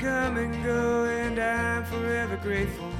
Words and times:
Come 0.00 0.38
and 0.38 0.64
go, 0.64 1.04
and 1.04 1.38
I'm 1.38 1.84
forever 1.84 2.38
grateful. 2.38 2.90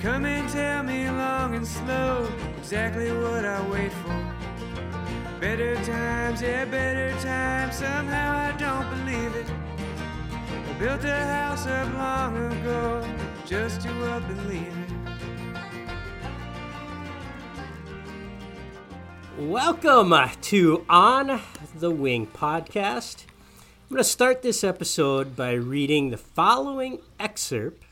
Come 0.00 0.24
and 0.24 0.48
tell 0.48 0.82
me 0.82 1.08
long 1.08 1.54
and 1.54 1.64
slow 1.64 2.28
exactly 2.58 3.12
what 3.12 3.44
I 3.44 3.64
wait 3.70 3.92
for. 3.92 4.34
Better 5.38 5.76
times, 5.84 6.42
yeah, 6.42 6.64
better 6.64 7.12
times. 7.20 7.76
Somehow 7.76 8.32
I 8.32 8.50
don't 8.58 8.90
believe 8.90 9.36
it. 9.36 9.46
I 10.68 10.72
built 10.80 11.04
a 11.04 11.14
house 11.14 11.64
up 11.68 11.94
long 11.94 12.36
ago 12.36 13.06
just 13.46 13.80
to 13.82 13.88
up 14.06 14.28
and 14.28 14.48
leave 14.48 14.66
it. 14.66 14.90
Welcome 19.38 20.12
to 20.40 20.84
On 20.88 21.40
the 21.76 21.92
Wing 21.92 22.26
podcast. 22.26 23.26
I'm 23.88 23.94
going 23.94 24.04
to 24.04 24.10
start 24.10 24.42
this 24.42 24.64
episode 24.64 25.34
by 25.34 25.52
reading 25.52 26.10
the 26.10 26.18
following 26.18 26.98
excerpt 27.18 27.84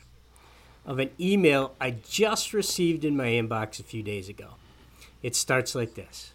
of 0.85 0.99
an 0.99 1.09
email 1.19 1.73
I 1.81 1.95
just 2.07 2.53
received 2.53 3.03
in 3.03 3.17
my 3.17 3.29
inbox 3.29 3.79
a 3.79 3.83
few 3.83 4.03
days 4.03 4.29
ago. 4.29 4.49
It 5.23 5.35
starts 5.35 5.73
like 5.73 5.95
this 5.95 6.33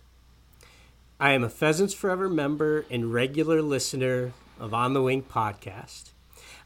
I 1.21 1.31
am 1.31 1.45
a 1.45 1.49
Pheasants 1.49 1.95
Forever 1.95 2.29
member 2.29 2.87
and 2.91 3.15
regular 3.15 3.63
listener 3.63 4.33
of 4.59 4.75
On 4.75 4.95
the 4.95 5.03
Wing 5.03 5.23
podcast. 5.23 6.11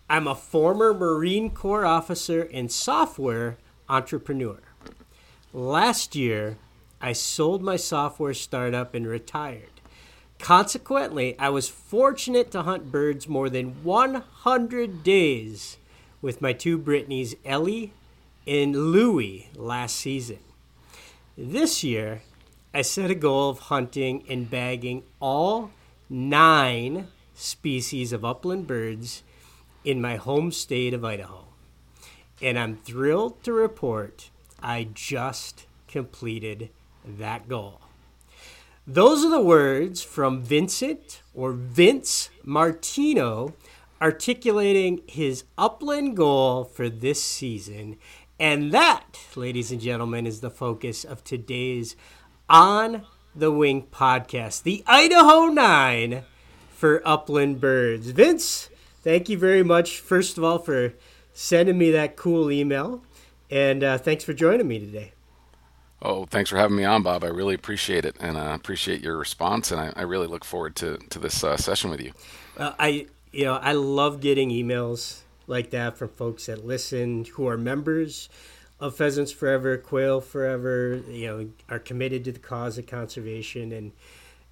I'm 0.08 0.26
a 0.26 0.34
former 0.34 0.94
Marine 0.94 1.50
Corps 1.50 1.84
officer 1.84 2.48
and 2.50 2.72
software 2.72 3.58
entrepreneur. 3.90 4.60
Last 5.52 6.16
year, 6.16 6.56
I 7.02 7.12
sold 7.12 7.60
my 7.60 7.76
software 7.76 8.32
startup 8.32 8.94
and 8.94 9.06
retired. 9.06 9.75
Consequently, 10.38 11.38
I 11.38 11.48
was 11.48 11.68
fortunate 11.68 12.50
to 12.52 12.62
hunt 12.62 12.92
birds 12.92 13.28
more 13.28 13.48
than 13.50 13.82
100 13.82 15.02
days 15.02 15.76
with 16.22 16.40
my 16.40 16.52
two 16.52 16.78
Brittanys, 16.78 17.34
Ellie 17.44 17.92
and 18.46 18.92
Louie, 18.92 19.48
last 19.56 19.96
season. 19.96 20.38
This 21.36 21.82
year, 21.82 22.22
I 22.72 22.82
set 22.82 23.10
a 23.10 23.14
goal 23.14 23.50
of 23.50 23.58
hunting 23.58 24.24
and 24.28 24.50
bagging 24.50 25.02
all 25.20 25.70
nine 26.08 27.08
species 27.34 28.12
of 28.12 28.24
upland 28.24 28.66
birds 28.66 29.22
in 29.84 30.00
my 30.00 30.16
home 30.16 30.52
state 30.52 30.94
of 30.94 31.04
Idaho. 31.04 31.44
And 32.42 32.58
I'm 32.58 32.76
thrilled 32.76 33.42
to 33.44 33.52
report 33.52 34.30
I 34.62 34.88
just 34.94 35.66
completed 35.88 36.70
that 37.04 37.48
goal. 37.48 37.80
Those 38.88 39.24
are 39.24 39.30
the 39.30 39.40
words 39.40 40.00
from 40.00 40.44
Vincent 40.44 41.20
or 41.34 41.50
Vince 41.50 42.30
Martino 42.44 43.52
articulating 44.00 45.00
his 45.08 45.42
upland 45.58 46.16
goal 46.16 46.62
for 46.62 46.88
this 46.88 47.20
season. 47.20 47.96
And 48.38 48.70
that, 48.70 49.18
ladies 49.34 49.72
and 49.72 49.80
gentlemen, 49.80 50.24
is 50.24 50.40
the 50.40 50.50
focus 50.50 51.02
of 51.02 51.24
today's 51.24 51.96
On 52.48 53.02
the 53.34 53.50
Wing 53.50 53.88
podcast, 53.90 54.62
the 54.62 54.84
Idaho 54.86 55.46
9 55.46 56.22
for 56.70 57.02
upland 57.04 57.60
birds. 57.60 58.10
Vince, 58.10 58.70
thank 59.02 59.28
you 59.28 59.36
very 59.36 59.64
much, 59.64 59.98
first 59.98 60.38
of 60.38 60.44
all, 60.44 60.60
for 60.60 60.94
sending 61.32 61.76
me 61.76 61.90
that 61.90 62.14
cool 62.14 62.52
email. 62.52 63.02
And 63.50 63.82
uh, 63.82 63.98
thanks 63.98 64.22
for 64.22 64.32
joining 64.32 64.68
me 64.68 64.78
today. 64.78 65.15
Oh, 66.08 66.24
thanks 66.24 66.50
for 66.50 66.56
having 66.56 66.76
me 66.76 66.84
on, 66.84 67.02
Bob. 67.02 67.24
I 67.24 67.26
really 67.26 67.56
appreciate 67.56 68.04
it, 68.04 68.14
and 68.20 68.36
uh, 68.36 68.52
appreciate 68.54 69.02
your 69.02 69.16
response, 69.16 69.72
and 69.72 69.80
I, 69.80 69.92
I, 69.96 70.02
really 70.02 70.28
look 70.28 70.44
forward 70.44 70.76
to 70.76 70.98
to 71.10 71.18
this 71.18 71.42
uh, 71.42 71.56
session 71.56 71.90
with 71.90 72.00
you. 72.00 72.12
Uh, 72.56 72.74
I, 72.78 73.08
you 73.32 73.44
know, 73.44 73.54
I 73.54 73.72
love 73.72 74.20
getting 74.20 74.50
emails 74.50 75.22
like 75.48 75.70
that 75.70 75.98
from 75.98 76.10
folks 76.10 76.46
that 76.46 76.64
listen, 76.64 77.24
who 77.24 77.48
are 77.48 77.58
members 77.58 78.28
of 78.78 78.96
Pheasants 78.96 79.32
Forever, 79.32 79.78
Quail 79.78 80.20
Forever. 80.20 81.02
You 81.08 81.26
know, 81.26 81.48
are 81.68 81.80
committed 81.80 82.24
to 82.26 82.32
the 82.32 82.38
cause 82.38 82.78
of 82.78 82.86
conservation, 82.86 83.72
and 83.72 83.90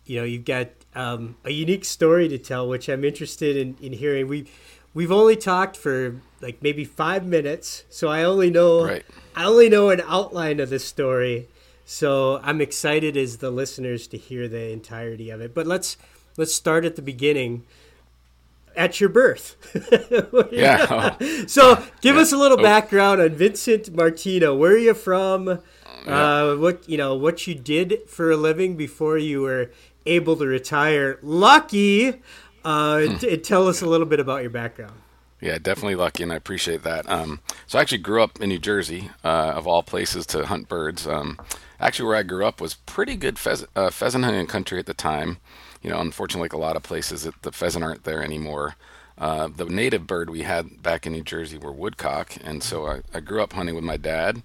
you 0.07 0.19
know, 0.19 0.25
you've 0.25 0.45
got 0.45 0.71
um, 0.97 1.37
a 1.45 1.51
unique 1.51 1.85
story 1.85 2.27
to 2.31 2.39
tell, 2.39 2.69
which 2.69 2.89
I'm 2.89 3.05
interested 3.05 3.57
in, 3.57 3.77
in 3.81 3.93
hearing. 3.93 4.27
We 4.27 4.47
we've 4.95 5.13
only 5.13 5.37
talked 5.37 5.77
for 5.77 6.21
like 6.41 6.63
maybe 6.63 6.85
five 6.85 7.27
minutes, 7.27 7.85
so 7.91 8.09
I 8.09 8.23
only 8.23 8.51
know 8.51 8.87
right. 8.87 9.05
I 9.35 9.45
only 9.45 9.69
know 9.69 9.91
an 9.91 10.01
outline 10.07 10.61
of 10.61 10.71
the 10.71 10.79
story. 10.79 11.49
So 11.85 12.41
I'm 12.43 12.61
excited 12.61 13.17
as 13.17 13.39
the 13.39 13.51
listeners 13.51 14.07
to 14.09 14.17
hear 14.17 14.49
the 14.49 14.71
entirety 14.71 15.29
of 15.31 15.41
it. 15.41 15.55
But 15.55 15.67
let's 15.67 15.97
let's 16.37 16.55
start 16.55 16.85
at 16.85 16.97
the 16.97 17.03
beginning. 17.03 17.65
At 18.77 19.01
your 19.01 19.09
birth. 19.09 19.55
yeah. 20.51 21.17
so 21.47 21.77
give 22.01 22.17
yeah. 22.17 22.23
us 22.23 22.33
a 22.33 22.37
little 22.37 22.57
background 22.57 23.21
on 23.21 23.31
Vincent 23.31 23.95
Martino. 23.95 24.53
Where 24.53 24.73
are 24.73 24.79
you 24.79 24.95
from? 24.95 25.61
Yeah. 26.07 26.43
Uh, 26.43 26.57
what 26.57 26.89
you 26.89 26.99
know, 26.99 27.15
what 27.15 27.47
you 27.47 27.55
did 27.55 28.09
for 28.09 28.33
a 28.33 28.37
living 28.37 28.77
before 28.77 29.17
you 29.17 29.43
were 29.43 29.71
able 30.07 30.37
to 30.37 30.47
retire. 30.47 31.19
Lucky. 31.23 32.21
Uh, 32.65 33.03
hmm. 33.03 33.17
t- 33.17 33.37
tell 33.37 33.69
us 33.69 33.83
a 33.83 33.87
little 33.87 34.07
bit 34.07 34.21
about 34.21 34.43
your 34.43 34.51
background. 34.51 34.95
Yeah, 35.41 35.59
definitely 35.59 35.97
lucky, 35.97 36.23
and 36.23 36.33
I 36.33 36.37
appreciate 36.37 36.85
that. 36.85 37.09
Um, 37.11 37.41
so 37.67 37.79
I 37.79 37.83
actually 37.83 37.99
grew 37.99 38.23
up 38.23 38.41
in 38.41 38.49
New 38.49 38.59
Jersey, 38.59 39.11
uh, 39.23 39.53
of 39.55 39.67
all 39.67 39.83
places 39.83 40.25
to 40.27 40.47
hunt 40.47 40.69
birds. 40.69 41.07
Um, 41.07 41.39
actually, 41.79 42.07
where 42.07 42.17
I 42.17 42.23
grew 42.23 42.47
up 42.47 42.63
was 42.63 42.75
pretty 42.75 43.15
good 43.15 43.39
pheasant, 43.39 43.69
uh, 43.77 43.91
pheasant 43.91 44.25
hunting 44.25 44.47
country 44.47 44.79
at 44.79 44.87
the 44.87 44.95
time. 44.95 45.37
You 45.83 45.91
know, 45.91 46.01
unfortunately, 46.01 46.47
like 46.47 46.55
a 46.55 46.59
lot 46.59 46.77
of 46.77 46.83
places, 46.83 47.27
it, 47.27 47.35
the 47.43 47.53
pheasant 47.53 47.85
aren't 47.85 48.05
there 48.05 48.23
anymore. 48.23 48.77
Uh, 49.19 49.49
the 49.55 49.67
native 49.67 50.07
bird 50.07 50.31
we 50.31 50.43
had 50.43 50.83
back 50.83 51.07
in 51.07 51.13
New 51.13 51.23
Jersey 51.23 51.59
were 51.59 51.73
woodcock, 51.73 52.37
and 52.43 52.63
so 52.63 52.87
I, 52.87 53.01
I 53.13 53.21
grew 53.21 53.43
up 53.43 53.53
hunting 53.53 53.75
with 53.75 53.85
my 53.85 53.99
dad. 53.99 54.43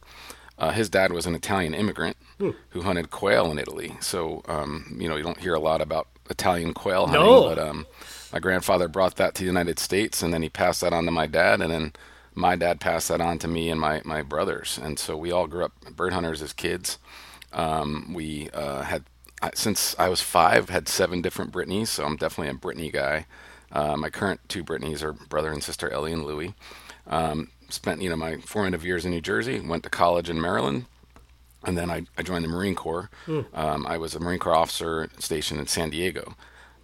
Uh, 0.57 0.71
his 0.71 0.89
dad 0.89 1.13
was 1.13 1.25
an 1.25 1.33
Italian 1.33 1.73
immigrant 1.73 2.17
hmm. 2.37 2.49
who 2.71 2.81
hunted 2.81 3.09
quail 3.09 3.49
in 3.49 3.57
Italy. 3.57 3.95
So, 4.01 4.43
um, 4.49 4.97
you 4.99 5.07
know, 5.07 5.15
you 5.15 5.23
don't 5.23 5.39
hear 5.39 5.53
a 5.53 5.59
lot 5.59 5.79
about 5.79 6.09
Italian 6.29 6.73
quail 6.73 7.07
hunting, 7.07 7.25
no. 7.25 7.43
but 7.43 7.59
um, 7.59 7.87
my 8.31 8.39
grandfather 8.39 8.87
brought 8.87 9.15
that 9.15 9.35
to 9.35 9.43
the 9.43 9.47
United 9.47 9.79
States, 9.79 10.21
and 10.21 10.33
then 10.33 10.41
he 10.41 10.49
passed 10.49 10.81
that 10.81 10.93
on 10.93 11.05
to 11.05 11.11
my 11.11 11.27
dad, 11.27 11.61
and 11.61 11.71
then 11.71 11.93
my 12.35 12.55
dad 12.55 12.79
passed 12.79 13.07
that 13.09 13.21
on 13.21 13.39
to 13.39 13.47
me 13.47 13.69
and 13.69 13.79
my 13.79 14.01
my 14.05 14.21
brothers, 14.21 14.79
and 14.81 14.99
so 14.99 15.17
we 15.17 15.31
all 15.31 15.47
grew 15.47 15.65
up 15.65 15.73
bird 15.95 16.13
hunters 16.13 16.41
as 16.41 16.53
kids. 16.53 16.97
Um, 17.51 18.13
we 18.13 18.49
uh, 18.51 18.83
had 18.83 19.03
since 19.53 19.95
I 19.97 20.09
was 20.09 20.21
five 20.21 20.69
had 20.69 20.87
seven 20.87 21.21
different 21.21 21.51
Brittanys, 21.51 21.87
so 21.87 22.05
I'm 22.05 22.17
definitely 22.17 22.51
a 22.51 22.55
Brittany 22.55 22.91
guy. 22.91 23.25
Uh, 23.71 23.95
my 23.95 24.09
current 24.09 24.41
two 24.47 24.63
Brittanys 24.63 25.03
are 25.03 25.13
brother 25.13 25.51
and 25.51 25.63
sister 25.63 25.89
Ellie 25.89 26.13
and 26.13 26.25
Louie. 26.25 26.53
Um, 27.07 27.49
spent 27.69 28.01
you 28.01 28.09
know 28.09 28.15
my 28.15 28.37
formative 28.37 28.85
years 28.85 29.05
in 29.05 29.11
New 29.11 29.21
Jersey, 29.21 29.59
went 29.59 29.83
to 29.83 29.89
college 29.89 30.29
in 30.29 30.41
Maryland, 30.41 30.85
and 31.63 31.77
then 31.77 31.89
I, 31.89 32.05
I 32.17 32.23
joined 32.23 32.43
the 32.43 32.49
Marine 32.49 32.75
Corps. 32.75 33.09
Mm. 33.27 33.45
Um, 33.53 33.87
I 33.87 33.97
was 33.97 34.15
a 34.15 34.19
Marine 34.19 34.39
Corps 34.39 34.55
officer 34.55 35.09
stationed 35.19 35.59
in 35.59 35.67
San 35.67 35.89
Diego 35.89 36.35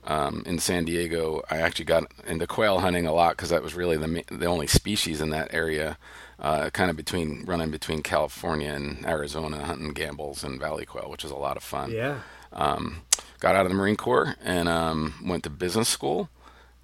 um, 0.08 0.44
in 0.46 0.60
San 0.60 0.86
Diego, 0.86 1.42
I 1.50 1.58
actually 1.58 1.86
got 1.86 2.04
into 2.28 2.46
quail 2.46 2.80
hunting 2.80 3.08
a 3.08 3.14
lot 3.14 3.32
because 3.32 3.50
that 3.50 3.64
was 3.64 3.74
really 3.74 3.98
the 3.98 4.24
the 4.30 4.46
only 4.46 4.68
species 4.68 5.20
in 5.20 5.32
that 5.32 5.54
area, 5.54 5.98
uh, 6.40 6.70
kind 6.70 6.90
of 6.90 6.96
between 6.96 7.44
running 7.46 7.72
between 7.72 8.02
California 8.02 8.72
and 8.72 9.06
Arizona, 9.06 9.66
hunting 9.66 9.94
Gambel's 9.94 10.44
and 10.44 10.60
valley 10.60 10.86
quail, 10.86 11.10
which 11.10 11.26
is 11.26 11.32
a 11.32 11.36
lot 11.36 11.58
of 11.58 11.64
fun. 11.64 11.92
Yeah. 11.92 12.20
Um, 12.54 13.02
got 13.40 13.56
out 13.56 13.66
of 13.66 13.72
the 13.72 13.78
Marine 13.78 13.98
Corps 13.98 14.36
and 14.44 14.70
um, 14.70 15.16
went 15.26 15.44
to 15.44 15.50
business 15.50 15.90
school. 15.90 16.30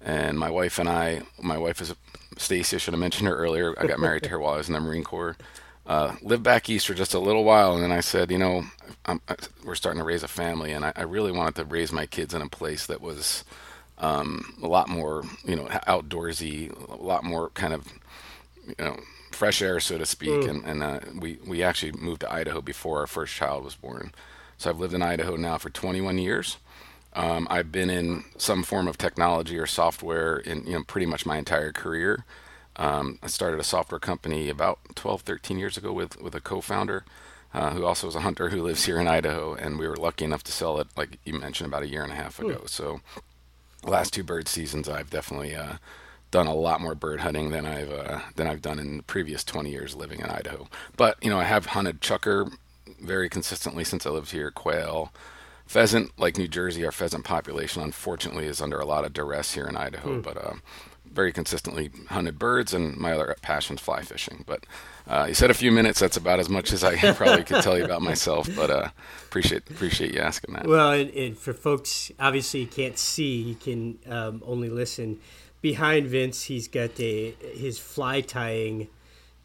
And 0.04 0.36
my 0.36 0.50
wife 0.50 0.80
and 0.80 0.88
I, 0.88 1.22
my 1.40 1.56
wife 1.56 1.80
is 1.80 1.94
Stacy. 2.36 2.74
I 2.74 2.78
should 2.80 2.92
have 2.92 3.00
mentioned 3.00 3.28
her 3.28 3.36
earlier. 3.36 3.72
I 3.80 3.86
got 3.86 4.00
married 4.00 4.24
to 4.24 4.30
her 4.30 4.38
while 4.40 4.54
I 4.54 4.56
was 4.56 4.66
in 4.66 4.74
the 4.74 4.80
Marine 4.80 5.04
Corps 5.04 5.36
uh, 5.86 6.14
lived 6.22 6.42
back 6.42 6.68
east 6.68 6.86
for 6.86 6.94
just 6.94 7.14
a 7.14 7.18
little 7.18 7.44
while, 7.44 7.74
and 7.74 7.82
then 7.82 7.92
I 7.92 8.00
said, 8.00 8.30
you 8.30 8.38
know, 8.38 8.64
I'm, 9.04 9.20
I, 9.28 9.34
we're 9.64 9.74
starting 9.74 9.98
to 9.98 10.04
raise 10.04 10.22
a 10.22 10.28
family, 10.28 10.72
and 10.72 10.84
I, 10.84 10.92
I, 10.94 11.02
really 11.02 11.32
wanted 11.32 11.56
to 11.56 11.64
raise 11.64 11.90
my 11.90 12.06
kids 12.06 12.34
in 12.34 12.42
a 12.42 12.48
place 12.48 12.86
that 12.86 13.00
was 13.00 13.42
um, 13.98 14.54
a 14.62 14.68
lot 14.68 14.88
more, 14.88 15.24
you 15.44 15.56
know, 15.56 15.64
outdoorsy, 15.88 16.70
a 16.88 17.02
lot 17.02 17.24
more 17.24 17.50
kind 17.50 17.74
of, 17.74 17.88
you 18.66 18.74
know, 18.78 18.96
fresh 19.32 19.60
air, 19.60 19.80
so 19.80 19.98
to 19.98 20.06
speak. 20.06 20.30
Mm. 20.30 20.50
And, 20.50 20.64
and 20.64 20.82
uh, 20.82 21.00
we 21.18 21.38
we 21.46 21.62
actually 21.62 21.92
moved 21.92 22.20
to 22.20 22.32
Idaho 22.32 22.60
before 22.60 23.00
our 23.00 23.06
first 23.08 23.34
child 23.34 23.64
was 23.64 23.74
born, 23.74 24.12
so 24.58 24.70
I've 24.70 24.78
lived 24.78 24.94
in 24.94 25.02
Idaho 25.02 25.36
now 25.36 25.58
for 25.58 25.70
21 25.70 26.18
years. 26.18 26.58
Um, 27.14 27.46
I've 27.50 27.70
been 27.72 27.90
in 27.90 28.24
some 28.38 28.62
form 28.62 28.88
of 28.88 28.96
technology 28.96 29.58
or 29.58 29.66
software 29.66 30.38
in 30.38 30.64
you 30.64 30.74
know 30.74 30.84
pretty 30.84 31.06
much 31.06 31.26
my 31.26 31.38
entire 31.38 31.72
career. 31.72 32.24
Um, 32.76 33.18
I 33.22 33.26
started 33.26 33.60
a 33.60 33.64
software 33.64 34.00
company 34.00 34.48
about 34.48 34.78
12, 34.94 35.22
13 35.22 35.58
years 35.58 35.76
ago 35.76 35.92
with, 35.92 36.20
with 36.20 36.34
a 36.34 36.40
co-founder 36.40 37.04
uh, 37.54 37.70
who 37.70 37.84
also 37.84 38.08
is 38.08 38.14
a 38.14 38.20
hunter 38.20 38.48
who 38.48 38.62
lives 38.62 38.84
here 38.84 38.98
in 38.98 39.06
Idaho, 39.06 39.54
and 39.54 39.78
we 39.78 39.86
were 39.86 39.96
lucky 39.96 40.24
enough 40.24 40.42
to 40.44 40.52
sell 40.52 40.80
it, 40.80 40.88
like 40.96 41.18
you 41.24 41.34
mentioned, 41.34 41.68
about 41.68 41.82
a 41.82 41.88
year 41.88 42.02
and 42.02 42.12
a 42.12 42.16
half 42.16 42.38
ago. 42.38 42.60
Mm. 42.62 42.68
So, 42.68 43.00
last 43.84 44.14
two 44.14 44.22
bird 44.22 44.48
seasons, 44.48 44.88
I've 44.88 45.10
definitely 45.10 45.54
uh, 45.54 45.74
done 46.30 46.46
a 46.46 46.54
lot 46.54 46.80
more 46.80 46.94
bird 46.94 47.20
hunting 47.20 47.50
than 47.50 47.66
I've 47.66 47.92
uh, 47.92 48.20
than 48.36 48.46
I've 48.46 48.62
done 48.62 48.78
in 48.78 48.96
the 48.98 49.02
previous 49.02 49.44
20 49.44 49.70
years 49.70 49.94
living 49.94 50.20
in 50.20 50.26
Idaho. 50.26 50.66
But 50.96 51.22
you 51.22 51.30
know, 51.30 51.38
I 51.38 51.44
have 51.44 51.66
hunted 51.66 52.00
chukar 52.00 52.50
very 53.00 53.28
consistently 53.28 53.84
since 53.84 54.06
I 54.06 54.10
lived 54.10 54.30
here, 54.30 54.50
quail, 54.50 55.12
pheasant. 55.66 56.18
Like 56.18 56.38
New 56.38 56.48
Jersey, 56.48 56.84
our 56.84 56.92
pheasant 56.92 57.24
population, 57.24 57.82
unfortunately, 57.82 58.46
is 58.46 58.62
under 58.62 58.80
a 58.80 58.86
lot 58.86 59.04
of 59.04 59.12
duress 59.12 59.54
here 59.54 59.66
in 59.66 59.76
Idaho. 59.76 60.20
Mm. 60.20 60.22
But 60.22 60.36
uh, 60.38 60.54
very 61.12 61.32
consistently 61.32 61.90
hunted 62.08 62.38
birds, 62.38 62.72
and 62.72 62.96
my 62.96 63.12
other 63.12 63.36
passion's 63.42 63.80
fly 63.80 64.02
fishing. 64.02 64.44
But 64.46 64.64
uh, 65.06 65.26
you 65.28 65.34
said 65.34 65.50
a 65.50 65.54
few 65.54 65.72
minutes. 65.72 66.00
That's 66.00 66.16
about 66.16 66.40
as 66.40 66.48
much 66.48 66.72
as 66.72 66.84
I 66.84 67.12
probably 67.14 67.44
could 67.44 67.62
tell 67.62 67.76
you 67.76 67.84
about 67.84 68.02
myself. 68.02 68.48
But 68.54 68.70
uh, 68.70 68.88
appreciate 69.24 69.68
appreciate 69.70 70.14
you 70.14 70.20
asking 70.20 70.54
that. 70.54 70.66
Well, 70.66 70.92
and, 70.92 71.10
and 71.10 71.38
for 71.38 71.52
folks, 71.52 72.10
obviously 72.18 72.60
you 72.60 72.66
can't 72.66 72.98
see, 72.98 73.36
you 73.36 73.54
can 73.54 73.98
um, 74.08 74.42
only 74.44 74.68
listen. 74.68 75.20
Behind 75.60 76.06
Vince, 76.08 76.44
he's 76.44 76.66
got 76.66 76.98
a 77.00 77.34
his 77.54 77.78
fly 77.78 78.20
tying 78.20 78.88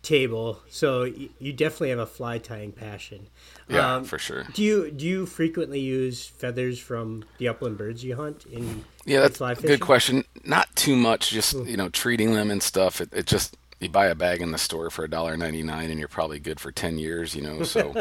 table, 0.02 0.62
so 0.70 1.04
you 1.04 1.54
definitely 1.54 1.90
have 1.90 2.00
a 2.00 2.06
fly 2.06 2.38
tying 2.38 2.72
passion. 2.72 3.28
Yeah, 3.70 3.96
Um, 3.96 4.04
for 4.06 4.18
sure. 4.18 4.44
Do 4.54 4.64
you 4.64 4.92
do 4.92 5.06
you 5.06 5.26
frequently 5.26 5.80
use 5.82 6.26
feathers 6.26 6.80
from 6.80 7.26
the 7.38 7.48
upland 7.50 7.78
birds 7.78 8.04
you 8.04 8.16
hunt 8.16 8.46
in 8.46 8.86
Yeah, 9.06 9.22
that's 9.22 9.42
a 9.42 9.56
good 9.56 9.82
question. 9.82 10.24
Not 10.46 10.74
too 10.76 10.96
much, 10.96 11.30
just 11.32 11.54
you 11.66 11.76
know, 11.78 11.90
treating 11.90 12.34
them 12.34 12.50
and 12.50 12.64
stuff. 12.64 13.02
It, 13.02 13.10
it 13.14 13.26
just 13.26 13.58
you 13.80 13.90
buy 13.90 14.08
a 14.08 14.16
bag 14.16 14.42
in 14.42 14.52
the 14.52 14.58
store 14.58 14.90
for 14.90 15.04
a 15.04 15.10
dollar 15.10 15.36
ninety 15.38 15.64
nine, 15.64 15.90
and 15.92 16.00
you're 16.00 16.08
probably 16.08 16.40
good 16.40 16.60
for 16.60 16.72
ten 16.72 16.98
years. 16.98 17.36
You 17.36 17.42
know, 17.42 17.64
so 17.64 17.94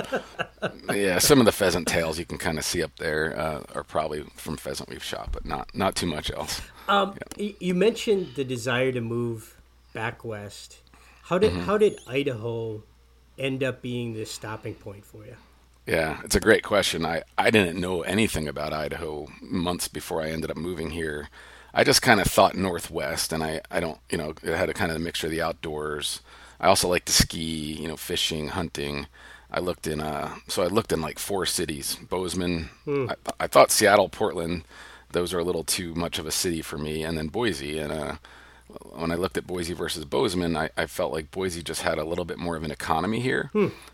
yeah, 0.93 1.19
some 1.19 1.39
of 1.41 1.47
the 1.47 1.53
pheasant 1.53 1.87
tails 1.89 2.19
you 2.19 2.25
can 2.25 2.39
kind 2.39 2.59
of 2.59 2.65
see 2.65 2.83
up 2.83 2.97
there 2.99 3.37
uh, 3.39 3.62
are 3.75 3.83
probably 3.85 4.23
from 4.37 4.57
pheasant 4.57 4.89
we've 4.89 5.03
shot, 5.05 5.31
but 5.33 5.45
not 5.45 5.75
not 5.75 5.95
too 5.97 6.07
much 6.07 6.31
else. 6.31 6.62
Um, 6.89 7.17
y- 7.39 7.55
You 7.59 7.75
mentioned 7.75 8.35
the 8.37 8.45
desire 8.45 8.93
to 8.93 9.01
move 9.01 9.57
back 9.93 10.25
west. 10.25 10.79
How 11.25 11.39
Mm-hmm. 11.41 11.57
did 11.57 11.65
how 11.67 11.79
did 11.79 11.99
Idaho 12.07 12.83
end 13.39 13.62
up 13.65 13.83
being 13.83 14.15
the 14.15 14.25
stopping 14.25 14.75
point 14.75 15.05
for 15.05 15.27
you? 15.27 15.37
Yeah, 15.87 16.21
it's 16.25 16.35
a 16.35 16.41
great 16.41 16.65
question. 16.65 17.06
I, 17.06 17.23
I 17.38 17.50
didn't 17.50 17.81
know 17.81 18.03
anything 18.03 18.49
about 18.49 18.73
Idaho 18.73 19.29
months 19.41 19.87
before 19.87 20.21
I 20.21 20.31
ended 20.31 20.50
up 20.50 20.56
moving 20.56 20.91
here. 20.91 21.29
I 21.73 21.85
just 21.85 22.03
kind 22.03 22.21
of 22.21 22.27
thought 22.27 22.56
Northwest, 22.56 23.33
and 23.33 23.44
I, 23.44 23.61
I 23.71 23.79
don't, 23.79 23.99
you 24.11 24.19
know, 24.19 24.35
it 24.43 24.56
had 24.56 24.69
a 24.69 24.75
kind 24.75 24.91
of 24.91 24.97
a 24.97 25.00
mixture 25.00 25.29
of 25.29 25.31
the 25.31 25.43
outdoors. 25.43 26.23
I 26.59 26.67
also 26.67 26.88
like 26.88 27.05
to 27.05 27.12
ski, 27.12 27.75
you 27.75 27.87
know, 27.87 27.97
fishing, 27.97 28.49
hunting. 28.49 29.06
I 29.50 29.61
looked 29.61 29.87
in, 29.87 30.00
uh, 30.00 30.37
so 30.49 30.62
I 30.65 30.67
looked 30.67 30.93
in 30.93 31.00
like 31.00 31.21
four 31.21 31.47
cities. 31.47 31.97
Bozeman, 32.09 32.71
I, 33.09 33.15
I 33.38 33.47
thought 33.47 33.71
Seattle, 33.71 34.09
Portland, 34.09 34.65
those 35.12 35.33
are 35.33 35.38
a 35.38 35.44
little 35.44 35.65
too 35.65 35.94
much 35.94 36.19
of 36.19 36.27
a 36.27 36.33
city 36.33 36.62
for 36.62 36.79
me, 36.79 37.05
and 37.05 37.17
then 37.17 37.29
Boise. 37.29 37.79
And 37.79 37.93
uh, 37.93 38.17
when 38.82 39.11
I 39.11 39.14
looked 39.14 39.37
at 39.37 39.46
Boise 39.46 39.73
versus 39.73 40.05
Bozeman, 40.05 40.56
I, 40.56 40.70
I 40.76 40.87
felt 40.87 41.12
like 41.12 41.31
Boise 41.31 41.62
just 41.62 41.82
had 41.82 41.99
a 41.99 42.05
little 42.05 42.25
bit 42.25 42.38
more 42.38 42.56
of 42.56 42.62
an 42.64 42.70
economy 42.70 43.20
here. 43.20 43.50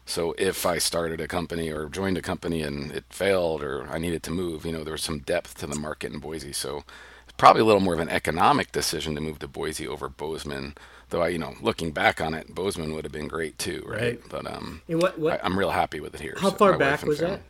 So 0.06 0.34
if 0.38 0.64
I 0.66 0.78
started 0.78 1.20
a 1.20 1.28
company 1.28 1.70
or 1.70 1.88
joined 1.88 2.18
a 2.18 2.22
company 2.22 2.62
and 2.62 2.92
it 2.92 3.04
failed 3.10 3.62
or 3.62 3.86
I 3.88 3.98
needed 3.98 4.22
to 4.24 4.30
move, 4.30 4.64
you 4.64 4.72
know, 4.72 4.84
there 4.84 4.92
was 4.92 5.02
some 5.02 5.20
depth 5.20 5.58
to 5.58 5.66
the 5.66 5.78
market 5.78 6.12
in 6.12 6.18
Boise. 6.18 6.52
So 6.52 6.84
it's 7.24 7.34
probably 7.36 7.62
a 7.62 7.64
little 7.64 7.80
more 7.80 7.94
of 7.94 8.00
an 8.00 8.08
economic 8.08 8.72
decision 8.72 9.14
to 9.14 9.20
move 9.20 9.38
to 9.40 9.48
Boise 9.48 9.86
over 9.86 10.08
Bozeman. 10.08 10.74
Though 11.10 11.22
I, 11.22 11.28
you 11.28 11.38
know, 11.38 11.54
looking 11.60 11.92
back 11.92 12.20
on 12.20 12.32
it, 12.34 12.54
Bozeman 12.54 12.94
would 12.94 13.04
have 13.04 13.12
been 13.12 13.28
great 13.28 13.58
too, 13.58 13.82
right? 13.86 14.00
Right. 14.00 14.20
But 14.30 14.50
um, 14.50 14.82
what 14.88 15.18
what 15.18 15.34
I, 15.34 15.44
I'm 15.44 15.58
real 15.58 15.70
happy 15.70 16.00
with 16.00 16.14
it 16.14 16.20
here. 16.20 16.36
how 16.38 16.50
so 16.50 16.56
far 16.56 16.78
back 16.78 17.02
was 17.02 17.20
family. 17.20 17.40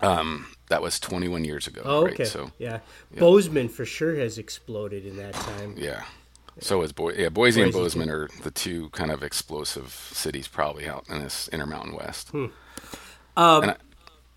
that? 0.00 0.06
That 0.72 0.80
was 0.80 0.98
21 0.98 1.44
years 1.44 1.66
ago. 1.66 1.82
Oh, 1.84 2.04
right? 2.04 2.14
okay. 2.14 2.24
So 2.24 2.50
yeah. 2.58 2.78
Bozeman 3.14 3.68
for 3.68 3.84
sure 3.84 4.14
has 4.16 4.38
exploded 4.38 5.04
in 5.04 5.18
that 5.18 5.34
time. 5.34 5.74
Yeah. 5.76 6.04
So 6.60 6.80
is 6.80 6.92
Boise. 6.92 7.20
Yeah, 7.20 7.28
Boise, 7.28 7.60
and 7.60 7.70
Boise, 7.70 7.82
Bozeman 7.84 8.08
are 8.08 8.28
the 8.42 8.50
two 8.50 8.88
kind 8.88 9.10
of 9.10 9.22
explosive 9.22 9.90
cities 10.12 10.48
probably 10.48 10.88
out 10.88 11.04
in 11.10 11.22
this 11.22 11.48
Intermountain 11.48 11.94
West. 11.94 12.30
Hmm. 12.30 12.46
and 13.36 13.70
I, 13.72 13.76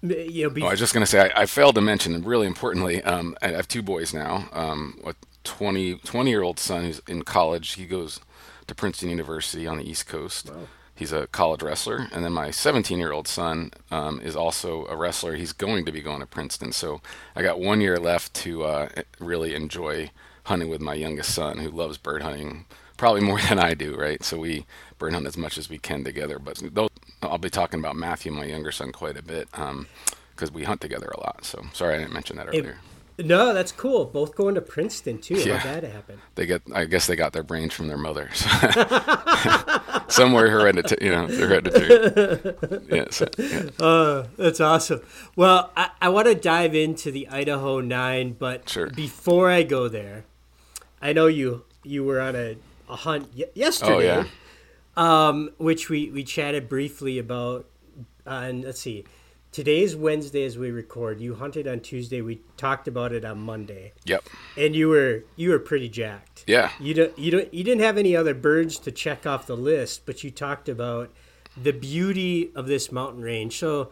You 0.01 0.43
know, 0.43 0.49
be- 0.49 0.61
oh, 0.63 0.67
I 0.67 0.71
was 0.71 0.79
just 0.79 0.93
going 0.93 1.05
to 1.05 1.09
say, 1.09 1.31
I, 1.31 1.43
I 1.43 1.45
failed 1.45 1.75
to 1.75 1.81
mention, 1.81 2.13
and 2.13 2.25
really 2.25 2.47
importantly, 2.47 3.01
um, 3.03 3.37
I 3.41 3.49
have 3.49 3.69
two 3.69 3.81
boys 3.81 4.13
now. 4.13 4.49
Um, 4.51 4.99
a 5.05 5.15
20, 5.45 5.95
20 5.95 6.29
year 6.29 6.43
old 6.43 6.59
son 6.59 6.83
who's 6.83 7.01
in 7.07 7.21
college. 7.23 7.75
He 7.75 7.85
goes 7.85 8.19
to 8.67 8.75
Princeton 8.75 9.09
University 9.09 9.65
on 9.67 9.77
the 9.77 9.89
East 9.89 10.05
Coast. 10.07 10.51
He's 10.95 11.11
a 11.11 11.27
college 11.27 11.61
wrestler. 11.61 12.07
And 12.13 12.23
then 12.23 12.31
my 12.31 12.51
17 12.51 12.97
year 12.97 13.11
old 13.11 13.27
son 13.27 13.71
um, 13.91 14.21
is 14.21 14.35
also 14.35 14.85
a 14.87 14.95
wrestler. 14.95 15.35
He's 15.35 15.51
going 15.51 15.85
to 15.85 15.91
be 15.91 16.01
going 16.01 16.21
to 16.21 16.25
Princeton. 16.25 16.71
So 16.71 17.01
I 17.35 17.41
got 17.41 17.59
one 17.59 17.81
year 17.81 17.99
left 17.99 18.33
to 18.35 18.63
uh, 18.63 18.89
really 19.19 19.53
enjoy 19.53 20.11
hunting 20.45 20.69
with 20.69 20.79
my 20.79 20.93
youngest 20.93 21.33
son 21.33 21.57
who 21.57 21.69
loves 21.69 21.97
bird 21.97 22.21
hunting 22.21 22.65
probably 22.97 23.21
more 23.25 23.41
than 23.41 23.59
I 23.59 23.73
do, 23.73 23.95
right? 23.95 24.23
So 24.23 24.37
we 24.37 24.65
bird 24.97 25.13
hunt 25.13 25.27
as 25.27 25.37
much 25.37 25.57
as 25.57 25.69
we 25.69 25.77
can 25.77 26.03
together. 26.03 26.39
But 26.39 26.61
those, 26.73 26.89
I'll 27.21 27.37
be 27.37 27.49
talking 27.49 27.79
about 27.79 27.97
Matthew, 27.97 28.31
my 28.31 28.45
younger 28.45 28.71
son, 28.71 28.91
quite 28.91 29.17
a 29.17 29.23
bit 29.23 29.49
because 29.51 30.51
we 30.51 30.63
hunt 30.63 30.79
together 30.79 31.07
a 31.07 31.19
lot. 31.19 31.43
So 31.43 31.65
sorry 31.73 31.95
I 31.95 31.97
didn't 31.99 32.13
mention 32.13 32.37
that 32.37 32.47
earlier. 32.47 32.77
No, 33.17 33.53
that's 33.53 33.71
cool. 33.71 34.05
Both 34.05 34.35
going 34.35 34.55
to 34.55 34.61
Princeton 34.61 35.19
too. 35.19 35.35
Yeah. 35.35 35.57
How 35.57 35.73
that 35.79 35.83
happened? 35.91 36.19
they 36.35 36.45
get 36.45 36.61
I 36.73 36.85
guess 36.85 37.07
they 37.07 37.15
got 37.15 37.33
their 37.33 37.43
brains 37.43 37.73
from 37.73 37.87
their 37.87 37.97
mother. 37.97 38.29
Somewhere 40.07 40.49
hereditary, 40.49 41.05
you 41.05 41.11
know, 41.11 41.27
hereditary. 41.27 42.79
Yeah, 42.89 43.05
so, 43.09 43.27
yeah. 43.37 44.25
That's 44.37 44.59
awesome. 44.61 45.01
Well, 45.35 45.71
I, 45.75 45.89
I 46.01 46.09
want 46.09 46.27
to 46.27 46.35
dive 46.35 46.75
into 46.75 47.11
the 47.11 47.27
Idaho 47.27 47.79
Nine, 47.81 48.33
but 48.37 48.69
Sure. 48.69 48.87
before 48.89 49.49
I 49.49 49.63
go 49.63 49.87
there, 49.87 50.25
I 51.01 51.13
know 51.13 51.27
you 51.27 51.63
you 51.83 52.03
were 52.03 52.21
on 52.21 52.35
a, 52.35 52.57
a 52.89 52.95
hunt 52.95 53.29
y- 53.35 53.45
yesterday, 53.55 53.93
Oh 53.93 54.25
yeah. 54.25 55.27
um, 55.27 55.51
which 55.57 55.89
we, 55.89 56.09
we 56.11 56.23
chatted 56.23 56.69
briefly 56.69 57.17
about. 57.19 57.65
Uh, 58.27 58.41
and 58.49 58.63
let's 58.63 58.79
see, 58.81 59.05
today's 59.55 59.95
Wednesday 59.95 60.43
as 60.43 60.57
we 60.57 60.69
record. 60.69 61.21
You 61.21 61.35
hunted 61.35 61.65
on 61.65 61.79
Tuesday. 61.79 62.19
We 62.21 62.41
talked 62.57 62.89
about 62.89 63.13
it 63.13 63.23
on 63.23 63.39
Monday, 63.39 63.93
Yep. 64.03 64.25
and 64.57 64.75
you 64.75 64.89
were 64.89 65.23
you 65.37 65.49
were 65.51 65.59
pretty 65.59 65.87
jacked. 65.87 66.43
Yeah. 66.45 66.71
You 66.77 66.93
don't 66.93 67.17
you 67.17 67.31
don't 67.31 67.53
you 67.53 67.63
didn't 67.63 67.81
have 67.81 67.97
any 67.97 68.17
other 68.17 68.33
birds 68.33 68.77
to 68.79 68.91
check 68.91 69.25
off 69.25 69.47
the 69.47 69.55
list, 69.55 70.05
but 70.05 70.25
you 70.25 70.29
talked 70.29 70.67
about 70.67 71.09
the 71.55 71.71
beauty 71.71 72.51
of 72.53 72.67
this 72.67 72.91
mountain 72.91 73.21
range. 73.21 73.57
So, 73.57 73.91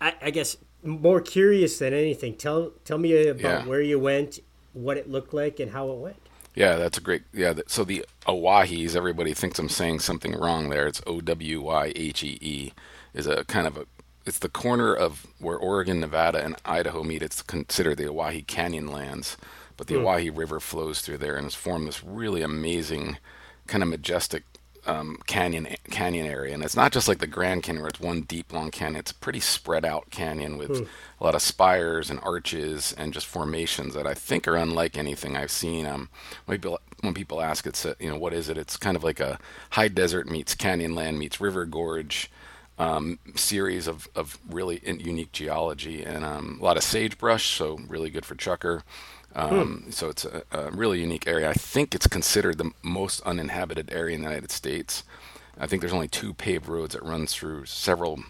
I, 0.00 0.14
I 0.22 0.30
guess 0.30 0.56
more 0.84 1.20
curious 1.20 1.78
than 1.80 1.92
anything, 1.92 2.36
tell 2.36 2.70
tell 2.84 2.98
me 2.98 3.26
about 3.26 3.40
Yeah. 3.42 3.66
where 3.66 3.82
you 3.82 3.98
went, 3.98 4.38
what 4.72 4.96
it 4.96 5.10
looked 5.10 5.34
like, 5.34 5.58
and 5.58 5.72
how 5.72 5.90
it 5.90 5.96
went. 5.98 6.16
Yeah, 6.54 6.76
that's 6.76 6.98
a 6.98 7.00
great. 7.00 7.22
Yeah, 7.32 7.54
so 7.66 7.82
the 7.82 8.04
Owyhees, 8.28 8.94
everybody 8.94 9.34
thinks 9.34 9.58
I'm 9.58 9.68
saying 9.68 9.98
something 10.00 10.32
wrong 10.38 10.68
there. 10.68 10.86
It's 10.86 11.02
O 11.08 11.20
W 11.20 11.60
Y 11.62 11.92
H 11.96 12.22
E 12.22 12.38
E, 12.40 12.72
is 13.14 13.26
a 13.26 13.44
kind 13.46 13.66
of 13.66 13.76
a. 13.78 13.86
It's 14.24 14.38
the 14.38 14.48
corner 14.48 14.94
of 14.94 15.26
where 15.38 15.56
Oregon, 15.56 16.00
Nevada, 16.00 16.44
and 16.44 16.56
Idaho 16.64 17.02
meet. 17.02 17.22
It's 17.22 17.42
considered 17.42 17.98
the 17.98 18.08
Owyhee 18.08 18.42
Canyon 18.42 18.86
lands, 18.86 19.36
but 19.76 19.88
the 19.88 19.96
Owyhee 19.96 20.30
River 20.30 20.60
flows 20.60 21.00
through 21.00 21.18
there 21.18 21.36
and 21.36 21.44
has 21.44 21.54
formed 21.54 21.88
this 21.88 22.04
really 22.04 22.42
amazing, 22.42 23.18
kind 23.66 23.82
of 23.82 23.88
majestic 23.88 24.44
um, 24.86 25.18
canyon 25.26 25.68
canyon 25.90 26.26
area. 26.26 26.54
And 26.54 26.64
it's 26.64 26.76
not 26.76 26.92
just 26.92 27.06
like 27.08 27.18
the 27.18 27.26
Grand 27.26 27.62
Canyon 27.62 27.82
where 27.82 27.88
it's 27.88 28.00
one 28.00 28.22
deep 28.22 28.52
long 28.52 28.70
canyon. 28.70 28.96
It's 28.96 29.12
a 29.12 29.16
pretty 29.16 29.40
spread 29.40 29.84
out 29.84 30.10
canyon 30.10 30.58
with 30.58 30.88
a 31.20 31.24
lot 31.24 31.34
of 31.34 31.42
spires 31.42 32.10
and 32.10 32.18
arches 32.20 32.92
and 32.96 33.12
just 33.12 33.26
formations 33.26 33.94
that 33.94 34.06
I 34.06 34.14
think 34.14 34.48
are 34.48 34.56
unlike 34.56 34.96
anything 34.96 35.36
I've 35.36 35.50
seen. 35.50 35.86
Um, 35.86 36.08
when 36.46 36.58
people 36.58 36.80
when 37.00 37.14
people 37.14 37.40
ask, 37.40 37.66
it's 37.66 37.84
a, 37.84 37.96
you 38.00 38.10
know 38.10 38.18
what 38.18 38.32
is 38.32 38.48
it? 38.48 38.58
It's 38.58 38.76
kind 38.76 38.96
of 38.96 39.04
like 39.04 39.20
a 39.20 39.38
high 39.70 39.88
desert 39.88 40.28
meets 40.28 40.54
canyon 40.54 40.94
land 40.94 41.18
meets 41.18 41.40
river 41.40 41.64
gorge 41.64 42.30
um, 42.78 43.18
series 43.36 43.86
of, 43.86 44.08
of 44.14 44.38
really 44.48 44.76
in- 44.76 45.00
unique 45.00 45.32
geology 45.32 46.02
and 46.02 46.24
um, 46.24 46.58
a 46.60 46.64
lot 46.64 46.76
of 46.76 46.82
sagebrush, 46.82 47.56
so 47.56 47.78
really 47.88 48.10
good 48.10 48.24
for 48.24 48.34
chukar. 48.34 48.82
Um, 49.34 49.86
So 49.90 50.08
it's 50.08 50.24
a, 50.24 50.42
a 50.50 50.70
really 50.70 51.00
unique 51.00 51.26
area. 51.26 51.48
I 51.48 51.54
think 51.54 51.94
it's 51.94 52.06
considered 52.06 52.58
the 52.58 52.70
most 52.82 53.20
uninhabited 53.22 53.90
area 53.92 54.14
in 54.16 54.22
the 54.22 54.28
United 54.28 54.50
States. 54.50 55.04
I 55.58 55.66
think 55.66 55.80
there's 55.80 55.92
only 55.92 56.08
two 56.08 56.34
paved 56.34 56.68
roads 56.68 56.94
that 56.94 57.02
run 57.02 57.26
through 57.26 57.66
several. 57.66 58.22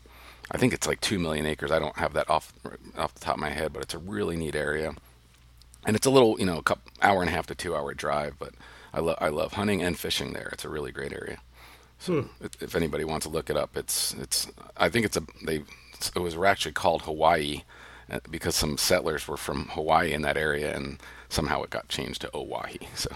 I 0.50 0.58
think 0.58 0.72
it's 0.72 0.87
like 0.87 1.00
two 1.00 1.18
million 1.18 1.46
acres. 1.46 1.70
I 1.70 1.78
don't 1.78 1.96
have 1.96 2.12
that 2.14 2.28
off 2.28 2.52
off 2.96 3.14
the 3.14 3.20
top 3.20 3.34
of 3.34 3.40
my 3.40 3.50
head, 3.50 3.72
but 3.72 3.82
it's 3.82 3.94
a 3.94 3.99
really 3.99 4.37
neat 4.37 4.54
area, 4.54 4.94
and 5.87 5.96
it's 5.96 6.06
a 6.06 6.11
little 6.11 6.38
you 6.38 6.44
know 6.46 6.58
a 6.58 6.62
couple, 6.62 6.90
hour 7.00 7.20
and 7.22 7.30
a 7.30 7.32
half 7.32 7.46
to 7.46 7.54
two 7.54 7.75
hour 7.75 7.94
drive. 7.94 8.38
But 8.38 8.54
I 8.92 9.00
love 9.00 9.16
I 9.20 9.28
love 9.28 9.52
hunting 9.54 9.82
and 9.82 9.96
fishing 9.99 10.32
there. 10.32 10.50
It's 10.52 10.64
a 10.64 10.68
really 10.68 10.92
great 10.92 11.12
area. 11.12 11.38
So 12.02 12.28
if, 12.40 12.61
if 12.61 12.75
anybody 12.75 13.04
wants 13.04 13.26
to 13.26 13.32
look 13.32 13.49
it 13.49 13.56
up, 13.56 13.76
it's 13.76 14.12
it's. 14.14 14.49
I 14.76 14.88
think 14.88 15.06
it's 15.06 15.16
a 15.16 15.23
they. 15.44 15.62
It 16.16 16.18
was 16.18 16.37
actually 16.37 16.73
called 16.73 17.02
Hawaii 17.02 17.62
uh, 18.11 18.18
because 18.28 18.56
some 18.56 18.76
settlers 18.76 19.28
were 19.28 19.37
from 19.37 19.68
Hawaii 19.68 20.12
in 20.12 20.23
that 20.23 20.37
area, 20.37 20.75
and 20.75 20.99
somehow 21.28 21.62
it 21.62 21.71
got 21.71 21.88
changed 21.88 22.23
to 22.23 22.30
Owyhee. 22.35 22.88
So 22.97 23.11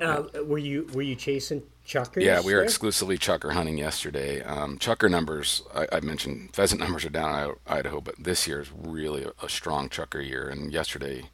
Uh, 0.00 0.24
were 0.44 0.58
you 0.58 0.86
were 0.92 1.02
you 1.02 1.14
chasing 1.14 1.62
chukars? 1.86 2.22
yeah, 2.22 2.40
we 2.40 2.52
were 2.52 2.58
there? 2.58 2.64
exclusively 2.64 3.16
chukar 3.16 3.52
hunting 3.52 3.78
yesterday. 3.78 4.42
Um, 4.42 4.78
chukar 4.78 5.10
numbers, 5.10 5.62
I, 5.74 5.86
I 5.92 6.00
mentioned 6.00 6.50
pheasant 6.54 6.80
numbers 6.80 7.04
are 7.06 7.10
down 7.10 7.50
in 7.50 7.54
Idaho, 7.66 8.00
but 8.00 8.16
this 8.18 8.46
year 8.46 8.60
is 8.60 8.70
really 8.76 9.24
a, 9.24 9.32
a 9.42 9.48
strong 9.48 9.88
chukar 9.88 10.26
year. 10.26 10.48
And 10.48 10.72
yesterday, 10.72 11.30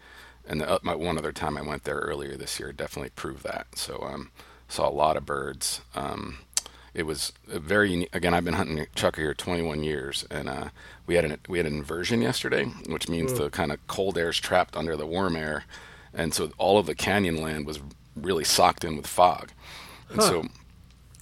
and 0.47 0.61
the, 0.61 0.71
uh, 0.71 0.79
my, 0.83 0.95
one 0.95 1.19
other 1.19 1.33
time 1.33 1.57
I 1.57 1.63
went 1.63 1.85
there 1.85 1.99
earlier 1.99 2.37
this 2.37 2.61
year 2.61 2.73
definitely 2.73 3.11
proved 3.11 3.43
that. 3.45 3.67
So 3.77 4.03
um, 4.03 4.31
saw 4.69 4.89
a 4.89 4.93
lot 4.93 5.17
of 5.17 5.27
birds. 5.27 5.81
Um, 5.95 6.39
it 6.95 7.05
was 7.05 7.33
a 7.51 7.59
very 7.59 7.91
unique. 7.93 8.15
Again, 8.15 8.35
I've 8.35 8.45
been 8.45 8.55
hunting 8.55 8.87
chukar 8.97 9.17
here 9.17 9.35
21 9.35 9.83
years, 9.83 10.27
and 10.31 10.49
uh, 10.49 10.69
we 11.07 11.15
had 11.15 11.25
an 11.25 11.39
we 11.49 11.59
had 11.59 11.67
an 11.67 11.75
inversion 11.75 12.23
yesterday, 12.23 12.65
which 12.87 13.09
means 13.09 13.33
the 13.35 13.51
kind 13.51 13.73
of 13.73 13.85
cold 13.87 14.19
air 14.19 14.31
is 14.31 14.39
trapped 14.39 14.77
under 14.77 14.97
the 14.97 15.07
warm 15.07 15.37
air, 15.37 15.65
and 16.13 16.35
so 16.35 16.51
all 16.59 16.79
of 16.79 16.87
the 16.87 16.95
canyon 16.95 17.41
land 17.43 17.67
was 17.67 17.81
really 18.17 18.45
socked 18.45 18.85
in 18.85 18.97
with 18.97 19.07
fog, 19.07 19.51
and 20.11 20.23
so 20.23 20.45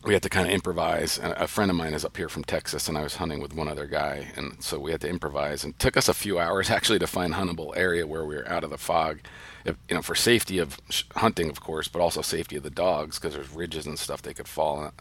we 0.04 0.14
had 0.14 0.22
to 0.22 0.28
kind 0.28 0.46
of 0.46 0.52
improvise. 0.54 1.18
And 1.18 1.32
a 1.34 1.46
friend 1.48 1.70
of 1.70 1.76
mine 1.76 1.92
is 1.92 2.04
up 2.04 2.16
here 2.16 2.28
from 2.28 2.44
Texas, 2.44 2.88
and 2.88 2.96
I 2.96 3.02
was 3.02 3.16
hunting 3.16 3.40
with 3.40 3.54
one 3.54 3.68
other 3.68 3.86
guy, 3.86 4.28
and 4.36 4.62
so 4.62 4.78
we 4.78 4.92
had 4.92 5.00
to 5.02 5.08
improvise. 5.08 5.64
And 5.64 5.74
it 5.74 5.78
took 5.78 5.96
us 5.96 6.08
a 6.08 6.14
few 6.14 6.38
hours 6.38 6.70
actually 6.78 6.98
to 7.00 7.06
find 7.06 7.34
huntable 7.34 7.76
area 7.76 8.06
where 8.06 8.24
we 8.24 8.36
were 8.36 8.48
out 8.48 8.64
of 8.64 8.70
the 8.70 8.78
fog, 8.78 9.20
if, 9.64 9.76
you 9.88 9.96
know, 9.96 10.02
for 10.02 10.14
safety 10.14 10.58
of 10.58 10.78
sh- 10.88 11.02
hunting, 11.16 11.50
of 11.50 11.60
course, 11.60 11.88
but 11.88 12.00
also 12.00 12.22
safety 12.22 12.56
of 12.56 12.62
the 12.62 12.70
dogs 12.70 13.18
because 13.18 13.34
there's 13.34 13.50
ridges 13.50 13.86
and 13.86 13.98
stuff 13.98 14.22
they 14.22 14.34
could 14.34 14.48
fall 14.48 14.78
on. 14.78 14.92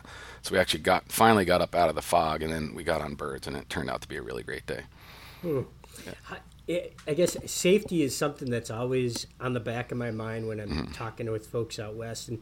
So 0.47 0.53
we 0.53 0.59
actually 0.59 0.79
got 0.79 1.11
finally 1.11 1.43
got 1.43 1.61
up 1.61 1.75
out 1.75 1.89
of 1.89 1.95
the 1.95 2.01
fog, 2.01 2.41
and 2.41 2.51
then 2.53 2.73
we 2.73 2.83
got 2.85 3.01
on 3.01 3.15
birds, 3.15 3.47
and 3.47 3.55
it 3.57 3.69
turned 3.69 3.89
out 3.89 4.01
to 4.01 4.07
be 4.07 4.15
a 4.15 4.21
really 4.21 4.43
great 4.43 4.65
day. 4.65 4.83
I 6.69 6.89
I 7.07 7.13
guess 7.13 7.35
safety 7.45 8.01
is 8.01 8.15
something 8.15 8.49
that's 8.49 8.69
always 8.71 9.27
on 9.39 9.53
the 9.53 9.59
back 9.59 9.91
of 9.91 9.97
my 9.97 10.11
mind 10.11 10.47
when 10.47 10.59
I'm 10.59 10.69
Mm-hmm. 10.69 10.91
talking 10.93 11.29
with 11.31 11.47
folks 11.47 11.79
out 11.79 11.95
west. 11.95 12.29
And 12.29 12.39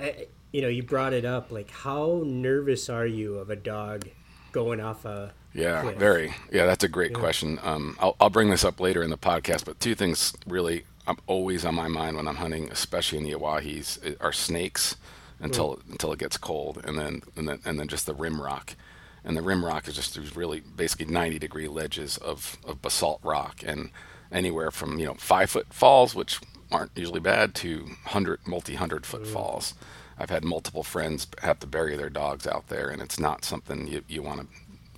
uh, 0.00 0.06
you 0.52 0.62
know, 0.62 0.68
you 0.68 0.82
brought 0.82 1.12
it 1.12 1.24
up. 1.24 1.50
Like, 1.52 1.70
how 1.70 2.22
nervous 2.24 2.88
are 2.88 3.06
you 3.06 3.38
of 3.38 3.50
a 3.50 3.56
dog 3.56 4.08
going 4.52 4.80
off 4.80 5.04
a 5.04 5.32
Yeah, 5.52 5.82
cliff? 5.82 5.96
very. 5.96 6.34
Yeah, 6.52 6.66
that's 6.66 6.82
a 6.84 6.88
great 6.88 7.14
question. 7.14 7.58
Um, 7.62 7.96
I'll, 8.00 8.16
I'll 8.20 8.30
bring 8.30 8.50
this 8.50 8.64
up 8.64 8.80
later 8.80 9.02
in 9.02 9.10
the 9.10 9.18
podcast, 9.18 9.64
but 9.64 9.78
two 9.80 9.94
things 9.94 10.34
really 10.46 10.84
I'm 11.06 11.18
always 11.26 11.64
on 11.64 11.74
my 11.74 11.88
mind 11.88 12.16
when 12.16 12.26
I'm 12.28 12.36
hunting, 12.36 12.70
especially 12.70 13.18
in 13.18 13.24
the 13.24 13.34
Owyhees, 13.34 13.98
i- 14.04 14.16
are 14.24 14.32
snakes 14.32 14.96
until 15.40 15.80
until 15.90 16.12
it 16.12 16.18
gets 16.18 16.36
cold, 16.36 16.80
and 16.84 16.98
then 16.98 17.22
and 17.36 17.48
then 17.48 17.60
and 17.64 17.78
then 17.78 17.88
just 17.88 18.06
the 18.06 18.14
rim 18.14 18.40
rock. 18.40 18.76
And 19.24 19.36
the 19.36 19.42
rim 19.42 19.64
rock 19.64 19.86
is 19.86 19.94
just 19.94 20.14
these 20.14 20.34
really 20.34 20.60
basically 20.60 21.06
90 21.06 21.38
degree 21.38 21.68
ledges 21.68 22.16
of, 22.16 22.56
of 22.64 22.80
basalt 22.80 23.20
rock, 23.22 23.62
and 23.64 23.90
anywhere 24.32 24.70
from 24.70 24.98
you 24.98 25.06
know 25.06 25.14
five 25.14 25.50
foot 25.50 25.72
falls, 25.72 26.14
which 26.14 26.40
aren't 26.70 26.96
usually 26.96 27.20
bad, 27.20 27.54
to 27.56 27.86
hundred 28.06 28.40
multi 28.46 28.74
hundred 28.74 29.04
foot 29.06 29.26
falls. 29.26 29.74
I've 30.18 30.30
had 30.30 30.44
multiple 30.44 30.82
friends 30.82 31.26
have 31.42 31.58
to 31.60 31.66
bury 31.66 31.96
their 31.96 32.10
dogs 32.10 32.46
out 32.46 32.68
there, 32.68 32.88
and 32.90 33.00
it's 33.00 33.18
not 33.18 33.44
something 33.44 33.88
you, 33.88 34.02
you 34.06 34.22
want 34.22 34.48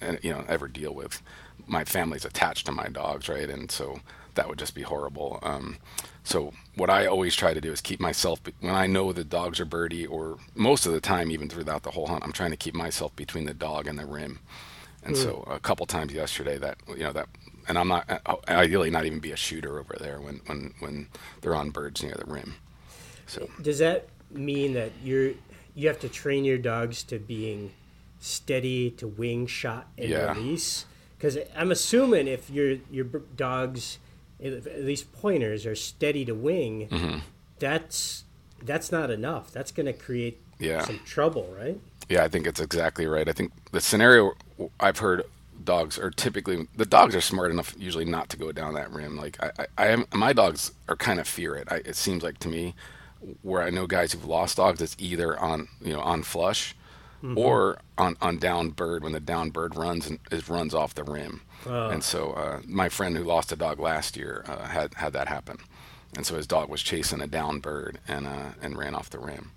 to 0.00 0.18
you 0.22 0.32
know 0.32 0.44
ever 0.49 0.68
deal 0.68 0.94
with. 0.94 1.22
My 1.66 1.84
family's 1.84 2.25
attached 2.25 2.66
to 2.66 2.72
my 2.72 2.88
dogs 2.88 3.28
right? 3.28 3.49
And 3.49 3.70
so 3.70 4.00
that 4.34 4.49
would 4.49 4.58
just 4.58 4.75
be 4.75 4.82
horrible. 4.82 5.38
Um, 5.42 5.78
so 6.25 6.52
what 6.74 6.90
i 6.90 7.06
always 7.06 7.34
try 7.34 7.52
to 7.54 7.60
do 7.60 7.72
is 7.72 7.80
keep 7.80 8.00
myself 8.00 8.40
when 8.60 8.74
i 8.74 8.86
know 8.86 9.12
the 9.12 9.24
dogs 9.24 9.60
are 9.60 9.64
birdie 9.64 10.06
or 10.06 10.38
most 10.54 10.86
of 10.86 10.92
the 10.92 11.00
time 11.00 11.30
even 11.30 11.48
throughout 11.48 11.82
the 11.82 11.90
whole 11.90 12.06
hunt 12.06 12.24
i'm 12.24 12.32
trying 12.32 12.50
to 12.50 12.56
keep 12.56 12.74
myself 12.74 13.14
between 13.16 13.44
the 13.44 13.54
dog 13.54 13.86
and 13.86 13.98
the 13.98 14.06
rim 14.06 14.38
and 15.04 15.16
so 15.16 15.44
mm. 15.46 15.54
a 15.56 15.60
couple 15.60 15.84
times 15.86 16.12
yesterday 16.12 16.58
that 16.58 16.78
you 16.88 17.02
know 17.04 17.12
that 17.12 17.28
and 17.68 17.78
i'm 17.78 17.88
not 17.88 18.08
ideally 18.48 18.90
not 18.90 19.04
even 19.04 19.18
be 19.20 19.32
a 19.32 19.36
shooter 19.36 19.78
over 19.78 19.96
there 20.00 20.20
when 20.20 20.40
when 20.46 20.74
when 20.80 21.08
they're 21.40 21.54
on 21.54 21.70
birds 21.70 22.02
near 22.02 22.14
the 22.14 22.30
rim 22.30 22.54
so 23.26 23.48
Does 23.62 23.78
that 23.78 24.08
mean 24.30 24.74
that 24.74 24.92
you're 25.02 25.32
you 25.74 25.88
have 25.88 26.00
to 26.00 26.08
train 26.08 26.44
your 26.44 26.58
dogs 26.58 27.02
to 27.04 27.18
being 27.18 27.72
steady 28.20 28.90
to 28.90 29.06
wing 29.08 29.46
shot 29.46 29.86
and 29.96 30.10
Yeah. 30.10 30.32
release? 30.34 30.84
Because 31.16 31.38
I'm 31.56 31.70
assuming 31.70 32.26
if 32.28 32.50
your 32.50 32.76
your 32.90 33.04
dogs, 33.36 33.98
least 34.42 35.12
pointers, 35.12 35.66
are 35.66 35.75
steady 35.76 36.25
to 36.25 36.34
wing, 36.34 36.88
Mm-hmm. 36.88 37.18
that's 37.58 38.25
that's 38.64 38.92
not 38.92 39.11
enough. 39.11 39.50
That's 39.50 39.72
going 39.72 39.87
to 39.87 39.92
create 39.92 40.40
Yeah. 40.58 40.84
some 40.84 41.00
trouble, 41.04 41.52
right? 41.58 41.80
Yeah, 42.08 42.25
I 42.25 42.28
think 42.28 42.46
it's 42.46 42.61
exactly 42.61 43.06
right. 43.06 43.28
I 43.28 43.32
think 43.32 43.52
the 43.72 43.80
scenario 43.80 44.32
I've 44.78 44.99
heard 44.99 45.25
dogs 45.64 45.99
are 45.99 46.11
typically 46.11 46.66
the 46.76 46.87
dogs 46.87 47.14
are 47.14 47.20
smart 47.20 47.50
enough 47.50 47.75
usually 47.78 48.04
not 48.04 48.28
to 48.30 48.37
go 48.37 48.52
down 48.52 48.75
that 48.75 48.90
rim. 48.92 49.16
Like 49.16 49.37
I, 49.42 49.50
I, 49.58 49.66
I 49.78 49.87
am, 49.88 50.06
my 50.12 50.32
dogs 50.32 50.72
are 50.88 50.96
kind 50.96 51.18
of 51.20 51.26
fear 51.28 51.54
it. 51.56 51.68
I, 51.70 51.76
it 51.76 51.96
seems 51.96 52.22
like 52.22 52.38
to 52.40 52.49
me, 52.49 52.75
where 53.42 53.62
I 53.62 53.70
know 53.70 53.87
guys 53.87 54.12
who've 54.12 54.25
lost 54.25 54.56
dogs, 54.56 54.80
it's 54.82 54.96
either 54.99 55.38
on 55.38 55.68
you 55.80 55.92
know 55.92 56.00
on 56.00 56.22
flush, 56.25 56.75
or 57.36 57.78
on 57.98 58.16
on 58.20 58.38
down 58.38 58.70
bird 58.70 59.02
when 59.04 59.12
the 59.12 59.20
down 59.20 59.50
bird 59.50 59.76
runs 59.76 60.08
and 60.08 60.18
is 60.30 60.48
runs 60.48 60.74
off 60.74 60.94
the 60.94 61.04
rim. 61.04 61.42
And 61.66 62.02
so 62.02 62.32
uh, 62.32 62.60
my 62.66 62.88
friend 62.88 63.16
who 63.16 63.22
lost 63.24 63.52
a 63.52 63.56
dog 63.56 63.78
last 63.78 64.16
year 64.16 64.44
uh, 64.48 64.64
had 64.66 64.94
had 64.94 65.12
that 65.12 65.28
happen, 65.28 65.58
and 66.16 66.26
so 66.26 66.34
his 66.36 66.46
dog 66.46 66.68
was 66.68 66.82
chasing 66.82 67.20
a 67.20 67.26
down 67.28 67.60
bird 67.60 67.98
and 68.08 68.26
uh, 68.26 68.50
and 68.60 68.76
ran 68.76 68.94
off 68.94 69.08
the 69.10 69.18
rim. 69.20 69.52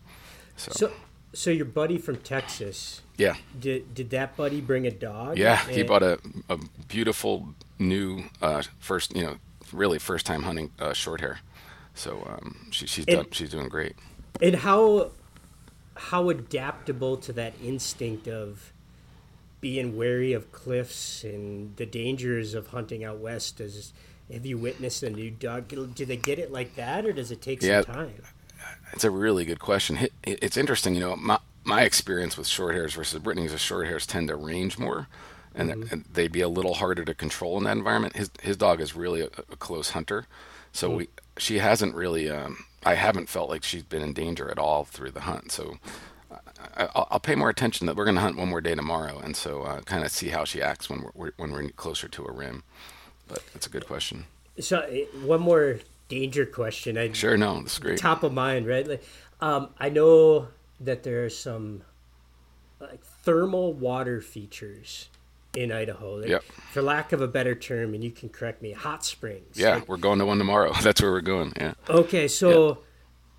So, 0.58 0.72
So, 0.74 0.92
so 1.34 1.50
your 1.50 1.66
buddy 1.66 1.98
from 1.98 2.18
Texas, 2.18 3.02
yeah. 3.18 3.36
did 3.60 3.94
did 3.96 4.10
that 4.12 4.38
buddy 4.38 4.62
bring 4.62 4.86
a 4.86 4.92
dog? 4.92 5.38
Yeah, 5.38 5.58
he 5.68 5.82
bought 5.84 6.04
a, 6.04 6.20
a 6.50 6.58
beautiful 6.88 7.56
new 7.80 8.26
uh, 8.42 8.62
first, 8.80 9.16
you 9.16 9.24
know, 9.24 9.36
really 9.74 9.98
first 10.00 10.26
time 10.26 10.44
hunting 10.44 10.72
uh, 10.80 10.94
short 10.94 11.20
hair. 11.22 11.40
So 11.96 12.24
um, 12.30 12.68
she, 12.72 12.86
she's 12.88 13.06
And- 13.06 13.18
done, 13.18 13.28
she's 13.32 13.50
doing 13.50 13.68
great. 13.70 13.96
And 14.42 14.56
how 14.58 15.12
how 15.96 16.30
adaptable 16.30 17.18
to 17.18 17.34
that 17.34 17.54
instinct 17.64 18.28
of 18.28 18.72
being 19.62 19.98
wary 19.98 20.34
of 20.34 20.52
cliffs 20.52 21.24
and 21.24 21.76
the 21.78 21.86
dangers 21.86 22.54
of 22.54 22.68
hunting 22.68 23.04
out 23.04 23.18
west 23.18 23.58
does 23.58 23.94
have 24.32 24.46
you 24.46 24.58
witnessed 24.58 25.02
a 25.04 25.10
new 25.10 25.32
dog 25.32 25.68
do 25.68 26.06
they 26.06 26.18
get 26.18 26.38
it 26.40 26.52
like 26.52 26.76
that 26.76 27.06
or 27.06 27.14
does 27.14 27.32
it 27.32 27.42
take 27.42 27.62
Yeah. 27.62 27.82
some 27.84 27.96
time 27.96 28.14
It's 28.94 29.04
a 29.04 29.10
really 29.12 29.46
good 29.46 29.60
question. 29.60 29.98
It- 29.98 30.14
it- 30.24 30.40
It's 30.42 30.58
interesting, 30.58 30.94
you 30.96 31.00
know, 31.02 31.16
my 31.16 31.40
my 31.64 31.82
experience 31.82 32.38
with 32.38 32.46
short 32.48 32.76
hairs 32.76 32.94
versus 32.94 33.20
Brittany's 33.20 33.52
is 33.54 33.60
short 33.62 33.88
hairs 33.88 34.06
tend 34.06 34.28
to 34.28 34.36
range 34.36 34.78
more, 34.78 35.08
and, 35.56 35.72
and 35.92 36.06
they'd 36.14 36.32
be 36.32 36.42
a 36.42 36.48
little 36.48 36.76
harder 36.76 37.04
to 37.04 37.14
control 37.16 37.58
in 37.58 37.64
that 37.64 37.76
environment. 37.78 38.16
His 38.16 38.30
his 38.42 38.56
dog 38.58 38.80
is 38.82 38.96
really 38.96 39.22
a, 39.22 39.26
a 39.52 39.56
close 39.58 39.90
hunter, 39.92 40.28
so 40.72 40.90
we 40.98 41.10
she 41.38 41.58
hasn't 41.58 41.96
really. 41.96 42.30
Um, 42.30 42.66
I 42.86 42.94
haven't 42.96 43.30
felt 43.30 43.50
like 43.50 43.64
she's 43.64 43.84
been 43.84 44.02
in 44.04 44.14
danger 44.14 44.50
at 44.50 44.60
all 44.60 44.84
through 44.86 45.12
the 45.12 45.22
hunt. 45.22 45.52
So 45.52 45.78
I, 46.78 46.88
I'll, 46.96 47.08
I'll 47.12 47.20
pay 47.20 47.36
more 47.36 47.50
attention. 47.50 47.88
That 47.88 47.96
we're 47.96 48.06
going 48.06 48.16
to 48.16 48.22
hunt 48.22 48.38
one 48.38 48.50
more 48.50 48.62
day 48.62 48.76
tomorrow, 48.76 49.20
and 49.20 49.36
so 49.36 49.64
uh, 49.64 49.82
kind 49.82 50.04
of 50.04 50.12
see 50.12 50.30
how 50.30 50.46
she 50.46 50.62
acts 50.62 50.90
when 50.90 51.06
we're 51.14 51.32
when 51.38 51.52
we're 51.52 51.70
closer 51.70 52.08
to 52.08 52.26
a 52.26 52.32
rim. 52.32 52.64
But 53.28 53.42
that's 53.54 53.66
a 53.66 53.70
good 53.70 53.88
question. 53.88 54.26
so 54.60 54.82
eh, 54.82 55.06
one 55.24 55.42
more 55.42 55.80
danger 56.08 56.46
question 56.46 56.98
I 56.98 57.12
Sure, 57.12 57.36
no, 57.36 57.62
this 57.64 57.74
is 57.74 57.80
great. 57.80 57.98
top 57.98 58.22
of 58.22 58.32
mind 58.32 58.68
right 58.68 58.88
like, 58.88 59.04
um, 59.42 59.70
I 59.80 59.90
know 59.90 60.50
that 60.80 61.02
there 61.02 61.26
are 61.26 61.30
some 61.30 61.82
like 62.80 63.04
thermal 63.04 63.74
water 63.74 64.22
features 64.22 65.10
in 65.56 65.72
Idaho 65.72 66.24
Yep. 66.26 66.44
for 66.72 66.82
lack 66.82 67.12
of 67.14 67.22
a 67.22 67.28
better 67.28 67.56
term 67.56 67.94
and 67.94 68.04
you 68.04 68.12
can 68.12 68.30
correct 68.30 68.62
me 68.62 68.72
hot 68.72 69.06
springs 69.06 69.58
Yeah, 69.58 69.76
Like, 69.76 69.88
we're 69.88 69.98
going 69.98 70.20
to 70.20 70.26
one 70.26 70.38
tomorrow. 70.38 70.74
That's 70.82 71.02
where 71.02 71.12
we're 71.12 71.22
going. 71.22 71.54
Yeah. 71.58 71.74
Okay, 71.90 72.28
so 72.28 72.80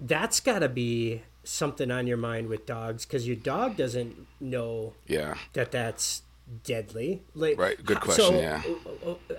that's 0.00 0.40
got 0.40 0.58
to 0.60 0.68
be 0.68 1.22
something 1.44 1.90
on 1.90 2.06
your 2.06 2.16
mind 2.16 2.48
with 2.48 2.66
dogs 2.66 3.06
because 3.06 3.26
your 3.26 3.36
dog 3.36 3.76
doesn't 3.76 4.26
know 4.40 4.92
Yeah. 5.06 5.34
that 5.54 5.70
that's 5.72 6.22
deadly. 6.64 7.22
Like, 7.34 7.58
Right, 7.58 7.82
good 7.84 8.00
question, 8.00 8.24
So, 8.26 8.40
yeah. 8.40 8.62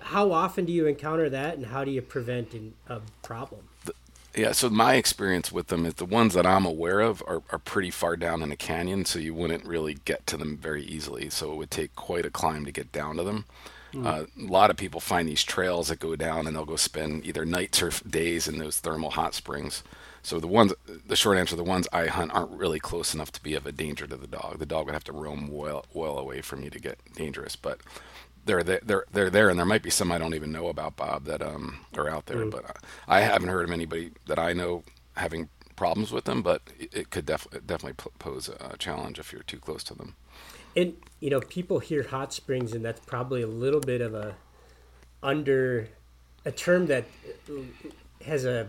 how 0.02 0.32
often 0.32 0.66
do 0.66 0.74
you 0.74 0.88
encounter 0.88 1.30
that, 1.30 1.56
and 1.56 1.68
how 1.68 1.84
do 1.84 1.92
you 1.92 2.02
prevent 2.02 2.54
a 2.88 3.02
problem? 3.24 3.67
Yeah, 4.38 4.52
so 4.52 4.70
my 4.70 4.94
experience 4.94 5.52
with 5.52 5.68
them 5.68 5.84
is 5.88 5.96
the 5.96 6.06
ones 6.06 6.36
that 6.36 6.46
I'm 6.46 6.64
aware 6.64 7.00
of 7.00 7.24
are, 7.26 7.42
are 7.50 7.58
pretty 7.58 7.90
far 7.90 8.16
down 8.16 8.44
in 8.44 8.52
a 8.52 8.56
canyon, 8.56 9.04
so 9.04 9.18
you 9.18 9.34
wouldn't 9.34 9.66
really 9.66 9.96
get 10.06 10.28
to 10.28 10.38
them 10.38 10.58
very 10.58 10.84
easily. 10.84 11.32
So 11.32 11.52
it 11.52 11.56
would 11.56 11.72
take 11.72 11.96
quite 11.96 12.24
a 12.24 12.30
climb 12.30 12.64
to 12.66 12.72
get 12.72 12.92
down 12.92 13.18
to 13.18 13.24
them. 13.24 13.46
Uh, 14.06 14.26
a 14.40 14.44
lot 14.44 14.70
of 14.70 14.78
people 14.78 15.00
find 15.00 15.28
these 15.28 15.44
trails 15.44 15.88
that 15.88 16.00
go 16.00 16.16
down, 16.16 16.46
and 16.46 16.56
they'll 16.56 16.66
go 16.66 16.76
spend 16.76 17.26
either 17.26 17.46
nights 17.46 17.82
or 17.82 17.90
days 18.08 18.48
in 18.48 18.60
those 18.60 18.78
thermal 18.78 19.10
hot 19.10 19.34
springs. 19.34 19.82
So 20.22 20.40
the 20.40 20.46
ones, 20.46 20.72
the 21.08 21.16
short 21.16 21.40
answer, 21.40 21.56
the 21.56 21.64
ones 21.64 21.88
I 21.92 22.06
hunt 22.06 22.32
aren't 22.32 22.52
really 22.52 22.80
close 22.80 23.16
enough 23.16 23.32
to 23.32 23.42
be 23.42 23.56
of 23.56 23.66
a 23.66 23.72
danger 23.72 24.06
to 24.06 24.18
the 24.18 24.28
dog. 24.28 24.60
The 24.60 24.68
dog 24.68 24.86
would 24.86 24.94
have 24.94 25.06
to 25.06 25.14
roam 25.14 25.48
well, 25.48 25.86
well 25.94 26.20
away 26.20 26.42
from 26.42 26.64
you 26.64 26.70
to 26.70 26.80
get 26.80 27.00
dangerous, 27.16 27.56
but 27.56 27.80
they're 28.48 28.64
there, 28.64 28.82
they're 28.84 29.06
they're 29.12 29.30
there, 29.30 29.50
and 29.50 29.60
there 29.60 29.66
might 29.66 29.84
be 29.84 29.90
some 29.90 30.12
I 30.12 30.18
don't 30.18 30.34
even 30.34 30.52
know 30.52 30.68
about, 30.68 30.96
Bob, 30.96 31.26
that 31.26 31.42
um 31.42 31.80
are 31.96 32.10
out 32.10 32.26
there. 32.26 32.46
But 32.46 32.66
uh, 32.66 32.74
I 33.08 33.22
haven't 33.22 33.50
heard 33.50 33.66
of 33.66 33.72
anybody 33.72 34.12
that 34.26 34.40
I 34.40 34.54
know 34.54 34.84
having 35.16 35.50
problems 35.76 36.12
with 36.12 36.26
them. 36.26 36.42
But 36.42 36.62
it, 36.80 36.94
it 36.94 37.10
could 37.12 37.26
def- 37.26 37.48
definitely 37.66 37.94
pose 38.20 38.50
a 38.50 38.76
challenge 38.78 39.20
if 39.20 39.32
you're 39.32 39.44
too 39.44 39.60
close 39.60 39.84
to 39.86 39.94
them. 39.94 40.16
And 40.76 40.96
you 41.20 41.30
know, 41.30 41.42
people 41.42 41.80
hear 41.80 42.04
hot 42.04 42.34
springs, 42.34 42.74
and 42.74 42.84
that's 42.84 43.00
probably 43.02 43.42
a 43.42 43.48
little 43.48 43.82
bit 43.82 44.02
of 44.02 44.14
a 44.14 44.36
under 45.22 45.90
a 46.46 46.52
term 46.52 46.88
that 46.88 47.06
uh, 47.50 47.62
has 48.26 48.46
a 48.46 48.68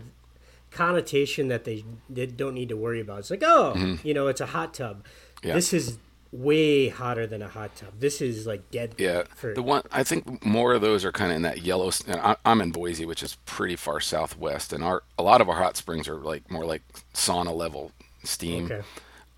connotation 0.71 1.47
that 1.47 1.63
they, 1.63 1.83
they 2.09 2.25
don't 2.25 2.53
need 2.53 2.69
to 2.69 2.77
worry 2.77 3.01
about. 3.01 3.19
It's 3.19 3.31
like, 3.31 3.43
oh, 3.43 3.97
you 4.03 4.13
know, 4.13 4.27
it's 4.27 4.41
a 4.41 4.47
hot 4.47 4.73
tub. 4.73 5.03
Mm-hmm. 5.03 5.47
Yeah. 5.47 5.53
This 5.55 5.73
is 5.73 5.97
way 6.31 6.89
hotter 6.89 7.25
than 7.25 7.41
a 7.41 7.47
hot 7.47 7.75
tub. 7.75 7.99
This 7.99 8.21
is 8.21 8.45
like 8.45 8.69
dead. 8.71 8.95
Yeah, 8.97 9.23
For, 9.35 9.53
the 9.53 9.63
one 9.63 9.83
I 9.91 10.03
think 10.03 10.45
more 10.45 10.73
of 10.73 10.81
those 10.81 11.03
are 11.05 11.11
kind 11.11 11.31
of 11.31 11.37
in 11.37 11.41
that 11.43 11.61
yellow. 11.61 11.91
I, 12.07 12.35
I'm 12.45 12.61
in 12.61 12.71
Boise, 12.71 13.05
which 13.05 13.23
is 13.23 13.35
pretty 13.45 13.75
far 13.75 13.99
southwest, 13.99 14.73
and 14.73 14.83
our 14.83 15.03
a 15.17 15.23
lot 15.23 15.41
of 15.41 15.49
our 15.49 15.55
hot 15.55 15.77
springs 15.77 16.07
are 16.07 16.17
like 16.17 16.49
more 16.51 16.65
like 16.65 16.83
sauna 17.13 17.55
level 17.55 17.91
steam. 18.23 18.65
Okay. 18.65 18.81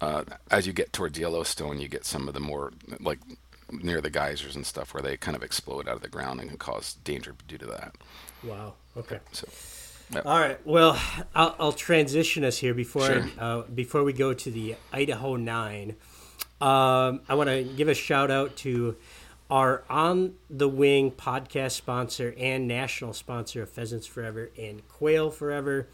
Uh, 0.02 0.24
as 0.50 0.66
you 0.66 0.74
get 0.74 0.92
towards 0.92 1.20
Yellowstone, 1.20 1.80
you 1.80 1.88
get 1.88 2.06
some 2.06 2.28
of 2.28 2.34
the 2.34 2.40
more 2.40 2.74
like 3.00 3.20
near 3.72 4.02
the 4.02 4.10
geysers 4.10 4.56
and 4.56 4.66
stuff 4.66 4.94
where 4.94 5.04
they 5.04 5.16
kind 5.16 5.38
of 5.38 5.44
explode 5.44 5.88
out 5.88 5.96
of 5.96 6.02
the 6.02 6.10
ground 6.10 6.40
and 6.40 6.50
can 6.50 6.58
cause 6.58 6.96
danger 7.04 7.36
due 7.48 7.60
to 7.60 7.68
that. 7.68 7.96
Wow. 8.44 8.74
Okay. 8.98 9.20
So 9.32 9.48
Yep. 10.14 10.26
All 10.26 10.40
right. 10.40 10.68
Well, 10.68 11.00
I'll, 11.34 11.56
I'll 11.60 11.72
transition 11.72 12.44
us 12.44 12.58
here 12.58 12.74
before 12.74 13.06
Sure. 13.06 13.30
I, 13.40 13.42
uh, 13.42 13.62
before 13.64 14.04
we 14.04 14.14
go 14.14 14.34
to 14.34 14.52
the 14.52 14.76
Idaho 14.92 15.36
Nine. 15.36 15.96
Um, 16.62 17.22
I 17.28 17.34
want 17.34 17.50
to 17.50 17.64
give 17.64 17.88
a 17.88 17.96
shout 17.96 18.30
out 18.30 18.56
to 18.58 18.96
our 19.50 19.84
On 19.90 20.36
the 20.50 20.70
Wing 20.70 21.12
podcast 21.12 21.72
sponsor 21.72 22.36
and 22.38 22.68
national 22.68 23.14
sponsor 23.14 23.64
of 23.64 23.70
Pheasants 23.70 24.06
Forever 24.06 24.52
and 24.58 24.88
Quail 24.88 25.32
Forever, 25.32 25.88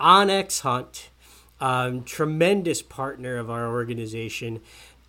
onX 0.00 0.62
Hunt. 0.62 1.10
Um, 1.60 2.04
tremendous 2.04 2.80
partner 2.80 3.36
of 3.36 3.50
our 3.50 3.68
organization. 3.68 4.60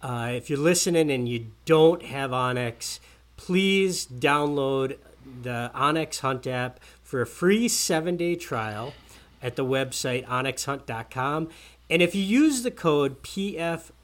Uh, 0.02 0.32
if 0.34 0.50
you're 0.50 0.60
listening 0.60 1.10
and 1.10 1.28
you 1.28 1.48
don't 1.66 2.04
have 2.04 2.32
onX, 2.32 3.00
please 3.38 4.06
download 4.06 4.98
the 5.42 5.72
onX 5.74 6.20
Hunt 6.20 6.46
app 6.46 6.80
for 7.04 7.22
a 7.22 7.26
free 7.26 7.68
seven 7.68 8.18
day 8.18 8.36
trial 8.36 8.94
at 9.42 9.56
the 9.56 9.66
website 9.66 10.28
onxhunt.com. 10.28 11.50
And 11.90 12.02
if 12.02 12.14
you 12.14 12.24
use 12.24 12.64
the 12.64 12.72
code 12.72 13.22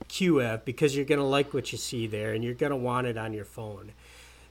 PFQF, 0.07 0.65
because 0.65 0.95
you're 0.95 1.05
going 1.05 1.19
to 1.19 1.25
like 1.25 1.53
what 1.53 1.71
you 1.71 1.77
see 1.77 2.07
there 2.07 2.33
and 2.33 2.43
you're 2.43 2.53
going 2.53 2.71
to 2.71 2.75
want 2.75 3.07
it 3.07 3.17
on 3.17 3.33
your 3.33 3.45
phone, 3.45 3.93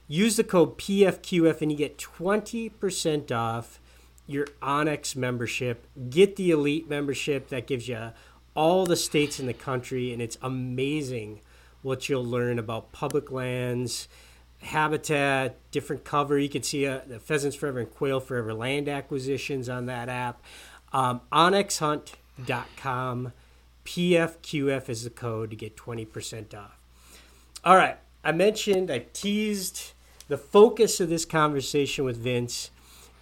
use 0.07 0.35
the 0.35 0.43
code 0.43 0.77
PFQF 0.77 1.61
and 1.61 1.71
you 1.71 1.77
get 1.77 1.97
20% 1.97 3.31
off 3.31 3.79
your 4.27 4.45
onX 4.61 5.15
membership. 5.15 5.87
Get 6.09 6.35
the 6.35 6.51
Elite 6.51 6.89
membership 6.89 7.47
that 7.49 7.65
gives 7.65 7.87
you 7.87 8.11
all 8.53 8.85
the 8.85 8.95
states 8.95 9.39
in 9.39 9.45
the 9.45 9.53
country, 9.53 10.11
and 10.11 10.21
it's 10.21 10.37
amazing 10.41 11.41
what 11.83 12.09
you'll 12.09 12.25
learn 12.25 12.59
about 12.59 12.91
public 12.91 13.31
lands, 13.31 14.07
habitat, 14.61 15.55
different 15.71 16.03
cover. 16.03 16.37
You 16.37 16.49
can 16.49 16.63
see 16.63 16.87
uh, 16.87 16.99
the 17.07 17.19
Pheasants 17.19 17.55
Forever 17.55 17.79
and 17.79 17.89
Quail 17.89 18.19
Forever 18.19 18.53
land 18.53 18.89
acquisitions 18.89 19.69
on 19.69 19.85
that 19.85 20.09
app. 20.09 20.43
Um, 20.91 21.21
OnXHunt.com. 21.31 23.31
PFQF 23.87 24.89
is 24.89 25.05
the 25.05 25.09
code 25.09 25.49
to 25.49 25.55
get 25.55 25.77
20% 25.77 26.53
off. 26.53 26.77
All 27.63 27.77
right. 27.77 27.97
I 28.21 28.33
mentioned, 28.33 28.91
I 28.91 29.05
teased 29.13 29.93
the 30.27 30.37
focus 30.37 30.99
of 30.99 31.07
this 31.07 31.23
conversation 31.23 32.03
with 32.03 32.17
Vince 32.17 32.69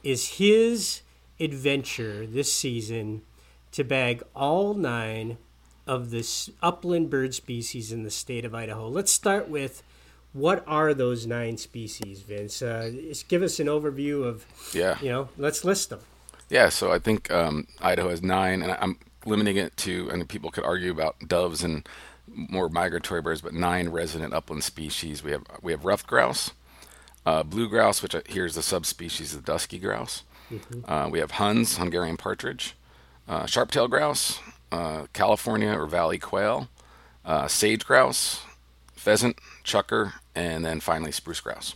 is 0.03 0.38
his 0.39 1.01
adventure 1.39 2.25
this 2.25 2.51
season 2.51 3.22
to 3.74 3.84
bag 3.84 4.24
all 4.36 4.74
nine 4.74 5.38
of 5.86 6.10
the 6.10 6.27
upland 6.63 7.12
bird 7.12 7.36
species 7.36 7.91
in 7.91 8.01
the 8.01 8.10
state 8.10 8.43
of 8.43 8.55
Idaho. 8.55 8.88
Let's 8.88 9.12
start 9.12 9.48
with 9.48 9.84
what 10.34 10.63
are 10.67 10.95
those 10.95 11.27
nine 11.27 11.57
species, 11.57 12.22
Vince? 12.22 12.63
Uh, 12.63 12.91
just 12.91 13.27
give 13.27 13.43
us 13.43 13.60
an 13.60 13.67
overview 13.67 14.24
of, 14.25 14.45
Yeah. 14.74 14.98
you 15.00 15.10
know, 15.10 15.29
let's 15.38 15.63
list 15.63 15.91
them. 15.91 16.00
Yeah, 16.50 16.69
so 16.69 16.91
I 16.91 16.98
think 16.98 17.29
um, 17.31 17.67
Idaho 17.79 18.10
has 18.10 18.24
nine, 18.24 18.63
and 18.63 18.72
I'm 18.72 18.98
limiting 19.25 19.58
it 19.58 19.75
to, 19.77 20.10
and 20.10 20.27
people 20.29 20.51
could 20.51 20.63
argue 20.63 20.91
about 20.91 21.15
doves 21.27 21.63
and 21.63 21.88
more 22.27 22.70
migratory 22.70 23.22
birds, 23.22 23.41
but 23.41 23.53
nine 23.53 23.89
resident 23.89 24.34
upland 24.34 24.63
species. 24.63 25.24
We 25.24 25.32
have 25.32 25.44
we 25.62 25.72
have 25.72 25.86
ruffed 25.86 26.08
grouse, 26.08 26.51
uh, 27.25 27.44
blue 27.44 27.70
grouse, 27.70 28.01
which 28.01 28.15
here 28.27 28.46
is 28.46 28.55
the 28.55 28.63
subspecies 28.63 29.34
of 29.34 29.46
dusky 29.46 29.79
grouse. 29.79 30.24
Uh, 30.88 31.10
we 31.12 31.20
have 31.20 31.32
Huns, 31.32 31.77
Hungarian 31.77 32.17
partridge, 32.17 32.76
uh, 33.28 33.45
sharp-tailed 33.47 33.89
grouse, 33.89 34.39
uh, 34.71 35.08
California 35.13 35.71
or 35.71 35.88
valley 35.88 36.19
quail, 36.19 36.69
uh, 37.26 37.47
sage 37.47 37.86
grouse, 37.86 38.41
pheasant, 38.93 39.39
chukar, 39.63 40.13
and 40.36 40.63
then 40.63 40.80
finally 40.80 41.12
spruce 41.12 41.39
grouse. 41.41 41.76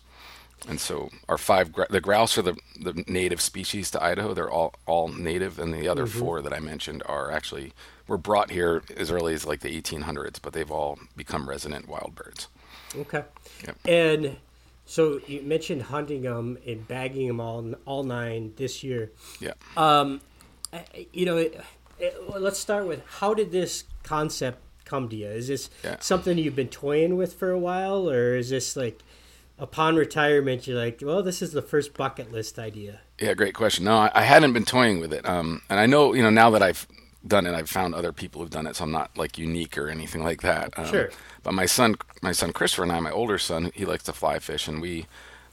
And 0.67 0.79
so 0.79 1.09
our 1.27 1.37
five 1.37 1.73
the 1.89 2.01
grouse 2.01 2.37
are 2.37 2.41
the, 2.41 2.57
the 2.79 3.03
native 3.07 3.41
species 3.41 3.89
to 3.91 4.03
Idaho. 4.03 4.33
They're 4.33 4.49
all 4.51 4.73
all 4.85 5.07
native, 5.07 5.57
and 5.59 5.73
the 5.73 5.87
other 5.87 6.05
four 6.05 6.41
that 6.41 6.53
I 6.53 6.59
mentioned 6.59 7.01
are 7.05 7.31
actually 7.31 7.73
were 8.07 8.17
brought 8.17 8.51
here 8.51 8.83
as 8.97 9.11
early 9.11 9.33
as 9.33 9.45
like 9.45 9.61
the 9.61 9.81
1800s, 9.81 10.39
but 10.41 10.53
they've 10.53 10.71
all 10.71 10.99
become 11.15 11.47
resident 11.47 11.87
wild 11.87 12.15
birds. 12.15 12.47
Okay. 12.95 13.23
Yep. 13.65 13.77
And 13.87 14.37
so 14.85 15.21
you 15.27 15.41
mentioned 15.43 15.83
hunting 15.83 16.23
them 16.23 16.57
and 16.65 16.87
bagging 16.87 17.27
them 17.27 17.39
all, 17.39 17.73
all 17.85 18.03
nine 18.03 18.53
this 18.57 18.83
year. 18.83 19.11
Yeah. 19.39 19.53
Um, 19.77 20.21
you 21.13 21.25
know, 21.25 21.37
it, 21.37 21.61
it, 21.99 22.15
well, 22.27 22.39
let's 22.41 22.57
start 22.59 22.87
with 22.87 23.03
how 23.05 23.35
did 23.35 23.51
this 23.51 23.83
concept 24.03 24.59
come 24.85 25.07
to 25.09 25.15
you? 25.15 25.27
Is 25.27 25.47
this 25.47 25.69
Yeah. 25.83 25.97
something 25.99 26.37
you've 26.39 26.55
been 26.55 26.69
toying 26.69 27.15
with 27.15 27.33
for 27.33 27.51
a 27.51 27.59
while, 27.59 28.09
or 28.09 28.35
is 28.35 28.49
this 28.49 28.75
like 28.75 28.99
upon 29.59 29.95
retirement 29.95 30.65
you're 30.65 30.77
like, 30.77 31.01
well, 31.03 31.21
this 31.21 31.41
is 31.41 31.51
the 31.51 31.61
first 31.61 31.93
bucket 31.93 32.31
list 32.31 32.57
idea? 32.57 33.01
Yeah, 33.19 33.33
great 33.33 33.53
question. 33.53 33.85
No, 33.85 33.97
I, 33.97 34.11
I 34.15 34.21
hadn't 34.23 34.53
been 34.53 34.65
toying 34.65 34.99
with 34.99 35.13
it, 35.13 35.27
um, 35.27 35.61
and 35.69 35.79
I 35.79 35.85
know 35.85 36.13
you 36.13 36.23
know 36.23 36.29
now 36.29 36.49
that 36.51 36.63
I've 36.63 36.87
done 37.27 37.45
it, 37.45 37.53
I've 37.53 37.69
found 37.69 37.93
other 37.93 38.13
people 38.13 38.41
who've 38.41 38.49
done 38.49 38.65
it, 38.65 38.77
so 38.77 38.85
I'm 38.85 38.91
not 38.91 39.17
like 39.17 39.37
unique 39.37 39.77
or 39.77 39.89
anything 39.89 40.23
like 40.23 40.41
that. 40.41 40.77
Um, 40.77 40.85
Sure. 40.85 41.09
But 41.43 41.53
my 41.53 41.65
son, 41.65 41.95
my 42.21 42.31
son 42.31 42.53
Christopher 42.53 42.83
and 42.83 42.91
I, 42.91 42.99
my 42.99 43.11
older 43.11 43.37
son, 43.37 43.71
he 43.73 43.85
likes 43.85 44.03
to 44.05 44.13
fly 44.13 44.39
fish, 44.39 44.67
and 44.67 44.81
we 44.81 45.05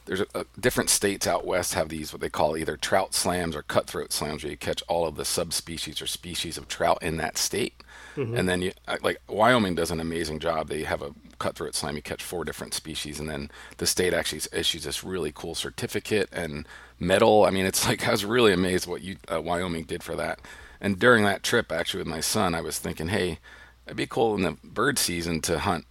there's 0.05 0.21
a, 0.21 0.27
a, 0.33 0.45
different 0.57 0.89
states 0.89 1.27
out 1.27 1.45
west 1.45 1.73
have 1.73 1.89
these 1.89 2.13
what 2.13 2.21
they 2.21 2.29
call 2.29 2.55
either 2.55 2.77
trout 2.77 3.13
slams 3.13 3.55
or 3.55 3.61
cutthroat 3.61 4.13
slams, 4.13 4.43
where 4.43 4.51
you 4.51 4.57
catch 4.57 4.81
all 4.87 5.05
of 5.05 5.15
the 5.15 5.25
subspecies 5.25 6.01
or 6.01 6.07
species 6.07 6.57
of 6.57 6.67
trout 6.67 6.99
in 7.01 7.17
that 7.17 7.37
state, 7.37 7.83
and 8.15 8.49
then 8.49 8.61
you 8.61 8.71
like 9.03 9.21
Wyoming 9.27 9.75
does 9.75 9.91
an 9.91 9.99
amazing 9.99 10.39
job. 10.39 10.69
They 10.69 10.83
have 10.83 11.01
a 11.01 11.13
cutthroat 11.39 11.75
slam. 11.75 11.95
You 11.95 12.01
catch 12.01 12.23
four 12.23 12.43
different 12.43 12.73
species, 12.73 13.19
and 13.19 13.29
then 13.29 13.49
the 13.77 13.85
state 13.85 14.13
actually 14.13 14.41
issues 14.53 14.83
this 14.83 15.03
really 15.03 15.31
cool 15.33 15.55
certificate 15.55 16.29
and 16.31 16.67
medal. 16.99 17.45
I 17.45 17.51
mean, 17.51 17.65
it's 17.65 17.85
like 17.87 18.07
I 18.07 18.11
was 18.11 18.25
really 18.25 18.53
amazed 18.53 18.87
what 18.87 19.01
you 19.01 19.17
uh, 19.31 19.41
Wyoming 19.41 19.83
did 19.83 20.03
for 20.03 20.15
that. 20.15 20.39
And 20.79 20.99
during 20.99 21.23
that 21.23 21.43
trip, 21.43 21.71
actually 21.71 21.99
with 21.99 22.07
my 22.07 22.19
son, 22.19 22.53
I 22.53 22.61
was 22.61 22.77
thinking, 22.77 23.07
hey, 23.07 23.39
it'd 23.85 23.97
be 23.97 24.05
cool 24.05 24.35
in 24.35 24.43
the 24.43 24.57
bird 24.63 24.99
season 24.99 25.41
to 25.41 25.59
hunt 25.59 25.85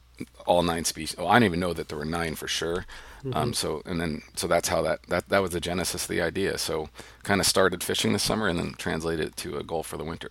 all 0.47 0.63
nine 0.63 0.85
species. 0.85 1.17
Well, 1.19 1.29
I 1.29 1.35
didn't 1.35 1.47
even 1.47 1.61
know 1.61 1.73
that 1.73 1.89
there 1.89 1.99
were 1.99 2.05
nine 2.05 2.37
for 2.37 2.49
sure. 2.49 2.87
Um, 3.33 3.55
so 3.55 3.83
and 3.85 4.01
then 4.01 4.23
so 4.37 4.47
that's 4.47 4.69
how 4.69 4.83
that, 4.83 5.03
that 5.09 5.29
that 5.31 5.43
was 5.43 5.51
the 5.51 5.61
genesis 5.61 6.05
of 6.05 6.09
the 6.09 6.23
idea. 6.23 6.59
So 6.59 6.91
kind 7.25 7.41
of 7.41 7.47
started 7.47 7.83
fishing 7.83 8.13
this 8.13 8.23
summer 8.23 8.47
and 8.47 8.59
then 8.59 8.75
translated 8.79 9.29
it 9.29 9.37
to 9.39 9.57
a 9.57 9.65
goal 9.65 9.83
for 9.83 9.97
the 9.97 10.05
winter. 10.05 10.31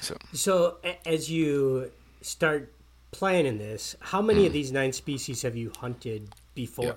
So 0.00 0.16
So 0.32 0.76
as 1.04 1.30
you 1.30 1.90
start 2.22 2.72
planning 3.10 3.58
this, 3.58 3.96
how 4.00 4.20
many 4.22 4.46
of 4.46 4.52
these 4.52 4.72
nine 4.72 4.92
species 4.92 5.42
have 5.42 5.56
you 5.56 5.72
hunted 5.80 6.28
before? 6.54 6.84
Yeah. 6.84 6.92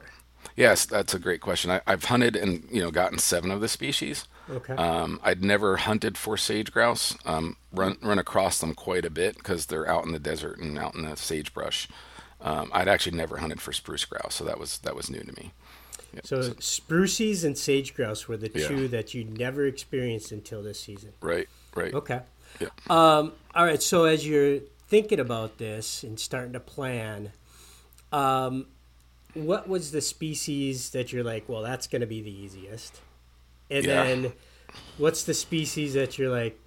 yes, 0.55 0.85
that's 0.85 1.13
a 1.13 1.19
great 1.19 1.41
question. 1.41 1.71
I, 1.71 1.81
I've 1.87 2.05
hunted 2.05 2.35
and 2.35 2.67
you 2.71 2.81
know 2.81 2.91
gotten 2.91 3.17
seven 3.19 3.51
of 3.51 3.61
the 3.61 3.67
species. 3.67 4.27
Okay. 4.49 4.73
Um, 4.73 5.19
I'd 5.23 5.43
never 5.43 5.77
hunted 5.77 6.17
for 6.17 6.35
sage 6.37 6.71
grouse. 6.71 7.15
Um, 7.25 7.55
run 7.71 7.97
run 8.01 8.19
across 8.19 8.59
them 8.59 8.73
quite 8.73 9.05
a 9.05 9.09
bit 9.09 9.37
because 9.37 9.67
they're 9.67 9.87
out 9.87 10.05
in 10.05 10.11
the 10.11 10.19
desert 10.19 10.59
and 10.59 10.77
out 10.77 10.95
in 10.95 11.03
the 11.03 11.15
sagebrush. 11.15 11.87
Um, 12.41 12.71
I'd 12.73 12.87
actually 12.87 13.15
never 13.17 13.37
hunted 13.37 13.61
for 13.61 13.71
spruce 13.71 14.03
grouse, 14.03 14.35
so 14.35 14.43
that 14.45 14.59
was 14.59 14.79
that 14.79 14.95
was 14.95 15.09
new 15.09 15.21
to 15.21 15.33
me. 15.33 15.51
Yeah, 16.13 16.21
so 16.25 16.41
spruces 16.59 17.45
and 17.45 17.57
sage 17.57 17.93
grouse 17.93 18.27
were 18.27 18.35
the 18.35 18.51
Yeah. 18.53 18.67
two 18.67 18.87
that 18.89 19.13
you 19.13 19.23
never 19.23 19.65
experienced 19.65 20.31
until 20.33 20.61
this 20.61 20.79
season. 20.79 21.13
right, 21.21 21.47
right. 21.75 21.93
Okay. 21.93 22.19
Yeah. 22.59 22.67
Um, 22.89 23.31
all 23.55 23.63
right. 23.65 23.81
So 23.81 24.03
as 24.05 24.27
you're 24.27 24.59
thinking 24.91 25.21
about 25.21 25.57
this 25.57 26.03
and 26.03 26.19
starting 26.19 26.51
to 26.51 26.59
plan, 26.59 27.31
um, 28.11 28.67
what 29.33 29.67
was 29.69 29.91
the 29.91 30.01
species 30.01 30.89
that 30.89 31.13
you're 31.13 31.23
like, 31.23 31.47
well, 31.47 31.61
that's 31.61 31.87
going 31.87 32.01
to 32.01 32.05
be 32.07 32.21
the 32.21 32.29
easiest, 32.43 32.99
and 33.69 33.85
Yeah. 33.85 34.03
then 34.03 34.33
what's 34.97 35.23
the 35.23 35.33
species 35.33 35.93
that 35.93 36.17
you're 36.17 36.29
like, 36.29 36.59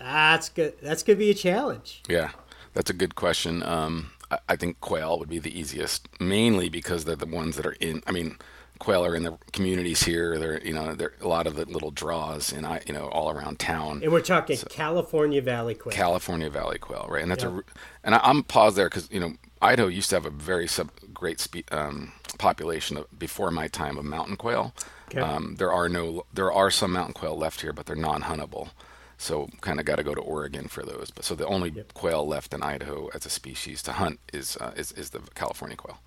ah, 0.00 0.30
that's 0.34 0.48
good. 0.48 0.74
That's 0.80 1.02
going 1.02 1.16
to 1.18 1.24
be 1.24 1.30
a 1.30 1.34
challenge. 1.34 2.02
Yeah, 2.08 2.30
that's 2.74 2.90
a 2.90 2.94
good 2.94 3.16
question. 3.16 3.64
Um, 3.64 4.12
I, 4.30 4.38
I 4.50 4.56
think 4.56 4.78
quail 4.80 5.18
would 5.18 5.28
be 5.28 5.40
the 5.40 5.58
easiest, 5.58 6.08
mainly 6.20 6.68
because 6.68 7.04
they're 7.04 7.16
the 7.16 7.26
ones 7.26 7.56
that 7.56 7.66
are 7.66 7.76
in. 7.80 8.04
I 8.06 8.12
mean, 8.12 8.38
quail 8.78 9.04
are 9.04 9.14
in 9.14 9.22
the 9.24 9.38
communities 9.52 10.02
here. 10.02 10.38
They're 10.38 10.60
you 10.64 10.72
know 10.72 10.94
they're 10.94 11.14
a 11.20 11.28
lot 11.28 11.46
of 11.46 11.56
the 11.56 11.64
little 11.64 11.90
draws 11.90 12.52
in 12.52 12.64
I 12.64 12.80
you 12.86 12.92
know 12.94 13.06
all 13.08 13.30
around 13.30 13.58
town. 13.58 14.00
And 14.02 14.12
we're 14.12 14.20
talking 14.20 14.56
California 14.70 15.42
Valley 15.42 15.74
quail. 15.74 15.94
California 15.94 16.50
Valley 16.50 16.78
quail, 16.78 17.06
right? 17.08 17.22
And 17.22 17.30
that's 17.30 17.44
Yeah. 17.44 17.58
a, 17.58 17.62
and 18.04 18.14
I, 18.14 18.20
I'm 18.22 18.42
paused 18.42 18.76
there 18.76 18.88
because 18.88 19.08
you 19.10 19.20
know 19.20 19.32
Idaho 19.60 19.88
used 19.88 20.10
to 20.10 20.16
have 20.16 20.26
a 20.26 20.30
very 20.30 20.68
sub, 20.68 20.90
great 21.12 21.40
spe- 21.40 21.72
um, 21.72 22.12
population 22.38 22.96
of, 22.96 23.18
before 23.18 23.50
my 23.50 23.66
time 23.68 23.98
of 23.98 24.04
mountain 24.04 24.36
quail. 24.36 24.72
Okay. 25.08 25.20
Um, 25.20 25.56
there 25.58 25.72
are 25.72 25.88
no, 25.88 26.24
there 26.32 26.52
are 26.52 26.70
some 26.70 26.92
mountain 26.92 27.14
quail 27.14 27.36
left 27.36 27.62
here, 27.62 27.72
but 27.72 27.86
they're 27.86 27.96
non-huntable. 27.96 28.68
So 29.16 29.48
kind 29.62 29.80
of 29.80 29.86
got 29.86 29.96
to 29.96 30.04
go 30.04 30.14
to 30.14 30.20
Oregon 30.20 30.68
for 30.68 30.84
those. 30.84 31.10
But 31.10 31.24
so 31.24 31.34
the 31.34 31.46
only 31.46 31.70
Yep. 31.70 31.94
quail 31.94 32.24
left 32.26 32.54
in 32.54 32.62
Idaho 32.62 33.08
as 33.14 33.26
a 33.26 33.30
species 33.30 33.82
to 33.84 33.92
hunt 33.92 34.20
is 34.32 34.56
uh, 34.60 34.72
is, 34.76 34.92
is 34.92 35.10
the 35.10 35.20
California 35.34 35.76
quail. 35.76 35.98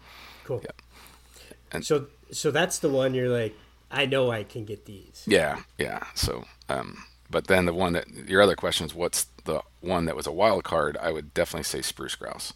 cool. 0.46 0.62
Yeah. 0.64 0.72
And- 1.72 1.86
so, 1.86 2.08
so 2.32 2.52
that's 2.52 2.80
the 2.80 2.90
one 2.90 3.14
you're 3.14 3.30
like, 3.30 3.56
I 3.90 4.06
know 4.06 4.32
I 4.32 4.44
can 4.44 4.66
get 4.66 4.86
these. 4.86 5.24
Yeah, 5.28 5.62
yeah. 5.78 6.04
So, 6.16 6.46
um, 6.70 7.04
but 7.30 7.48
then 7.48 7.66
the 7.66 7.74
one 7.74 7.94
that 7.94 8.08
your 8.28 8.42
other 8.42 8.56
question 8.56 8.86
is, 8.86 8.94
what's 8.96 9.26
the 9.46 9.62
one 9.82 10.06
that 10.06 10.16
was 10.16 10.28
a 10.28 10.32
wild 10.32 10.64
card? 10.64 10.98
I 11.02 11.12
would 11.12 11.34
definitely 11.34 11.64
say 11.64 11.82
spruce 11.82 12.16
grouse. 12.16 12.54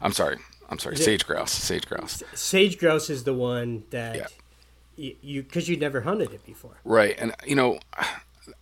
I'm 0.00 0.12
sorry, 0.12 0.36
I'm 0.70 0.78
sorry, 0.78 0.94
Is 0.94 1.00
it- 1.00 1.04
sage 1.04 1.26
grouse, 1.26 1.52
sage 1.52 1.86
grouse. 1.86 2.22
Sage 2.34 2.78
grouse 2.78 3.10
is 3.10 3.24
the 3.24 3.34
one 3.34 3.84
that 3.90 4.16
Yeah. 4.16 4.26
y- 4.96 5.16
you 5.20 5.42
because 5.42 5.68
you'd 5.68 5.80
never 5.80 6.02
hunted 6.02 6.32
it 6.32 6.44
before. 6.46 6.76
Right, 6.84 7.14
and 7.18 7.34
you 7.46 7.54
know, 7.56 7.80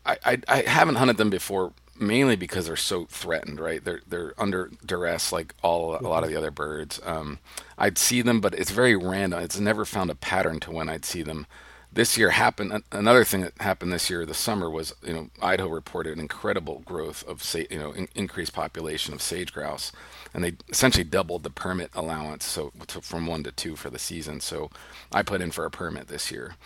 I, 0.05 0.16
I, 0.25 0.38
I 0.49 0.62
haven't 0.62 0.97
hunted 0.97 1.16
them 1.19 1.31
before 1.31 1.73
mainly 2.01 2.37
because 2.37 2.67
they're 2.67 2.77
so 2.77 3.07
threatened, 3.07 3.61
right? 3.61 3.85
They're 3.85 4.01
they're 4.07 4.35
under 4.39 4.71
duress 4.85 5.33
like 5.33 5.55
all 5.63 5.97
a 5.97 6.09
lot 6.09 6.25
of 6.25 6.31
the 6.31 6.37
other 6.37 6.51
birds. 6.51 7.01
Um, 7.05 7.39
I'd 7.79 7.99
see 7.99 8.23
them, 8.23 8.41
but 8.41 8.55
it's 8.55 8.71
very 8.71 8.97
random. 8.97 9.43
It's 9.43 9.59
never 9.59 9.85
found 9.85 10.11
a 10.11 10.15
pattern 10.15 10.61
to 10.61 10.71
when 10.71 10.89
I'd 10.89 11.05
see 11.05 11.23
them. 11.23 11.47
This 11.93 12.19
year 12.19 12.31
happened. 12.31 12.83
Another 12.93 13.25
thing 13.25 13.41
that 13.41 13.55
happened 13.61 13.93
this 13.93 14.11
year, 14.11 14.27
the 14.27 14.35
summer 14.35 14.69
was, 14.69 14.95
you 15.03 15.15
know, 15.15 15.31
Idaho 15.41 15.69
reported 15.71 16.13
an 16.13 16.21
incredible 16.21 16.81
growth 16.85 17.25
of, 17.27 17.43
you 17.71 17.79
know, 17.79 17.93
in, 17.93 18.09
increased 18.15 18.53
population 18.53 19.15
of 19.15 19.23
sage 19.23 19.53
grouse, 19.53 19.93
and 20.35 20.45
they 20.45 20.55
essentially 20.69 21.05
doubled 21.05 21.43
the 21.43 21.51
permit 21.51 21.91
allowance, 21.95 22.45
so 22.45 22.73
to, 22.89 23.01
from 23.01 23.27
one 23.27 23.43
to 23.45 23.53
two 23.53 23.77
for 23.77 23.89
the 23.89 23.99
season. 23.99 24.41
So 24.41 24.71
I 25.13 25.23
put 25.23 25.41
in 25.41 25.51
for 25.51 25.65
a 25.65 25.71
permit 25.71 26.09
this 26.09 26.31
year, 26.31 26.57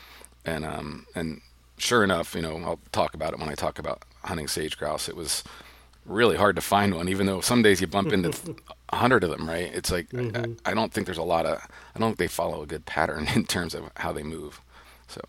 and 0.44 0.64
um 0.64 1.06
and 1.14 1.42
sure 1.76 2.02
enough, 2.04 2.34
you 2.34 2.42
know, 2.42 2.56
I'll 2.64 2.80
talk 2.92 3.14
about 3.14 3.32
it 3.32 3.38
when 3.38 3.48
I 3.48 3.54
talk 3.54 3.78
about 3.78 4.02
hunting 4.24 4.48
sage 4.48 4.78
grouse. 4.78 5.08
It 5.08 5.16
was 5.16 5.44
really 6.04 6.36
hard 6.36 6.56
to 6.56 6.62
find 6.62 6.94
one, 6.94 7.08
even 7.08 7.26
though 7.26 7.40
some 7.40 7.62
days 7.62 7.80
you 7.80 7.86
bump 7.86 8.12
into 8.12 8.56
a 8.90 8.96
hundred 8.96 9.24
of 9.24 9.30
them. 9.30 9.48
Right? 9.48 9.72
It's 9.72 9.90
like 9.90 10.08
mm-hmm. 10.10 10.54
I, 10.64 10.70
I, 10.70 10.74
don't 10.74 10.92
think 10.92 11.06
there's 11.06 11.18
a 11.18 11.22
lot 11.22 11.46
of. 11.46 11.66
I 11.94 11.98
don't 11.98 12.10
think 12.10 12.18
they 12.18 12.28
follow 12.28 12.62
a 12.62 12.66
good 12.66 12.86
pattern 12.86 13.28
in 13.34 13.44
terms 13.44 13.74
of 13.74 13.90
how 13.96 14.12
they 14.12 14.22
move. 14.22 14.60
So. 15.08 15.20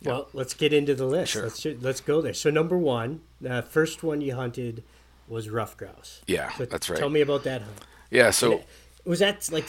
Yeah. 0.00 0.12
Well, 0.12 0.28
let's 0.32 0.54
get 0.54 0.72
into 0.72 0.94
the 0.94 1.06
list. 1.06 1.32
Sure. 1.32 1.42
Let's 1.42 1.64
let's 1.80 2.00
go 2.00 2.20
there. 2.20 2.34
So 2.34 2.50
number 2.50 2.78
one, 2.78 3.20
the 3.40 3.62
first 3.62 4.04
one 4.04 4.20
you 4.20 4.34
hunted 4.36 4.84
was 5.26 5.50
ruffed 5.50 5.76
grouse. 5.76 6.22
Yeah, 6.26 6.50
so 6.52 6.64
that's 6.64 6.88
right. 6.88 6.98
Tell 6.98 7.10
me 7.10 7.20
about 7.20 7.42
that 7.44 7.62
hunt. 7.62 7.84
Yeah, 8.10 8.30
so 8.30 8.62
was 9.04 9.20
that 9.20 9.50
like 9.50 9.68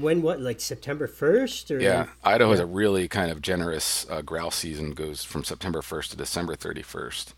when 0.00 0.22
what 0.22 0.40
like 0.40 0.60
September 0.60 1.06
first 1.06 1.70
or 1.70 1.80
yeah 1.80 2.06
Idaho 2.22 2.50
has 2.52 2.60
a 2.60 2.66
really 2.66 3.08
kind 3.08 3.30
of 3.30 3.42
generous 3.42 4.06
uh, 4.08 4.22
grouse 4.22 4.54
season 4.54 4.92
goes 4.92 5.24
from 5.24 5.44
September 5.44 5.82
first 5.82 6.12
to 6.12 6.16
December 6.16 6.54
thirty 6.54 6.82
first. 6.82 7.34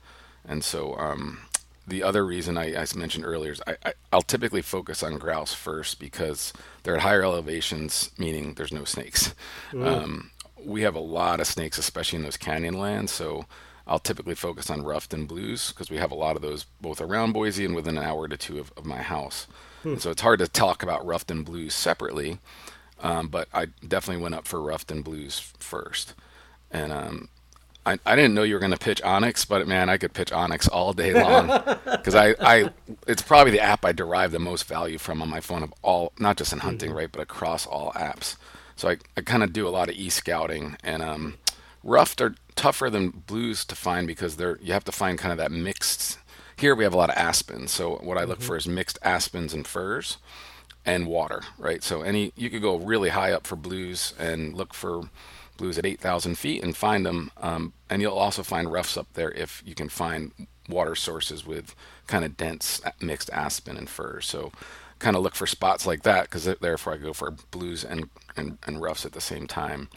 And 0.48 0.64
so 0.64 0.96
um, 0.96 1.38
the 1.86 2.02
other 2.02 2.24
reason 2.24 2.56
I, 2.56 2.74
I, 2.74 2.86
mentioned 2.96 3.24
earlier 3.24 3.52
is 3.52 3.62
I, 3.66 3.92
will 4.12 4.22
typically 4.22 4.62
focus 4.62 5.02
on 5.02 5.18
grouse 5.18 5.52
first 5.52 6.00
because 6.00 6.52
they're 6.82 6.96
at 6.96 7.02
higher 7.02 7.22
elevations, 7.22 8.10
meaning 8.18 8.54
there's 8.54 8.72
no 8.72 8.84
snakes. 8.84 9.34
Mm. 9.72 9.86
Um, 9.86 10.30
we 10.64 10.82
have 10.82 10.94
a 10.94 11.00
lot 11.00 11.40
of 11.40 11.46
snakes, 11.46 11.78
especially 11.78 12.16
in 12.16 12.24
those 12.24 12.36
canyon 12.36 12.78
lands. 12.78 13.12
So 13.12 13.44
I'll 13.86 13.98
typically 13.98 14.34
focus 14.34 14.70
on 14.70 14.84
ruffed 14.84 15.14
and 15.14 15.28
blues 15.28 15.70
because 15.70 15.90
we 15.90 15.98
have 15.98 16.10
a 16.10 16.16
lot 16.16 16.36
of 16.36 16.42
those 16.42 16.64
both 16.80 17.00
around 17.00 17.32
Boise 17.32 17.64
and 17.64 17.74
within 17.74 17.96
an 17.96 18.04
hour 18.04 18.28
to 18.28 18.36
two 18.36 18.58
of, 18.58 18.72
of 18.76 18.84
my 18.84 19.02
house. 19.02 19.46
Hmm. 19.82 19.96
so 19.96 20.10
it's 20.10 20.22
hard 20.22 20.40
to 20.40 20.48
talk 20.48 20.82
about 20.82 21.06
ruffed 21.06 21.30
and 21.30 21.44
blues 21.44 21.72
separately, 21.72 22.40
um, 23.00 23.28
but 23.28 23.46
I 23.54 23.66
definitely 23.86 24.22
went 24.22 24.34
up 24.34 24.48
for 24.48 24.60
ruffed 24.60 24.90
and 24.90 25.04
blues 25.04 25.52
first. 25.60 26.14
And 26.70 26.92
um, 26.92 27.28
I, 27.88 27.98
I 28.04 28.16
didn't 28.16 28.34
know 28.34 28.42
you 28.42 28.54
were 28.54 28.60
going 28.60 28.72
to 28.72 28.78
pitch 28.78 29.02
onX, 29.02 29.48
but 29.48 29.66
man, 29.66 29.88
I 29.88 29.96
could 29.96 30.12
pitch 30.12 30.30
onX 30.30 30.68
all 30.70 30.92
day 30.92 31.14
long 31.14 31.46
because 31.90 32.14
I, 32.14 32.34
I, 32.38 32.70
it's 33.06 33.22
probably 33.22 33.52
the 33.52 33.60
app 33.60 33.84
I 33.84 33.92
derive 33.92 34.30
the 34.30 34.38
most 34.38 34.66
value 34.66 34.98
from 34.98 35.22
on 35.22 35.28
my 35.30 35.40
phone 35.40 35.62
of 35.62 35.72
all, 35.82 36.12
not 36.18 36.36
just 36.36 36.52
in 36.52 36.58
hunting, 36.58 36.90
mm-hmm. 36.90 36.98
right, 36.98 37.12
but 37.12 37.22
across 37.22 37.66
all 37.66 37.92
apps. 37.92 38.36
So 38.76 38.90
I, 38.90 38.98
I 39.16 39.22
kind 39.22 39.42
of 39.42 39.54
do 39.54 39.66
a 39.66 39.70
lot 39.70 39.88
of 39.88 39.96
e-scouting 39.96 40.76
and 40.84 41.02
um, 41.02 41.38
ruffed 41.82 42.20
are 42.20 42.34
tougher 42.56 42.90
than 42.90 43.10
blues 43.10 43.64
to 43.64 43.74
find 43.74 44.06
because 44.06 44.36
they're 44.36 44.58
you 44.60 44.72
have 44.72 44.84
to 44.84 44.92
find 44.92 45.18
kind 45.18 45.32
of 45.32 45.38
that 45.38 45.50
mixed. 45.50 46.18
Here 46.56 46.74
we 46.74 46.84
have 46.84 46.92
a 46.92 46.96
lot 46.96 47.10
of 47.10 47.16
aspens, 47.16 47.70
so 47.70 47.96
what 47.96 48.18
I 48.18 48.24
look 48.24 48.38
mm-hmm. 48.38 48.48
for 48.48 48.56
is 48.56 48.68
mixed 48.68 48.98
aspens 49.02 49.54
and 49.54 49.66
firs 49.66 50.18
and 50.84 51.06
water, 51.06 51.42
right? 51.56 51.82
So 51.82 52.02
any 52.02 52.32
you 52.36 52.50
could 52.50 52.62
go 52.62 52.76
really 52.76 53.08
high 53.10 53.32
up 53.32 53.46
for 53.46 53.56
blues 53.56 54.12
and 54.18 54.54
look 54.54 54.74
for 54.74 55.08
blues 55.58 55.76
at 55.76 55.84
8,000 55.84 56.38
feet 56.38 56.62
and 56.62 56.74
find 56.74 57.04
them. 57.04 57.30
Um, 57.36 57.74
and 57.90 58.00
you'll 58.00 58.14
also 58.14 58.42
find 58.42 58.72
ruffs 58.72 58.96
up 58.96 59.12
there 59.12 59.30
if 59.32 59.62
you 59.66 59.74
can 59.74 59.90
find 59.90 60.32
water 60.68 60.94
sources 60.94 61.46
with 61.46 61.74
kind 62.06 62.24
of 62.24 62.36
dense 62.36 62.80
mixed 63.00 63.28
aspen 63.30 63.76
and 63.76 63.90
fir. 63.90 64.20
So 64.22 64.52
kind 64.98 65.16
of 65.16 65.22
look 65.22 65.34
for 65.34 65.46
spots 65.46 65.86
like 65.86 66.02
that 66.02 66.24
because 66.24 66.44
therefore 66.44 66.94
I 66.94 66.96
go 66.96 67.12
for 67.12 67.30
blues 67.50 67.84
and, 67.84 68.08
and, 68.36 68.58
and 68.66 68.80
ruffs 68.80 69.04
at 69.04 69.12
the 69.12 69.20
same 69.20 69.46
time. 69.46 69.90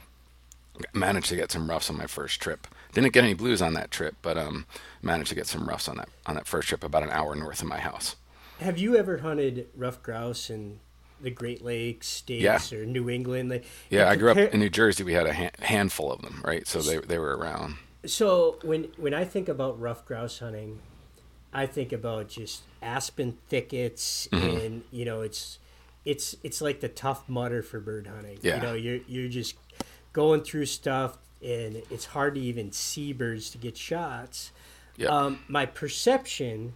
Managed 0.94 1.30
to 1.30 1.36
get 1.36 1.52
some 1.52 1.70
ruffs 1.70 1.90
on 1.90 1.98
my 1.98 2.08
first 2.08 2.42
trip. 2.42 2.68
Didn't 2.94 3.14
get 3.14 3.24
any 3.24 3.34
blues 3.34 3.62
on 3.62 3.74
that 3.76 3.92
trip, 3.92 4.16
but 4.22 4.38
um, 4.38 4.66
managed 5.02 5.30
to 5.30 5.36
get 5.36 5.48
some 5.48 5.68
ruffs 5.68 5.88
on 5.88 5.98
that 5.98 6.10
on 6.26 6.36
that 6.36 6.48
first 6.48 6.68
trip 6.70 6.84
about 6.84 7.04
an 7.04 7.12
hour 7.12 7.36
north 7.36 7.62
of 7.62 7.68
my 7.68 7.80
house. 7.80 8.16
Have 8.60 8.78
you 8.78 8.96
ever 8.96 9.20
hunted 9.20 9.68
ruffed 9.76 10.04
grouse 10.04 10.50
and 10.50 10.80
the 11.22 11.32
Great 11.32 11.64
Lakes 11.64 12.08
states 12.08 12.72
yeah. 12.72 12.78
or 12.78 12.86
New 12.86 13.10
England. 13.10 13.50
Like, 13.50 13.66
yeah, 13.90 14.10
I 14.10 14.16
grew 14.16 14.32
up 14.32 14.38
in 14.38 14.60
New 14.60 14.70
Jersey. 14.70 15.04
We 15.04 15.14
had 15.14 15.28
a 15.28 15.34
ha- 15.34 15.52
handful 15.60 16.12
of 16.12 16.22
them, 16.22 16.42
right? 16.44 16.68
So 16.68 16.82
they 16.82 16.98
they 16.98 17.18
were 17.18 17.38
around. 17.38 17.76
So 18.06 18.58
when 18.64 18.86
when 18.98 19.14
I 19.14 19.26
think 19.26 19.48
about 19.50 19.80
ruffed 19.80 20.06
grouse 20.06 20.40
hunting, 20.40 20.80
I 21.54 21.66
think 21.66 21.92
about 21.92 22.30
just 22.30 22.62
aspen 22.82 23.38
thickets, 23.48 24.28
mm-hmm. 24.32 24.58
and 24.58 24.84
you 24.92 25.06
know, 25.06 25.22
it's 25.22 25.60
it's 26.06 26.36
it's 26.44 26.62
like 26.62 26.80
the 26.80 26.90
Tough 26.90 27.28
Mudder 27.30 27.62
for 27.62 27.80
bird 27.80 28.08
hunting. 28.08 28.40
Yeah. 28.42 28.56
You 28.56 28.62
know, 28.62 28.74
you're 28.74 29.00
you're 29.08 29.30
just 29.30 29.56
going 30.14 30.42
through 30.42 30.66
stuff, 30.66 31.18
and 31.44 31.82
it's 31.90 32.06
hard 32.06 32.36
to 32.36 32.42
even 32.42 32.72
see 32.72 33.14
birds 33.14 33.50
to 33.52 33.58
get 33.58 33.78
shots. 33.78 34.52
Yeah. 34.98 35.08
Um, 35.08 35.40
my 35.48 35.66
perception 35.66 36.74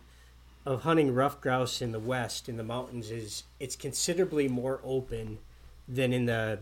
of 0.66 0.84
hunting 0.84 1.14
ruffed 1.14 1.42
grouse 1.42 1.82
in 1.82 1.92
the 1.92 2.00
west 2.00 2.50
in 2.50 2.58
the 2.58 2.64
mountains 2.64 3.12
is 3.12 3.44
it's 3.60 3.76
considerably 3.76 4.48
more 4.48 4.80
open 4.84 5.38
than 5.88 6.12
in 6.12 6.26
the 6.26 6.60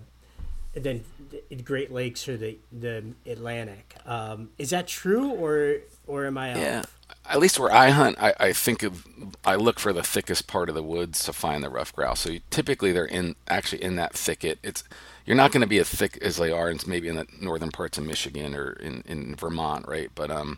than 0.74 1.04
the 1.50 1.56
Great 1.56 1.92
Lakes 1.92 2.28
or 2.28 2.38
the 2.38 2.58
the 2.72 3.04
Atlantic. 3.26 3.96
Um, 4.06 4.50
is 4.58 4.72
that 4.72 4.88
true, 4.88 5.32
or 5.32 5.78
or 6.08 6.26
am 6.26 6.38
I? 6.38 6.56
Yeah, 6.56 6.84
at 7.30 7.39
least 7.39 7.60
where 7.60 7.72
I 7.72 7.89
hunt, 7.89 8.18
I, 8.20 8.34
I 8.39 8.54
think 8.54 8.84
of 8.84 9.06
I 9.46 9.56
look 9.56 9.80
for 9.80 9.94
the 9.94 10.04
thickest 10.04 10.48
part 10.48 10.70
of 10.70 10.76
the 10.76 10.84
woods 10.84 11.24
to 11.26 11.34
find 11.34 11.63
the 11.63 11.70
ruffed 11.70 11.96
grouse. 11.96 12.22
So 12.22 12.32
you, 12.32 12.42
typically 12.50 12.92
they're 12.92 13.06
in 13.06 13.36
actually 13.48 13.84
in 13.84 13.96
that 13.96 14.13
thicket. 14.13 14.60
It's 14.63 14.84
you're 15.26 15.38
not 15.38 15.52
going 15.52 15.62
to 15.62 15.68
be 15.68 15.80
as 15.80 15.89
thick 15.89 16.18
as 16.22 16.38
they 16.38 16.52
are 16.52 16.70
in 16.70 16.80
maybe 16.86 17.08
in 17.08 17.16
the 17.16 17.28
northern 17.39 17.72
parts 17.72 17.98
of 17.98 18.06
Michigan 18.06 18.54
or 18.54 18.74
in, 18.74 19.04
in 19.08 19.36
Vermont, 19.36 19.88
right? 19.88 20.12
But 20.13 20.32
um, 20.32 20.58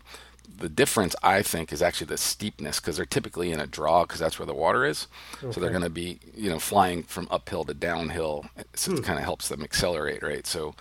the 0.58 0.68
difference, 0.68 1.14
I 1.22 1.42
think, 1.42 1.72
is 1.72 1.82
actually 1.82 2.08
the 2.08 2.18
steepness 2.18 2.80
because 2.80 2.96
they're 2.96 3.06
typically 3.06 3.50
in 3.50 3.60
a 3.60 3.66
draw 3.66 4.02
because 4.02 4.20
that's 4.20 4.38
where 4.38 4.46
the 4.46 4.54
water 4.54 4.84
is. 4.84 5.06
Okay. 5.42 5.52
So 5.52 5.60
they're 5.60 5.70
going 5.70 5.82
to 5.82 5.90
be, 5.90 6.18
you 6.34 6.50
know, 6.50 6.58
flying 6.58 7.02
from 7.02 7.28
uphill 7.30 7.64
to 7.64 7.74
downhill. 7.74 8.46
So 8.74 8.92
hmm. 8.92 8.98
it 8.98 9.04
kind 9.04 9.18
of 9.18 9.24
helps 9.24 9.48
them 9.48 9.62
accelerate, 9.62 10.22
right? 10.22 10.46
So 10.46 10.74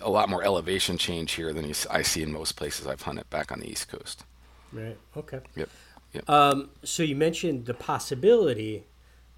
a 0.00 0.10
lot 0.10 0.28
more 0.28 0.42
elevation 0.42 0.98
change 0.98 1.32
here 1.32 1.52
than 1.52 1.66
you, 1.66 1.74
I 1.90 2.02
see 2.02 2.22
in 2.22 2.32
most 2.32 2.52
places 2.52 2.86
I've 2.86 3.02
hunted 3.02 3.28
back 3.30 3.52
on 3.52 3.60
the 3.60 3.70
East 3.70 3.88
Coast. 3.88 4.24
Right. 4.72 4.96
Okay. 5.16 5.40
Yep. 5.56 5.68
yep. 6.12 6.30
Um, 6.30 6.70
so 6.82 7.02
you 7.02 7.16
mentioned 7.16 7.66
the 7.66 7.74
possibility 7.74 8.84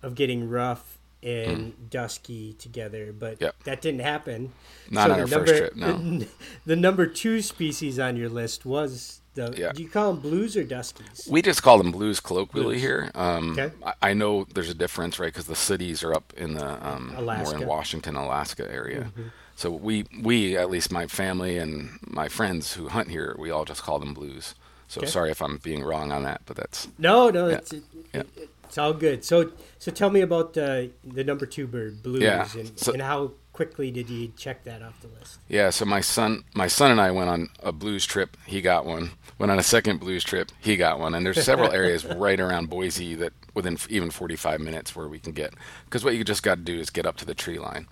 of 0.03 0.15
getting 0.15 0.49
ruff 0.49 0.99
and 1.23 1.73
mm. 1.73 1.91
dusky 1.91 2.55
together, 2.55 3.13
but 3.13 3.41
yep. 3.41 3.55
that 3.65 3.83
didn't 3.83 4.01
happen. 4.01 4.53
Not 4.91 5.09
so 5.09 5.13
on 5.13 5.21
our 5.21 5.27
number, 5.27 5.47
first 5.47 5.59
trip. 5.59 5.77
No. 5.77 5.99
The, 5.99 6.29
the 6.67 6.77
number 6.77 7.07
two 7.07 7.43
species 7.43 7.99
on 7.99 8.17
your 8.17 8.29
list 8.29 8.65
was 8.65 9.20
the, 9.41 9.57
yeah. 9.57 9.73
Do 9.73 9.83
you 9.83 9.89
call 9.89 10.13
them 10.13 10.23
blues 10.23 10.57
or 10.57 10.65
duskies? 10.65 11.29
We 11.29 11.43
just 11.43 11.63
call 11.63 11.79
them 11.79 11.93
blues 11.93 12.21
colloquially 12.21 12.77
blues. 12.77 12.81
here. 12.81 13.11
Um, 13.15 13.59
okay. 13.59 13.75
I, 13.85 14.11
I, 14.11 14.15
know 14.15 14.45
there's 14.45 14.71
a 14.71 14.75
difference, 14.75 15.19
right? 15.19 15.33
Because 15.33 15.47
the 15.47 15.57
sooties 15.57 16.03
are 16.03 16.15
up 16.15 16.33
in 16.37 16.55
the 16.55 16.87
um, 16.87 17.15
more 17.15 17.55
in 17.55 17.67
Washington, 17.67 18.17
Alaska 18.17 18.71
area. 18.71 19.03
Mm-hmm. 19.03 19.29
So 19.57 19.71
we 19.71 20.07
we 20.23 20.57
at 20.57 20.71
least 20.71 20.91
my 20.91 21.07
family 21.07 21.59
and 21.59 21.99
my 22.07 22.29
friends 22.29 22.73
who 22.75 22.89
hunt 22.89 23.11
here, 23.11 23.37
we 23.39 23.51
all 23.51 23.65
just 23.65 23.83
call 23.83 23.99
them 23.99 24.15
blues. 24.15 24.55
So 24.89 25.01
okay. 25.03 25.07
sorry 25.11 25.31
if 25.31 25.43
I'm 25.43 25.59
being 25.59 25.85
wrong 25.85 26.13
on 26.13 26.23
that, 26.25 26.41
but 26.47 26.57
that's 26.57 26.89
no, 26.99 27.31
no, 27.31 27.49
yeah. 27.49 27.57
it's, 27.57 27.73
it, 27.73 27.83
yeah. 28.15 28.21
it, 28.21 28.49
it's 28.65 28.79
all 28.79 28.95
good. 28.95 29.25
So 29.25 29.53
so 29.79 29.93
tell 29.93 30.11
me 30.11 30.23
about 30.23 30.57
uh, 30.57 30.85
the 31.05 31.25
number 31.25 31.45
two 31.45 31.67
bird, 31.67 32.03
blues, 32.03 32.23
yeah. 32.23 32.49
and, 32.57 32.79
so, 32.79 32.93
and 32.93 33.03
how 33.03 33.33
quickly 33.53 33.91
did 33.91 34.09
you 34.09 34.33
check 34.37 34.65
that 34.65 34.83
off 34.83 35.01
the 35.01 35.09
list? 35.09 35.39
Yeah, 35.49 35.71
so 35.71 35.85
my 35.85 36.01
son, 36.01 36.45
my 36.55 36.67
son 36.67 36.91
and 36.91 37.01
I 37.01 37.11
went 37.11 37.31
on 37.31 37.49
a 37.63 37.73
blues 37.73 38.07
trip. 38.07 38.37
He 38.47 38.61
got 38.61 38.87
one. 38.87 39.11
Went 39.39 39.53
on 39.53 39.59
a 39.59 39.63
second 39.63 40.01
blues 40.01 40.25
trip. 40.25 40.51
He 40.61 40.77
got 40.77 40.99
one. 40.99 41.15
And 41.15 41.25
there's 41.25 41.43
several 41.43 41.71
areas 41.73 42.05
right 42.05 42.41
around 42.41 42.71
Boise 42.71 43.15
that 43.17 43.33
within 43.55 43.77
even 43.89 44.11
45 44.11 44.61
minutes 44.61 44.95
where 44.95 45.09
we 45.09 45.19
can 45.19 45.33
get. 45.33 45.55
Because 45.85 46.05
what 46.05 46.15
you 46.15 46.25
just 46.25 46.43
got 46.43 46.57
to 46.57 46.63
do 46.63 46.79
is 46.79 46.91
get 46.91 47.07
up 47.07 47.17
to 47.19 47.27
the 47.27 47.35
tree 47.35 47.59
line. 47.59 47.87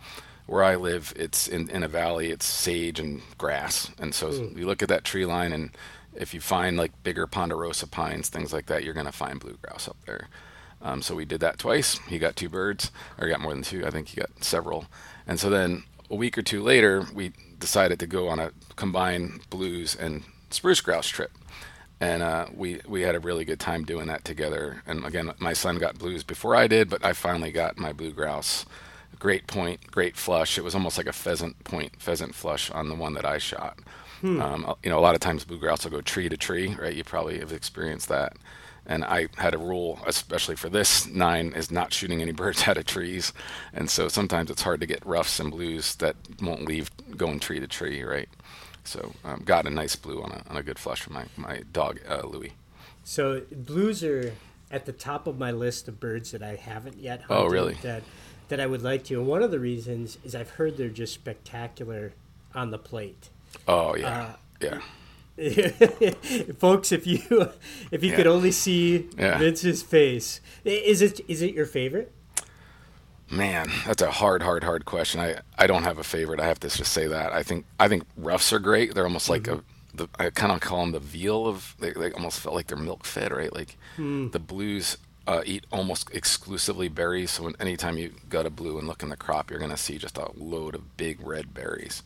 Where 0.46 0.64
I 0.64 0.76
live, 0.76 1.12
it's 1.14 1.46
in, 1.46 1.68
in 1.68 1.82
a 1.82 1.88
valley. 1.88 2.30
It's 2.30 2.46
sage 2.46 2.98
and 2.98 3.20
grass. 3.36 3.90
And 3.98 4.14
so 4.14 4.30
mm. 4.30 4.56
you 4.56 4.66
look 4.66 4.82
at 4.82 4.88
that 4.88 5.04
tree 5.04 5.26
line, 5.26 5.52
and 5.52 5.70
if 6.14 6.32
you 6.32 6.40
find 6.40 6.76
like 6.76 7.02
bigger 7.02 7.26
ponderosa 7.26 7.86
pines, 7.86 8.28
things 8.28 8.52
like 8.52 8.66
that, 8.66 8.82
you're 8.82 8.94
going 8.94 9.06
to 9.06 9.12
find 9.12 9.40
blue 9.40 9.58
grouse 9.60 9.88
up 9.88 9.98
there. 10.06 10.28
Um, 10.80 11.02
so 11.02 11.14
we 11.14 11.24
did 11.24 11.40
that 11.40 11.58
twice. 11.58 11.98
He 12.08 12.18
got 12.18 12.36
two 12.36 12.48
birds, 12.48 12.90
or 13.18 13.26
he 13.26 13.32
got 13.32 13.40
more 13.40 13.52
than 13.52 13.62
two. 13.62 13.84
I 13.84 13.90
think 13.90 14.08
he 14.08 14.20
got 14.20 14.42
several. 14.42 14.86
And 15.28 15.38
so 15.38 15.48
then 15.50 15.84
a 16.10 16.16
week 16.16 16.36
or 16.36 16.42
two 16.42 16.62
later, 16.62 17.06
we 17.14 17.32
decided 17.60 18.00
to 18.00 18.06
go 18.06 18.28
on 18.28 18.38
a 18.40 18.50
combined 18.74 19.42
blues 19.50 19.94
and 19.94 20.24
spruce 20.50 20.80
grouse 20.80 21.08
trip. 21.08 21.30
And 22.00 22.22
uh, 22.22 22.46
we 22.54 22.80
we 22.88 23.02
had 23.02 23.14
a 23.14 23.20
really 23.20 23.44
good 23.44 23.60
time 23.60 23.84
doing 23.84 24.06
that 24.06 24.24
together. 24.24 24.82
And 24.86 25.04
again, 25.04 25.32
my 25.38 25.52
son 25.52 25.78
got 25.78 25.98
blues 25.98 26.24
before 26.24 26.56
I 26.56 26.66
did, 26.66 26.88
but 26.88 27.04
I 27.04 27.12
finally 27.12 27.52
got 27.52 27.78
my 27.78 27.92
blue 27.92 28.12
grouse 28.12 28.64
great 29.18 29.46
point, 29.46 29.90
great 29.90 30.16
flush. 30.16 30.58
It 30.58 30.64
was 30.64 30.74
almost 30.74 30.96
like 30.96 31.06
a 31.06 31.12
pheasant 31.12 31.62
point, 31.64 32.00
pheasant 32.00 32.34
flush 32.34 32.70
on 32.70 32.88
the 32.88 32.94
one 32.94 33.14
that 33.14 33.24
I 33.24 33.38
shot. 33.38 33.78
Um, 34.40 34.74
you 34.82 34.90
know, 34.90 34.98
a 34.98 35.00
lot 35.00 35.14
of 35.14 35.20
times 35.20 35.44
blue 35.44 35.58
grouse 35.58 35.84
will 35.84 35.92
go 35.92 36.00
tree 36.00 36.28
to 36.28 36.36
tree, 36.36 36.74
right? 36.80 36.94
You 36.94 37.04
probably 37.04 37.38
have 37.38 37.52
experienced 37.52 38.08
that. 38.08 38.34
And 38.88 39.04
I 39.04 39.28
had 39.36 39.54
a 39.54 39.58
rule, 39.58 40.00
especially 40.06 40.56
for 40.56 40.68
this 40.70 41.06
nine, 41.06 41.52
is 41.54 41.70
not 41.70 41.92
shooting 41.92 42.22
any 42.22 42.32
birds 42.42 42.66
out 42.66 42.78
of 42.78 42.86
trees. 42.86 43.32
And 43.72 43.90
so 43.90 44.08
sometimes 44.08 44.50
it's 44.50 44.62
hard 44.62 44.80
to 44.80 44.86
get 44.86 45.04
ruffs 45.04 45.38
and 45.38 45.50
blues 45.50 45.94
that 45.96 46.16
won't 46.40 46.64
leave 46.64 46.90
going 47.16 47.38
tree 47.38 47.60
to 47.60 47.66
tree, 47.66 48.02
right? 48.02 48.28
So 48.84 49.12
um, 49.24 49.42
got 49.44 49.66
a 49.66 49.70
nice 49.70 49.94
blue 49.94 50.22
on 50.22 50.32
a, 50.32 50.42
on 50.48 50.56
a 50.56 50.62
good 50.62 50.78
flush 50.78 51.02
from 51.02 51.12
my, 51.14 51.26
my 51.36 51.62
dog, 51.72 52.00
uh, 52.08 52.26
Louie. 52.26 52.54
So 53.04 53.42
blues 53.52 54.02
are 54.02 54.32
at 54.70 54.86
the 54.86 54.92
top 54.92 55.26
of 55.26 55.38
my 55.38 55.50
list 55.50 55.88
of 55.88 56.00
birds 56.00 56.30
that 56.30 56.42
I 56.42 56.56
haven't 56.56 56.96
yet 56.96 57.22
Oh, 57.28 57.42
hunted 57.42 57.52
really? 57.52 57.74
that 57.82 58.02
that 58.48 58.60
I 58.60 58.66
would 58.66 58.82
like 58.82 59.04
to. 59.04 59.14
And 59.18 59.26
one 59.26 59.42
of 59.42 59.50
the 59.50 59.58
reasons 59.60 60.16
is 60.24 60.34
I've 60.34 60.50
heard 60.50 60.78
they're 60.78 60.88
just 60.88 61.12
spectacular 61.12 62.12
on 62.54 62.70
the 62.70 62.78
plate. 62.78 63.28
Oh, 63.66 63.94
yeah. 63.94 64.36
yeah. 64.62 64.80
Folks, 66.58 66.92
if 66.92 67.06
you 67.06 67.50
if 67.90 68.02
you 68.02 68.12
could 68.12 68.26
only 68.26 68.50
see 68.50 69.08
Yeah. 69.16 69.38
Vince's 69.38 69.82
face, 69.82 70.40
is 70.64 71.00
it 71.02 71.20
is 71.28 71.42
it 71.42 71.54
your 71.54 71.66
favorite? 71.66 72.12
Man, 73.30 73.70
that's 73.86 74.00
a 74.00 74.10
hard, 74.10 74.42
hard, 74.42 74.64
hard 74.64 74.86
question. 74.86 75.20
I, 75.20 75.40
I 75.58 75.66
don't 75.66 75.82
have 75.82 75.98
a 75.98 76.04
favorite. 76.04 76.40
I 76.40 76.46
have 76.46 76.60
to 76.60 76.68
just 76.68 76.92
say 76.92 77.06
that. 77.08 77.32
I 77.32 77.42
think 77.42 77.66
I 77.78 77.86
think 77.88 78.04
ruffs 78.16 78.52
are 78.52 78.58
great. 78.58 78.94
They're 78.94 79.04
almost 79.04 79.28
like 79.28 79.46
a 79.46 79.62
the, 79.94 80.08
I 80.18 80.30
kind 80.30 80.52
of 80.52 80.60
call 80.60 80.80
them 80.80 80.92
the 80.92 81.00
veal 81.00 81.46
of. 81.46 81.76
They, 81.78 81.92
they 81.92 82.10
almost 82.12 82.40
felt 82.40 82.54
like 82.54 82.66
they're 82.68 82.76
milk 82.78 83.04
fed, 83.04 83.30
right? 83.32 83.54
Like 83.54 83.76
the 83.96 84.40
blues 84.40 84.96
uh, 85.26 85.42
eat 85.44 85.66
almost 85.70 86.10
exclusively 86.14 86.88
berries. 86.88 87.32
So 87.32 87.44
when, 87.44 87.54
anytime 87.60 87.98
you 87.98 88.14
go 88.28 88.42
to 88.42 88.50
blue 88.50 88.78
and 88.78 88.88
look 88.88 89.02
in 89.02 89.10
the 89.10 89.16
crop, 89.16 89.50
you're 89.50 89.58
going 89.58 89.70
to 89.70 89.76
see 89.76 89.98
just 89.98 90.16
a 90.16 90.30
load 90.34 90.74
of 90.74 90.96
big 90.96 91.20
red 91.20 91.52
berries. 91.52 92.02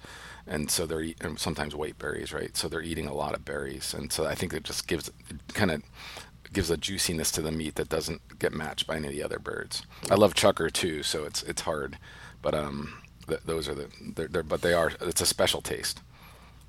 And 0.47 0.71
so 0.71 0.87
they're 0.87 1.03
eat, 1.03 1.19
and 1.21 1.39
sometimes 1.39 1.75
white 1.75 1.99
berries, 1.99 2.33
right? 2.33 2.57
So 2.57 2.69
they're 2.69 2.83
eating 2.83 3.07
a 3.07 3.15
lot 3.15 3.35
of 3.35 3.45
berries, 3.45 3.95
and 3.95 4.13
so 4.13 4.27
I 4.27 4.35
think 4.35 4.53
it 4.53 4.65
just 4.65 4.87
gives 4.89 5.11
kind 5.55 5.71
of 5.71 5.83
gives 6.53 6.71
a 6.71 6.77
juiciness 6.77 7.31
to 7.33 7.43
the 7.43 7.53
meat 7.53 7.77
that 7.77 7.89
doesn't 7.89 8.39
get 8.39 8.53
matched 8.53 8.87
by 8.87 8.97
any 8.97 9.09
of 9.09 9.15
the 9.15 9.23
other 9.23 9.39
birds. 9.39 9.83
I 10.11 10.17
love 10.17 10.35
chukar 10.35 10.71
too, 10.73 11.03
so 11.03 11.25
it's 11.25 11.43
it's 11.45 11.63
hard, 11.63 11.97
but 12.43 12.55
um, 12.55 12.93
th- 13.29 13.41
those 13.45 13.69
are 13.69 13.75
the 13.75 13.89
they're, 14.15 14.29
they're 14.29 14.43
but 14.43 14.63
they 14.63 14.75
are 14.75 14.93
it's 15.01 15.21
a 15.21 15.27
special 15.27 15.63
taste. 15.63 16.01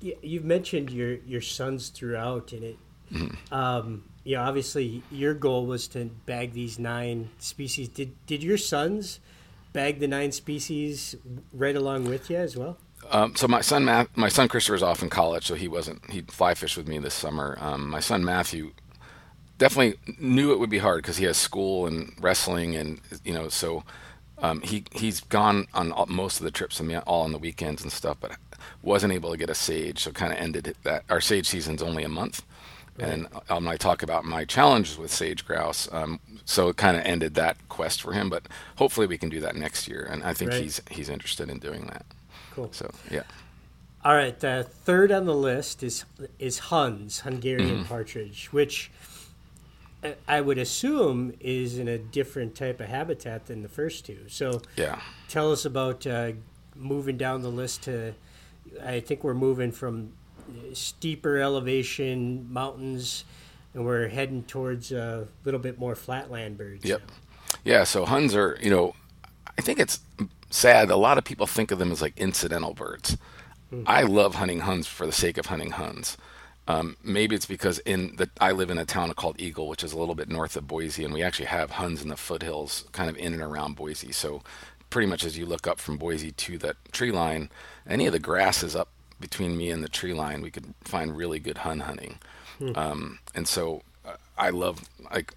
Y- 0.02 0.14
You've 0.22 0.44
mentioned 0.44 0.90
your 0.90 1.14
your 1.14 1.40
sons 1.40 1.88
throughout, 1.88 2.52
and 2.52 2.62
it. 2.64 2.78
Mm-hmm. 3.12 3.54
Um, 3.54 4.04
you 4.24 4.36
know, 4.36 4.42
obviously, 4.42 5.02
your 5.10 5.34
goal 5.34 5.66
was 5.66 5.86
to 5.88 6.06
bag 6.26 6.52
these 6.52 6.78
nine 6.78 7.28
species. 7.38 7.88
Did 7.88 8.14
did 8.26 8.42
your 8.42 8.56
sons 8.56 9.20
bag 9.72 9.98
the 9.98 10.08
nine 10.08 10.32
species 10.32 11.14
right 11.52 11.76
along 11.76 12.04
with 12.04 12.30
you 12.30 12.36
as 12.36 12.56
well? 12.56 12.78
Um, 13.10 13.36
so 13.36 13.46
my 13.46 13.60
son 13.60 13.84
Matt, 13.84 14.08
my 14.16 14.28
son 14.28 14.48
Christopher 14.48 14.74
is 14.74 14.82
off 14.82 15.02
in 15.02 15.10
college, 15.10 15.46
so 15.46 15.54
he 15.54 15.68
wasn't 15.68 16.08
he 16.10 16.22
fly 16.22 16.54
fished 16.54 16.76
with 16.76 16.88
me 16.88 16.98
this 16.98 17.14
summer. 17.14 17.56
Um, 17.60 17.88
my 17.88 18.00
son 18.00 18.24
Matthew 18.24 18.72
definitely 19.58 19.98
knew 20.18 20.52
it 20.52 20.58
would 20.58 20.70
be 20.70 20.78
hard 20.78 21.02
because 21.02 21.18
he 21.18 21.24
has 21.26 21.36
school 21.36 21.86
and 21.86 22.12
wrestling, 22.20 22.74
and 22.74 23.00
you 23.24 23.32
know, 23.34 23.48
so 23.48 23.84
um, 24.38 24.60
he 24.62 24.84
he's 24.92 25.20
gone 25.20 25.66
on 25.74 25.92
all, 25.92 26.06
most 26.06 26.40
of 26.40 26.44
the 26.44 26.50
trips 26.50 26.78
with 26.80 26.88
me, 26.88 26.96
all 26.98 27.22
on 27.22 27.32
the 27.32 27.38
weekends 27.38 27.82
and 27.82 27.92
stuff, 27.92 28.16
but 28.20 28.32
wasn't 28.82 29.12
able 29.12 29.30
to 29.30 29.36
get 29.36 29.50
a 29.50 29.54
sage, 29.54 30.00
so 30.00 30.10
kind 30.10 30.32
of 30.32 30.38
ended 30.38 30.74
that 30.82 31.04
our 31.10 31.20
sage 31.20 31.46
season's 31.46 31.82
only 31.82 32.02
a 32.04 32.08
month. 32.08 32.42
And 32.96 33.26
um, 33.50 33.66
I 33.66 33.76
talk 33.76 34.04
about 34.04 34.24
my 34.24 34.44
challenges 34.44 34.96
with 34.96 35.10
sage 35.10 35.44
grouse, 35.44 35.88
um, 35.92 36.20
so 36.44 36.68
it 36.68 36.76
kind 36.76 36.96
of 36.96 37.04
ended 37.04 37.34
that 37.34 37.56
quest 37.68 38.00
for 38.00 38.12
him. 38.12 38.30
But 38.30 38.44
hopefully, 38.76 39.08
we 39.08 39.18
can 39.18 39.28
do 39.28 39.40
that 39.40 39.56
next 39.56 39.88
year, 39.88 40.06
and 40.08 40.22
I 40.22 40.32
think 40.32 40.52
Right. 40.52 40.62
he's 40.62 40.80
he's 40.90 41.08
interested 41.08 41.48
in 41.50 41.58
doing 41.58 41.86
that. 41.86 42.06
Cool. 42.54 42.68
So 42.72 42.90
yeah. 43.10 43.22
All 44.04 44.14
right, 44.14 44.38
the 44.38 44.66
third 44.84 45.10
on 45.10 45.24
the 45.24 45.34
list 45.34 45.82
is 45.82 46.04
is 46.38 46.58
Huns, 46.58 47.20
Hungarian 47.20 47.78
Mm-hmm. 47.78 47.84
partridge, 47.84 48.48
which 48.52 48.90
I- 50.02 50.16
I 50.28 50.40
would 50.42 50.58
assume 50.58 51.32
is 51.40 51.78
in 51.78 51.88
a 51.88 51.96
different 51.98 52.54
type 52.54 52.80
of 52.80 52.88
habitat 52.88 53.46
than 53.46 53.62
the 53.62 53.68
first 53.68 54.04
two. 54.04 54.24
So, 54.28 54.60
Yeah. 54.76 55.00
tell 55.28 55.50
us 55.50 55.64
about 55.64 56.06
uh, 56.06 56.32
moving 56.76 57.16
down 57.16 57.40
the 57.42 57.50
list 57.50 57.84
to. 57.84 58.12
I 58.84 59.00
think 59.00 59.24
we're 59.24 59.34
moving 59.34 59.72
from 59.72 60.12
steeper 60.74 61.38
elevation 61.38 62.52
mountains, 62.52 63.24
and 63.72 63.84
we're 63.86 64.08
heading 64.08 64.42
towards 64.44 64.92
a 64.92 65.26
little 65.44 65.60
bit 65.60 65.78
more 65.78 65.94
flatland 65.94 66.58
birds. 66.58 66.84
Yep. 66.84 67.00
Yeah. 67.64 67.84
So 67.84 68.04
Huns 68.04 68.34
are, 68.34 68.58
you 68.60 68.68
know, 68.70 68.94
I 69.56 69.62
think 69.62 69.78
it's 69.78 70.00
sad. 70.54 70.90
A 70.90 70.96
lot 70.96 71.18
of 71.18 71.24
people 71.24 71.46
think 71.46 71.70
of 71.70 71.78
them 71.78 71.92
as 71.92 72.00
like 72.00 72.18
incidental 72.18 72.74
birds. 72.74 73.16
I 73.86 74.02
love 74.02 74.36
hunting 74.36 74.60
Huns 74.60 74.86
for 74.86 75.04
the 75.04 75.12
sake 75.12 75.36
of 75.36 75.46
hunting 75.46 75.72
Huns. 75.72 76.16
Um, 76.68 76.96
maybe 77.02 77.34
it's 77.34 77.44
because 77.44 77.80
in 77.80 78.16
the 78.16 78.30
I 78.40 78.52
live 78.52 78.70
in 78.70 78.78
a 78.78 78.84
town 78.84 79.12
called 79.14 79.40
Eagle, 79.40 79.68
which 79.68 79.84
is 79.84 79.92
a 79.92 79.98
little 79.98 80.14
bit 80.14 80.28
north 80.28 80.56
of 80.56 80.66
Boise, 80.66 81.04
and 81.04 81.12
we 81.12 81.22
actually 81.22 81.46
have 81.46 81.72
Huns 81.72 82.02
in 82.02 82.08
the 82.08 82.16
foothills, 82.16 82.84
kind 82.92 83.10
of 83.10 83.16
in 83.18 83.34
and 83.34 83.42
around 83.42 83.76
Boise. 83.76 84.12
So 84.12 84.42
pretty 84.90 85.08
much 85.08 85.24
as 85.24 85.36
you 85.36 85.44
look 85.44 85.66
up 85.66 85.80
from 85.80 85.96
Boise 85.98 86.30
to 86.32 86.56
that 86.58 86.76
tree 86.92 87.10
line, 87.10 87.50
any 87.86 88.06
of 88.06 88.12
the 88.12 88.18
grasses 88.20 88.76
up 88.76 88.88
between 89.20 89.56
me 89.56 89.70
and 89.70 89.82
the 89.82 89.88
tree 89.88 90.14
line, 90.14 90.40
we 90.40 90.50
could 90.50 90.72
find 90.84 91.16
really 91.16 91.40
good 91.40 91.58
Hun 91.58 91.80
hunting. 91.80 92.18
Um, 92.76 93.18
and 93.34 93.46
so 93.48 93.82
uh, 94.04 94.16
I 94.38 94.50
love 94.50 94.88
like 95.12 95.34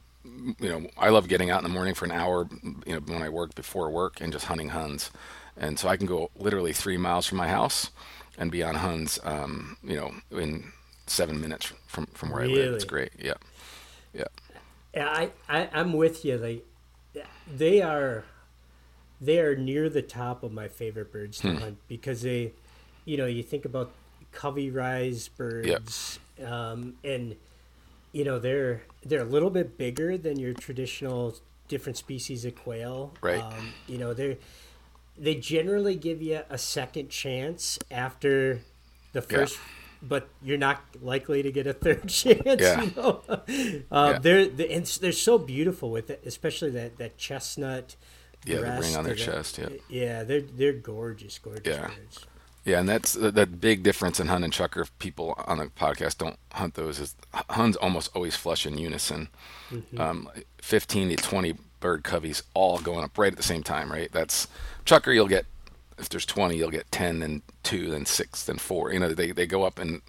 you 0.60 0.70
know 0.70 0.88
I 0.98 1.10
love 1.10 1.28
getting 1.28 1.50
out 1.50 1.60
in 1.60 1.64
the 1.64 1.74
morning 1.74 1.94
for 1.94 2.06
an 2.06 2.12
hour, 2.12 2.48
you 2.86 2.94
know, 2.96 3.00
when 3.00 3.22
I 3.22 3.30
work 3.30 3.56
before 3.56 3.90
work 3.90 4.22
and 4.22 4.32
just 4.34 4.46
hunting 4.46 4.70
Huns. 4.70 5.12
And 5.58 5.80
so 5.80 5.88
I 5.90 5.98
can 5.98 6.06
go 6.08 6.30
literally 6.36 6.74
three 6.74 6.98
miles 6.98 7.26
from 7.28 7.38
my 7.40 7.48
house 7.48 7.90
and 8.38 8.52
be 8.52 8.64
on 8.64 8.76
Huns, 8.76 9.20
um, 9.24 9.78
you 9.84 9.96
know, 9.96 10.14
in 10.32 10.72
seven 11.08 11.42
minutes 11.42 11.74
from 11.88 12.06
from 12.08 12.30
where 12.32 12.42
I 12.44 12.48
live. 12.48 12.74
It's 12.74 12.86
great. 12.86 13.12
Yeah, 13.20 13.36
yeah, 14.14 14.26
Yeah, 14.94 15.08
I, 15.10 15.32
I 15.48 15.70
I'm 15.74 15.94
with 15.94 16.26
you. 16.26 16.38
Like, 16.38 16.66
they 17.48 17.82
are, 17.82 18.26
they 19.22 19.40
are 19.40 19.56
near 19.56 19.90
the 19.90 20.02
top 20.02 20.44
of 20.44 20.54
my 20.54 20.68
favorite 20.70 21.12
birds 21.12 21.42
Hmm. 21.42 21.50
to 21.56 21.56
hunt 21.56 21.80
because 21.88 22.24
they, 22.24 22.56
you 23.06 23.18
know, 23.18 23.26
you 23.28 23.44
think 23.44 23.66
about 23.66 23.96
covey 24.32 24.72
rise 24.72 25.28
birds, 25.30 26.20
um, 26.46 26.96
and 27.04 27.38
you 28.14 28.26
know 28.26 28.40
they're 28.40 28.84
they're 29.08 29.22
a 29.22 29.26
little 29.26 29.50
bit 29.50 29.78
bigger 29.78 30.18
than 30.18 30.40
your 30.40 30.54
traditional 30.54 31.36
different 31.68 31.98
species 31.98 32.46
of 32.46 32.56
quail. 32.56 33.14
Right. 33.22 33.42
Um, 33.42 33.74
you 33.88 33.98
know 33.98 34.14
they're 34.14 34.38
they 35.18 35.36
generally 35.36 35.96
give 35.96 36.22
you 36.22 36.42
a 36.50 36.58
second 36.58 37.10
chance 37.10 37.80
after 37.90 38.62
the 39.14 39.22
Yeah. 39.22 39.38
first. 39.38 39.58
But 40.00 40.30
you're 40.44 40.60
not 40.60 40.80
likely 41.02 41.42
to 41.42 41.52
get 41.52 41.66
a 41.66 41.74
third 41.74 42.08
chance. 42.20 42.62
Yeah. 42.62 42.84
You 42.84 42.92
know? 42.96 43.22
uh, 43.30 43.38
Yeah. 44.14 44.20
they're 44.20 44.46
they, 44.46 44.70
and 44.70 44.86
they're 44.86 45.12
so 45.12 45.40
beautiful 45.40 45.90
with 45.90 46.12
it, 46.12 46.22
especially 46.26 46.70
that 46.72 46.98
that 47.00 47.18
chestnut. 47.18 47.96
Yeah, 48.46 48.58
the 48.58 48.80
ring 48.80 48.96
on 48.96 49.04
their 49.04 49.16
chest, 49.16 49.58
yeah. 49.58 49.70
yeah, 49.90 50.24
they're 50.24 50.42
they're 50.42 50.72
gorgeous, 50.74 51.40
gorgeous 51.40 51.66
Yeah. 51.76 51.88
birds. 51.88 52.26
Yeah. 52.68 52.80
And 52.80 52.90
that's 52.90 53.14
the, 53.14 53.32
the 53.32 53.46
big 53.46 53.82
difference 53.82 54.20
in 54.20 54.28
Hun 54.28 54.44
and 54.44 54.54
Chukar. 54.54 54.90
People 55.00 55.34
on 55.48 55.58
the 55.58 55.66
podcast 55.66 56.18
don't 56.20 56.38
hunt 56.54 56.76
those, 56.76 57.00
is 57.00 57.16
Huns 57.34 57.76
almost 57.78 58.12
always 58.14 58.36
flush 58.36 58.66
in 58.66 58.78
unison. 58.78 59.30
Um, 59.98 60.30
Fifteen 60.62 61.10
to 61.10 61.16
twenty 61.16 61.56
bird 61.80 62.04
coveys 62.04 62.44
all 62.54 62.80
going 62.80 63.04
up 63.04 63.18
right 63.18 63.32
at 63.32 63.38
the 63.38 63.44
same 63.44 63.64
time. 63.64 63.92
Right. 63.92 64.12
That's 64.12 64.48
Chukar. 64.86 65.14
You'll 65.14 65.28
get 65.28 65.46
if 65.98 66.10
there's 66.10 66.26
20, 66.26 66.56
you'll 66.56 66.70
get 66.70 66.92
10, 66.92 67.20
then 67.20 67.42
two, 67.64 67.90
then 67.90 68.06
six, 68.06 68.44
then 68.44 68.58
four. 68.58 68.94
You 68.94 69.00
know, 69.00 69.14
they, 69.14 69.32
they 69.32 69.48
go 69.48 69.64
up 69.64 69.80
in 69.80 70.02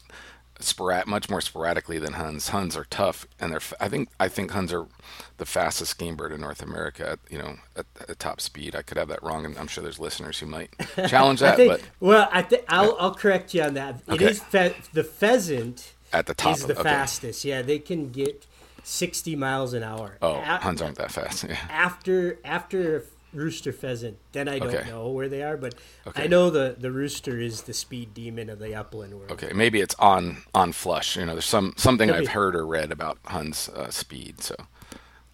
sporad 0.61 1.07
much 1.07 1.29
more 1.31 1.40
sporadically 1.40 1.99
than 1.99 2.14
Huns. 2.14 2.49
Huns 2.49 2.77
are 2.77 2.85
tough, 2.85 3.27
and 3.40 3.51
they're. 3.53 3.59
f- 3.59 3.75
I 3.81 3.88
think 3.88 4.09
I 4.18 4.29
think 4.29 4.51
Huns 4.51 4.73
are 4.73 4.87
the 5.37 5.47
fastest 5.47 5.99
game 5.99 6.16
bird 6.16 6.33
in 6.33 6.40
North 6.40 6.62
America. 6.62 7.11
At, 7.11 7.18
you 7.31 7.38
know, 7.38 7.57
at, 7.77 7.87
at 8.09 8.18
top 8.18 8.40
speed. 8.40 8.75
I 8.77 8.83
could 8.83 8.97
have 8.99 9.09
that 9.09 9.23
wrong, 9.23 9.44
and 9.44 9.57
I'm 9.59 9.66
sure 9.68 9.83
there's 9.83 9.99
listeners 10.01 10.38
who 10.38 10.47
might 10.47 10.71
challenge 11.09 11.40
that. 11.40 11.57
think. 11.57 11.71
but 11.71 11.83
well, 12.01 12.29
I 12.33 12.42
think 12.42 12.64
I'll 12.68 12.97
I'll 12.99 13.14
correct 13.14 13.55
you 13.55 13.62
on 13.62 13.75
that. 13.75 13.97
It 14.09 14.12
Okay. 14.14 14.25
is 14.31 14.40
fe- 14.42 14.77
the 14.92 15.05
pheasant 15.05 15.94
at 16.12 16.27
the 16.27 16.35
top 16.35 16.57
is 16.57 16.62
of 16.62 16.68
the 16.68 16.75
okay. 16.81 16.83
fastest. 16.83 17.44
Yeah, 17.44 17.62
they 17.62 17.79
can 17.79 18.11
get 18.11 18.47
sixty 18.85 19.37
miles 19.37 19.75
an 19.75 19.83
hour. 19.83 20.18
Oh, 20.23 20.37
A- 20.37 20.59
Huns 20.59 20.83
aren't 20.83 20.97
that 20.99 21.12
fast. 21.12 21.44
Yeah. 21.49 21.57
after 21.71 22.38
after 22.44 23.05
rooster 23.35 23.73
pheasant, 23.73 24.19
then 24.33 24.49
I 24.49 24.59
don't 24.59 24.75
Okay. 24.75 24.88
know 24.88 25.09
where 25.09 25.29
they 25.29 25.43
are, 25.43 25.57
but 25.57 25.75
Okay. 26.07 26.25
I 26.25 26.27
know 26.27 26.51
the 26.51 26.77
the 26.79 26.91
rooster 26.91 27.38
is 27.41 27.62
the 27.62 27.75
speed 27.75 28.14
demon 28.14 28.49
of 28.49 28.59
the 28.59 28.75
upland 28.75 29.14
world. 29.14 29.31
Okay, 29.33 29.53
maybe 29.55 29.81
it's 29.81 29.95
on 29.99 30.38
on 30.55 30.73
flush. 30.73 31.17
You 31.17 31.27
know, 31.27 31.33
there's 31.33 31.45
some 31.45 31.75
something 31.77 32.11
I've 32.11 32.29
heard 32.29 32.55
or 32.57 32.67
read 32.67 32.91
about 32.93 33.19
Huns 33.27 33.69
uh, 33.69 33.91
speed. 33.91 34.41
So 34.43 34.55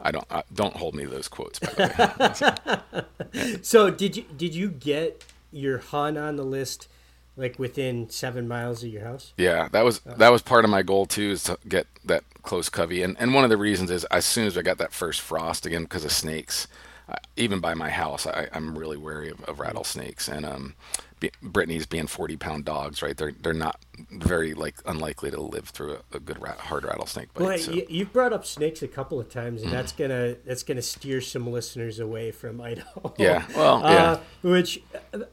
I 0.00 0.10
don't 0.10 0.26
uh, 0.30 0.42
don't 0.52 0.76
hold 0.76 0.94
me 0.94 1.04
to 1.04 1.10
those 1.10 1.28
quotes. 1.28 1.58
By 1.58 1.72
the 1.72 3.02
way. 3.32 3.58
So 3.62 3.90
did 3.90 4.16
you 4.16 4.24
did 4.36 4.54
you 4.54 4.68
get 4.68 5.24
your 5.50 5.78
hun 5.78 6.16
on 6.16 6.36
the 6.36 6.44
list 6.44 6.88
like 7.36 7.58
within 7.58 8.08
seven 8.10 8.46
miles 8.46 8.82
of 8.84 8.90
your 8.90 9.04
house? 9.04 9.32
Yeah, 9.36 9.68
that 9.72 9.84
was 9.84 10.00
that 10.00 10.30
was 10.30 10.42
part 10.42 10.64
of 10.64 10.70
my 10.70 10.82
goal 10.82 11.06
too, 11.06 11.30
is 11.30 11.44
to 11.44 11.58
get 11.68 11.86
that 12.04 12.24
close 12.42 12.68
covey. 12.68 13.02
And 13.02 13.16
and 13.18 13.34
one 13.34 13.44
of 13.44 13.50
the 13.50 13.56
reasons 13.56 13.90
is 13.90 14.04
as 14.06 14.24
soon 14.24 14.46
as 14.46 14.56
I 14.56 14.62
got 14.62 14.78
that 14.78 14.92
first 14.92 15.20
frost 15.20 15.66
again 15.66 15.82
because 15.82 16.04
of 16.04 16.12
snakes, 16.12 16.68
I, 17.08 17.18
even 17.36 17.60
by 17.60 17.74
my 17.74 17.90
house, 17.90 18.26
I, 18.26 18.48
I'm 18.52 18.78
really 18.78 18.96
wary 18.96 19.30
of, 19.30 19.42
of 19.44 19.60
rattlesnakes. 19.60 20.28
And 20.28 20.46
um, 20.46 20.74
be, 21.20 21.30
Brittanys 21.42 21.88
being 21.88 22.06
40 22.06 22.36
pound 22.36 22.64
dogs, 22.64 23.02
right? 23.02 23.16
They're 23.16 23.32
they're 23.32 23.52
not 23.52 23.80
very 24.10 24.54
like 24.54 24.76
unlikely 24.86 25.30
to 25.30 25.40
live 25.40 25.68
through 25.68 25.94
a, 26.12 26.16
a 26.16 26.20
good 26.20 26.40
rat, 26.40 26.58
hard 26.58 26.84
rattlesnake 26.84 27.32
bite. 27.34 27.42
Well, 27.42 27.58
so. 27.58 27.72
you, 27.72 27.86
you've 27.88 28.12
brought 28.12 28.32
up 28.32 28.44
snakes 28.46 28.82
a 28.82 28.88
couple 28.88 29.20
of 29.20 29.30
times, 29.30 29.62
and 29.62 29.72
that's 29.72 29.92
gonna 29.92 30.36
that's 30.44 30.62
gonna 30.62 30.82
steer 30.82 31.20
some 31.20 31.50
listeners 31.50 31.98
away 31.98 32.30
from 32.30 32.60
Idaho. 32.60 33.14
Yeah, 33.18 33.44
well, 33.56 33.80
yeah. 33.80 34.10
Uh, 34.12 34.20
which, 34.42 34.82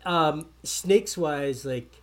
um, 0.06 0.48
snakes 0.64 1.18
wise, 1.18 1.66
like, 1.66 2.02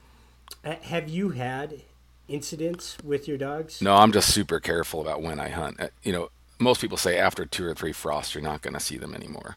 have 0.65 1.09
you 1.09 1.31
had 1.31 1.83
incidents 2.29 2.97
with 3.03 3.27
your 3.27 3.39
dogs? 3.39 3.81
No, 3.81 3.95
I'm 3.95 4.13
just 4.13 4.33
super 4.33 4.61
careful 4.61 5.01
about 5.01 5.23
when 5.23 5.41
I 5.41 5.49
hunt. 5.49 5.81
Uh, 5.81 5.89
You 6.03 6.13
know, 6.13 6.31
most 6.59 6.81
people 6.81 6.97
say 6.97 7.19
after 7.19 7.45
two 7.47 7.67
or 7.67 7.75
three 7.75 7.93
frosts, 7.93 8.35
you're 8.35 8.43
not 8.43 8.63
going 8.63 8.75
to 8.75 8.81
see 8.81 8.99
them 8.99 9.15
anymore. 9.15 9.57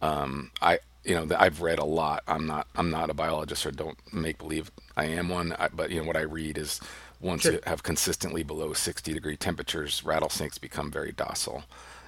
Um, 0.00 0.50
I 0.62 0.78
you 1.04 1.14
know 1.14 1.36
I've 1.38 1.62
read 1.62 1.78
a 1.78 1.84
lot. 1.84 2.22
I'm 2.26 2.46
not, 2.46 2.66
I'm 2.76 2.90
not 2.90 3.10
a 3.10 3.14
biologist, 3.14 3.66
or 3.66 3.70
don't 3.70 3.98
make 4.12 4.38
believe 4.38 4.70
I 4.96 5.04
am 5.06 5.28
one. 5.28 5.54
I, 5.58 5.68
but 5.68 5.90
you 5.90 6.00
know, 6.00 6.06
what 6.06 6.16
I 6.16 6.22
read 6.22 6.58
is 6.58 6.80
once 7.20 7.42
Sure. 7.42 7.52
you 7.54 7.60
have 7.66 7.82
consistently 7.82 8.42
below 8.42 8.72
60 8.72 9.12
degree 9.12 9.36
temperatures, 9.36 10.04
rattlesnakes 10.04 10.58
become 10.58 10.90
very 10.90 11.12
docile. 11.12 11.64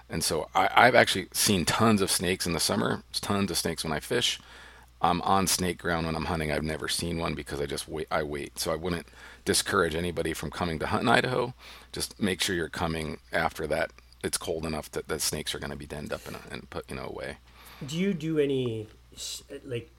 And 0.09 0.23
so 0.25 0.49
I, 0.55 0.69
I've 0.75 0.95
actually 0.95 1.29
seen 1.33 1.65
tons 1.65 2.01
of 2.01 2.11
snakes 2.11 2.47
in 2.47 2.53
the 2.53 2.61
summer, 2.61 3.03
tons 3.13 3.51
of 3.51 3.59
snakes 3.59 3.85
when 3.85 3.93
I 3.93 4.01
fish. 4.01 4.41
I'm 5.03 5.23
on 5.23 5.47
snake 5.47 5.79
ground 5.79 6.07
when 6.07 6.15
I'm 6.15 6.27
hunting. 6.27 6.53
I've 6.53 6.63
never 6.63 6.87
seen 6.87 7.19
one 7.19 7.35
because 7.35 7.61
I 7.61 7.67
just 7.67 7.89
wait. 7.89 8.07
I 8.11 8.23
wait. 8.23 8.59
So 8.59 8.71
I 8.71 8.77
wouldn't 8.77 9.07
discourage 9.47 9.95
anybody 9.95 10.35
from 10.35 10.51
coming 10.51 10.79
to 10.79 10.87
hunt 10.87 11.05
in 11.05 11.09
Idaho. 11.09 11.55
Just 11.93 12.21
make 12.21 12.43
sure 12.43 12.55
you're 12.55 12.69
coming 12.69 13.19
after 13.33 13.67
that. 13.69 13.93
It's 14.23 14.37
cold 14.37 14.67
enough 14.67 14.91
that 14.93 15.09
the 15.09 15.19
snakes 15.19 15.55
are 15.55 15.59
going 15.59 15.71
to 15.71 15.77
be 15.77 15.87
denned 15.87 16.13
up 16.13 16.27
and, 16.27 16.37
and 16.51 16.69
put 16.71 16.89
you 16.91 16.97
know 16.97 17.07
away. 17.07 17.37
Do 17.87 17.97
you 17.97 18.13
do 18.13 18.39
any 18.39 18.87
like 19.65 19.91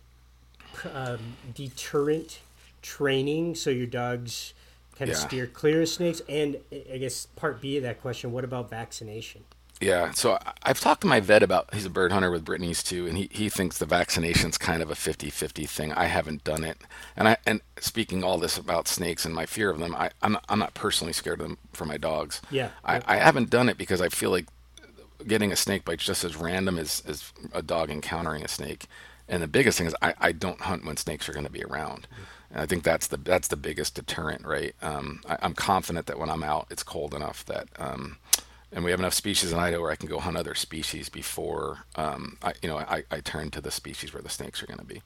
um, 0.94 1.20
deterrent 1.54 2.40
training 2.82 3.56
so 3.56 3.70
your 3.70 3.88
dogs 3.88 4.54
kind 4.98 5.10
of 5.10 5.18
Yeah. 5.18 5.28
steer 5.28 5.48
clear 5.48 5.82
of 5.82 5.90
snakes? 5.90 6.22
And 6.30 6.58
I 6.72 6.98
guess 6.98 7.26
part 7.36 7.62
B 7.62 7.78
of 7.78 7.84
that 7.84 8.02
question: 8.02 8.32
What 8.32 8.44
about 8.44 8.70
vaccination? 8.70 9.44
Yeah, 9.82 10.12
so 10.12 10.38
I've 10.64 10.80
talked 10.80 11.02
to 11.02 11.08
my 11.08 11.20
vet 11.20 11.42
about 11.42 11.74
he's 11.74 11.86
a 11.86 11.90
bird 11.90 12.12
hunter 12.12 12.30
with 12.30 12.46
Brittanys 12.46 12.84
too, 12.84 13.08
and 13.08 13.18
he, 13.18 13.30
he 13.32 13.50
thinks 13.50 13.78
the 13.80 13.88
vaccination's 13.88 14.58
kind 14.58 14.84
of 14.84 14.92
a 14.92 14.94
50-50 14.94 15.68
thing. 15.68 15.92
I 15.94 16.06
haven't 16.06 16.44
done 16.44 16.64
it, 16.64 16.78
and 17.18 17.28
I 17.28 17.38
and 17.48 17.62
speaking 17.80 18.24
all 18.24 18.38
this 18.38 18.58
about 18.58 18.88
snakes 18.88 19.26
and 19.26 19.34
my 19.34 19.48
fear 19.48 19.72
of 19.72 19.80
them, 19.80 19.96
I 19.96 20.12
I'm 20.22 20.34
not, 20.34 20.46
I'm 20.48 20.60
not 20.60 20.76
personally 20.76 21.14
scared 21.14 21.42
of 21.42 21.48
them 21.48 21.58
for 21.74 21.86
my 21.86 21.98
dogs. 21.98 22.42
Yeah. 22.52 22.70
I, 22.86 23.02
I 23.08 23.18
haven't 23.18 23.50
done 23.50 23.70
it 23.70 23.78
because 23.78 24.02
I 24.02 24.10
feel 24.10 24.30
like 24.30 24.46
getting 25.28 25.52
a 25.52 25.56
snake 25.56 25.86
bite 25.86 26.00
just 26.00 26.24
as 26.24 26.36
random 26.36 26.78
as, 26.78 27.04
as 27.08 27.32
a 27.54 27.62
dog 27.62 27.90
encountering 27.90 28.44
a 28.44 28.48
snake. 28.48 28.86
And 29.28 29.42
the 29.42 29.48
biggest 29.48 29.78
thing 29.78 29.88
is 29.88 29.96
I, 30.02 30.14
I 30.20 30.32
don't 30.32 30.62
hunt 30.62 30.86
when 30.86 30.98
snakes 30.98 31.30
are 31.30 31.34
going 31.34 31.46
to 31.46 31.52
be 31.52 31.64
around. 31.64 32.08
And 32.52 32.62
I 32.62 32.66
think 32.66 32.84
that's 32.84 33.08
the 33.08 33.18
that's 33.18 33.48
the 33.48 33.56
biggest 33.56 33.96
deterrent, 33.96 34.46
right? 34.46 34.76
Um, 34.82 35.22
I, 35.28 35.38
I'm 35.42 35.54
confident 35.54 36.06
that 36.08 36.20
when 36.20 36.30
I'm 36.30 36.44
out, 36.44 36.68
it's 36.70 36.84
cold 36.84 37.14
enough 37.14 37.46
that, 37.46 37.68
um, 37.80 38.18
and 38.72 38.84
we 38.84 38.92
have 38.92 39.00
enough 39.00 39.14
species 39.14 39.52
in 39.52 39.60
Idaho 39.60 39.82
where 39.82 39.92
I 39.92 39.96
can 39.96 40.08
go 40.10 40.20
hunt 40.20 40.38
other 40.38 40.56
species 40.56 41.10
before, 41.10 41.80
um, 41.96 42.38
I, 42.42 42.54
you 42.62 42.70
know, 42.70 42.78
I, 42.78 43.04
I 43.12 43.20
turn 43.20 43.52
to 43.52 43.62
the 43.62 43.72
species 43.72 44.14
where 44.14 44.22
the 44.24 44.30
snakes 44.30 44.64
are 44.64 44.66
going 44.68 44.80
to 44.80 44.86
be. 44.86 45.02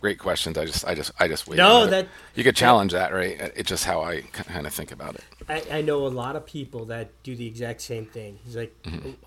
Great 0.00 0.20
questions. 0.20 0.56
I 0.56 0.64
just 0.64 0.84
I 0.86 0.94
just 0.94 1.10
I 1.18 1.26
just 1.26 1.48
wait. 1.48 1.56
No, 1.56 1.82
it. 1.84 1.90
that- 1.90 2.08
you 2.36 2.44
could 2.44 2.54
challenge 2.54 2.92
that, 2.92 3.12
right? 3.12 3.36
It's 3.56 3.68
just 3.68 3.84
how 3.84 4.00
I 4.02 4.20
kind 4.20 4.64
of 4.66 4.72
think 4.72 4.92
about 4.92 5.16
it. 5.16 5.24
I, 5.48 5.78
I 5.78 5.80
know 5.82 6.06
a 6.06 6.08
lot 6.08 6.36
of 6.36 6.46
people 6.46 6.84
that 6.84 7.10
do 7.24 7.34
the 7.34 7.46
exact 7.48 7.80
same 7.80 8.06
thing. 8.06 8.38
It's 8.46 8.54
like, 8.54 8.72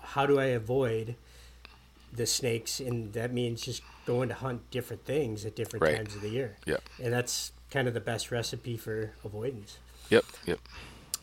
how 0.00 0.24
do 0.24 0.40
I 0.40 0.46
avoid 0.46 1.16
the 2.10 2.24
snakes? 2.26 2.80
And 2.80 3.12
that 3.12 3.34
means 3.34 3.60
just 3.60 3.82
going 4.06 4.30
to 4.30 4.34
hunt 4.34 4.70
different 4.70 5.04
things 5.04 5.44
at 5.44 5.54
different 5.54 5.82
Right. 5.82 5.96
times 5.96 6.14
of 6.14 6.22
the 6.22 6.30
year. 6.30 6.56
Yep. 6.64 6.82
And 7.02 7.12
that's 7.12 7.52
kind 7.70 7.86
of 7.86 7.92
the 7.92 8.00
best 8.00 8.30
recipe 8.30 8.78
for 8.78 9.12
avoidance. 9.24 9.76
Yep. 10.08 10.24
Yep. 10.46 10.58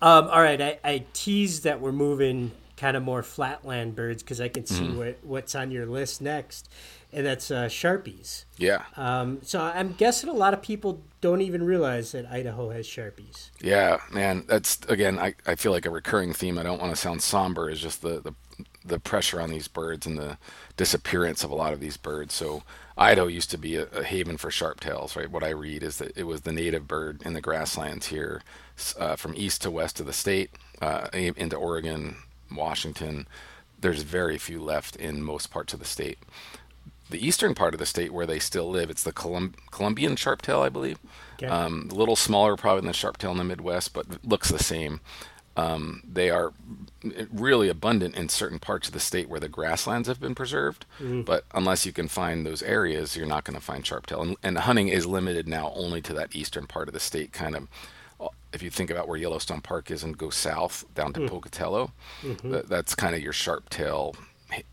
Um, 0.02 0.26
all 0.30 0.42
right, 0.42 0.62
I, 0.62 0.80
I 0.84 1.04
teased 1.14 1.64
that 1.64 1.82
we're 1.82 1.92
moving 1.92 2.52
kind 2.80 2.96
of 2.96 3.04
more 3.04 3.22
flatland 3.22 3.96
birds 3.96 4.24
because 4.24 4.40
I 4.40 4.48
can 4.48 4.66
see 4.66 4.88
what, 4.90 5.18
what's 5.22 5.54
on 5.54 5.70
your 5.70 5.86
list 5.86 6.22
next, 6.22 6.70
and 7.12 7.26
that's 7.26 7.52
uh, 7.52 7.66
sharpies. 7.66 8.46
Yeah. 8.58 8.84
Um, 8.96 9.40
so 9.44 9.62
I'm 9.62 9.94
guessing 9.94 10.30
a 10.30 10.34
lot 10.34 10.54
of 10.54 10.62
people 10.62 11.02
don't 11.20 11.42
even 11.42 11.64
realize 11.64 12.14
that 12.14 12.26
Idaho 12.26 12.70
has 12.70 12.88
sharpies. 12.88 13.50
Yeah, 13.62 14.00
man, 14.12 14.46
that's 14.48 14.80
again. 14.88 15.20
I, 15.20 15.36
I 15.46 15.56
feel 15.56 15.74
like 15.74 15.86
a 15.86 15.90
recurring 15.90 16.34
theme. 16.34 16.58
I 16.58 16.64
don't 16.64 16.80
want 16.80 16.92
to 16.92 16.96
sound 16.96 17.22
somber. 17.22 17.70
Is 17.70 17.82
just 17.82 18.02
the, 18.02 18.22
the 18.22 18.34
the 18.86 19.00
pressure 19.00 19.42
on 19.42 19.50
these 19.50 19.68
birds 19.68 20.08
and 20.08 20.18
the 20.18 20.38
disappearance 20.78 21.44
of 21.44 21.52
a 21.52 21.56
lot 21.56 21.74
of 21.74 21.82
these 21.82 21.98
birds. 21.98 22.34
So 22.34 22.64
Idaho 22.98 23.28
used 23.28 23.52
to 23.52 23.58
be 23.58 23.76
a, 23.76 23.84
a 23.88 24.04
haven 24.04 24.38
for 24.38 24.50
sharptails, 24.50 25.18
right? 25.18 25.30
What 25.30 25.44
I 25.44 25.50
read 25.50 25.84
is 25.84 25.98
that 25.98 26.18
it 26.18 26.24
was 26.24 26.42
the 26.42 26.54
native 26.54 26.88
bird 26.88 27.22
in 27.26 27.34
the 27.34 27.42
grasslands 27.42 28.08
here, 28.08 28.42
uh, 28.98 29.18
from 29.18 29.34
east 29.36 29.62
to 29.64 29.72
west 29.72 30.00
of 30.00 30.06
the 30.06 30.14
state, 30.14 30.52
uh, 30.82 31.08
into 31.14 31.58
Oregon, 31.58 32.16
Washington. 32.52 33.28
There's 33.80 34.04
very 34.04 34.38
few 34.38 34.62
left 34.62 34.96
in 34.96 35.24
most 35.24 35.52
parts 35.52 35.74
of 35.74 35.80
the 35.80 35.86
state 35.86 36.18
the 37.10 37.26
eastern 37.26 37.56
part 37.56 37.74
of 37.74 37.80
the 37.80 37.86
state 37.86 38.14
where 38.14 38.26
they 38.26 38.40
still 38.40 38.70
live. 38.70 38.90
It's 38.90 39.04
the 39.04 39.12
Colum- 39.12 39.56
Columbian 39.72 40.16
sharptail, 40.16 40.62
I 40.62 40.70
believe. 40.70 41.00
Okay. 41.36 41.48
Um, 41.48 41.90
a 41.92 41.96
little 41.96 42.16
smaller, 42.16 42.56
probably 42.56 42.82
than 42.82 42.88
the 42.88 42.94
sharptail 42.94 43.32
in 43.32 43.38
the 43.38 43.44
Midwest, 43.44 43.94
but 43.94 44.24
looks 44.24 44.52
the 44.52 44.60
same. 44.64 45.02
Um, 45.58 46.04
they 46.10 46.30
are 46.30 46.54
really 47.34 47.68
abundant 47.68 48.16
in 48.16 48.30
certain 48.30 48.60
parts 48.60 48.88
of 48.88 48.94
the 48.94 49.00
state 49.00 49.28
where 49.28 49.40
the 49.40 49.50
grasslands 49.50 50.08
have 50.08 50.20
been 50.20 50.36
preserved. 50.36 50.86
But 51.24 51.46
unless 51.54 51.86
you 51.86 51.92
can 51.92 52.08
find 52.08 52.46
those 52.46 52.62
areas, 52.62 53.18
you're 53.18 53.26
not 53.26 53.44
going 53.44 53.58
to 53.60 53.66
find 53.66 53.84
sharptail. 53.84 54.22
And, 54.22 54.38
and 54.44 54.58
hunting 54.60 54.90
is 54.90 55.06
limited 55.06 55.48
now 55.48 55.74
only 55.76 56.02
to 56.04 56.14
that 56.14 56.36
eastern 56.36 56.68
part 56.68 56.88
of 56.88 56.94
the 56.94 57.00
state, 57.00 57.34
kind 57.34 57.56
of. 57.56 57.68
If 58.52 58.64
you 58.64 58.70
think 58.72 58.90
about 58.90 59.08
where 59.08 59.18
Yellowstone 59.18 59.62
Park 59.62 59.92
is 59.92 60.04
and 60.04 60.18
go 60.18 60.30
south 60.32 60.86
down 60.96 61.14
to 61.14 61.22
hmm. 61.22 61.28
Pocatello, 61.28 61.92
mm-hmm. 62.24 62.52
that, 62.52 62.68
that's 62.68 62.96
kind 62.96 63.16
of 63.16 63.22
your 63.22 63.34
sharptail. 63.34 64.16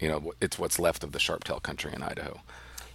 You 0.00 0.08
know, 0.08 0.32
it's 0.40 0.58
what's 0.58 0.78
left 0.78 1.04
of 1.04 1.12
the 1.12 1.18
sharptail 1.18 1.62
country 1.62 1.92
in 1.94 2.02
Idaho. 2.02 2.40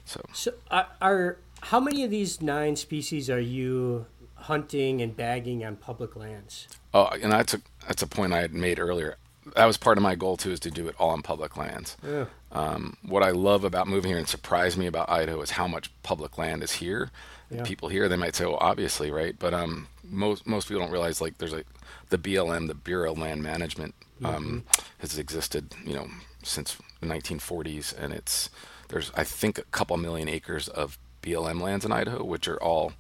So 0.06 0.22
So 0.34 0.54
are, 0.72 0.88
are 1.00 1.38
how 1.62 1.80
many 1.80 2.04
of 2.04 2.10
these 2.10 2.42
nine 2.42 2.76
species 2.76 3.30
are 3.30 3.40
you 3.40 4.08
hunting 4.36 5.02
and 5.02 5.16
bagging 5.16 5.64
on 5.64 5.76
public 5.76 6.16
lands? 6.16 6.68
Oh, 6.94 7.10
and 7.22 7.32
that's 7.32 7.54
a 7.54 7.62
that's 7.88 8.02
a 8.02 8.08
point 8.08 8.34
I 8.34 8.42
had 8.42 8.54
made 8.54 8.80
earlier. 8.80 9.18
That 9.56 9.66
was 9.66 9.78
part 9.78 9.98
of 9.98 10.04
my 10.04 10.16
goal 10.16 10.38
too, 10.38 10.52
is 10.52 10.60
to 10.62 10.72
do 10.72 10.88
it 10.88 10.96
all 11.00 11.10
on 11.10 11.22
public 11.22 11.58
lands. 11.58 11.98
Yeah. 12.06 12.26
Um, 12.52 12.98
what 13.02 13.24
I 13.24 13.32
love 13.32 13.64
about 13.64 13.88
moving 13.88 14.10
here 14.10 14.18
and 14.18 14.28
surprised 14.28 14.78
me 14.78 14.86
about 14.86 15.10
Idaho 15.10 15.42
is 15.42 15.52
how 15.52 15.68
much 15.68 15.92
public 16.04 16.38
land 16.38 16.64
is 16.64 16.74
here. 16.74 17.10
Yeah. 17.50 17.64
People 17.64 17.90
here, 17.90 18.08
they 18.08 18.16
might 18.16 18.36
say, 18.36 18.46
"Well, 18.46 18.58
obviously, 18.62 19.12
right?" 19.12 19.36
But 19.38 19.54
um, 19.54 19.88
most 20.04 20.46
most 20.48 20.68
people 20.68 20.84
don't 20.84 20.92
realize 20.92 21.22
like 21.22 21.38
there's 21.38 21.54
like 21.54 21.68
the 22.10 22.18
BLM, 22.18 22.68
the 22.68 22.76
Bureau 22.76 23.12
of 23.12 23.18
Land 23.18 23.44
Management, 23.44 23.94
um, 24.24 24.64
has 25.00 25.18
existed, 25.18 25.74
you 25.86 25.96
know, 25.96 26.08
since 26.44 26.78
the 27.00 27.08
1940s, 27.08 27.98
and 27.98 28.14
it's 28.14 28.50
there's 28.90 29.12
I 29.16 29.24
think 29.24 29.58
a 29.58 29.64
couple 29.64 29.98
million 29.98 30.30
acres 30.30 30.68
of 30.68 30.98
BLM 31.24 31.62
lands 31.62 31.84
in 31.84 31.92
Idaho, 31.92 32.24
which 32.24 32.48
are 32.48 32.62
all 32.62 32.94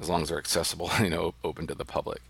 as 0.00 0.08
long 0.08 0.22
as 0.22 0.28
they're 0.28 0.38
accessible, 0.38 0.90
you 1.00 1.10
know, 1.10 1.34
open 1.44 1.66
to 1.66 1.74
the 1.74 1.84
public. 1.84 2.22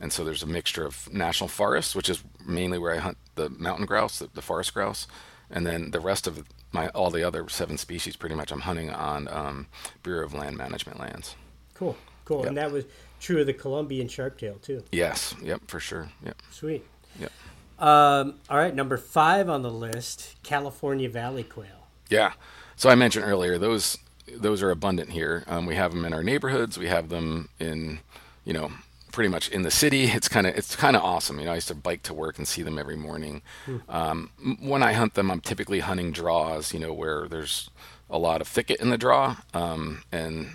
And 0.00 0.12
so 0.12 0.24
there's 0.24 0.42
a 0.42 0.46
mixture 0.46 0.84
of 0.84 1.12
national 1.12 1.48
forests, 1.48 1.94
which 1.94 2.10
is 2.10 2.22
mainly 2.46 2.78
where 2.78 2.94
I 2.94 2.98
hunt 2.98 3.16
the 3.34 3.48
mountain 3.48 3.86
grouse, 3.86 4.18
the, 4.18 4.28
the 4.34 4.42
forest 4.42 4.74
grouse, 4.74 5.06
and 5.50 5.66
then 5.66 5.90
the 5.90 6.00
rest 6.00 6.26
of 6.26 6.44
my 6.72 6.88
all 6.88 7.10
the 7.10 7.22
other 7.22 7.48
seven 7.48 7.78
species, 7.78 8.16
pretty 8.16 8.34
much, 8.34 8.52
I'm 8.52 8.60
hunting 8.60 8.90
on 8.90 9.28
um, 9.28 9.66
Bureau 10.02 10.24
of 10.26 10.34
Land 10.34 10.56
Management 10.56 11.00
lands. 11.00 11.34
Cool, 11.74 11.96
cool. 12.24 12.44
And 12.44 12.56
that 12.58 12.70
was 12.72 12.84
true 13.20 13.40
of 13.40 13.46
the 13.46 13.54
Columbian 13.54 14.08
sharptail 14.08 14.60
too. 14.60 14.82
Yes, 14.92 15.34
yep, 15.42 15.62
for 15.68 15.80
sure, 15.80 16.10
yep, 16.24 16.36
Sweet. 16.50 16.84
yep, 17.18 17.32
Um, 17.78 18.34
all 18.50 18.58
right, 18.58 18.74
number 18.74 18.98
five 18.98 19.48
on 19.48 19.62
the 19.62 19.70
list: 19.70 20.34
California 20.42 21.08
valley 21.08 21.44
quail. 21.44 21.86
yeah. 22.10 22.32
So 22.78 22.90
I 22.90 22.94
mentioned 22.94 23.24
earlier 23.24 23.56
those 23.56 23.96
those 24.30 24.62
are 24.62 24.70
abundant 24.70 25.10
here. 25.10 25.44
Um, 25.46 25.64
we 25.64 25.76
have 25.76 25.92
them 25.92 26.04
in 26.04 26.12
our 26.12 26.22
neighborhoods. 26.22 26.76
We 26.76 26.88
have 26.88 27.08
them 27.08 27.48
in, 27.58 28.00
you 28.44 28.52
know, 28.52 28.70
pretty 29.16 29.30
much 29.30 29.48
in 29.48 29.62
the 29.62 29.70
city. 29.70 30.04
It's 30.04 30.28
kind 30.28 30.46
of 30.46 30.54
it's 30.54 30.76
kind 30.76 30.94
of 30.94 31.02
awesome. 31.02 31.38
You 31.38 31.46
know, 31.46 31.52
I 31.52 31.54
used 31.54 31.68
to 31.68 31.74
bike 31.74 32.02
to 32.02 32.12
work 32.12 32.36
and 32.36 32.46
see 32.46 32.60
them 32.62 32.78
every 32.78 32.96
morning. 32.96 33.40
Um, 33.88 34.30
when 34.60 34.82
I 34.82 34.92
hunt 34.92 35.14
them, 35.14 35.30
I'm 35.30 35.40
typically 35.40 35.80
hunting 35.80 36.12
draws. 36.12 36.74
You 36.74 36.80
know, 36.80 36.92
where 36.92 37.26
there's 37.26 37.70
a 38.10 38.18
lot 38.18 38.42
of 38.42 38.46
thicket 38.46 38.78
in 38.78 38.90
the 38.90 38.98
draw, 38.98 39.36
um, 39.54 40.02
and 40.12 40.50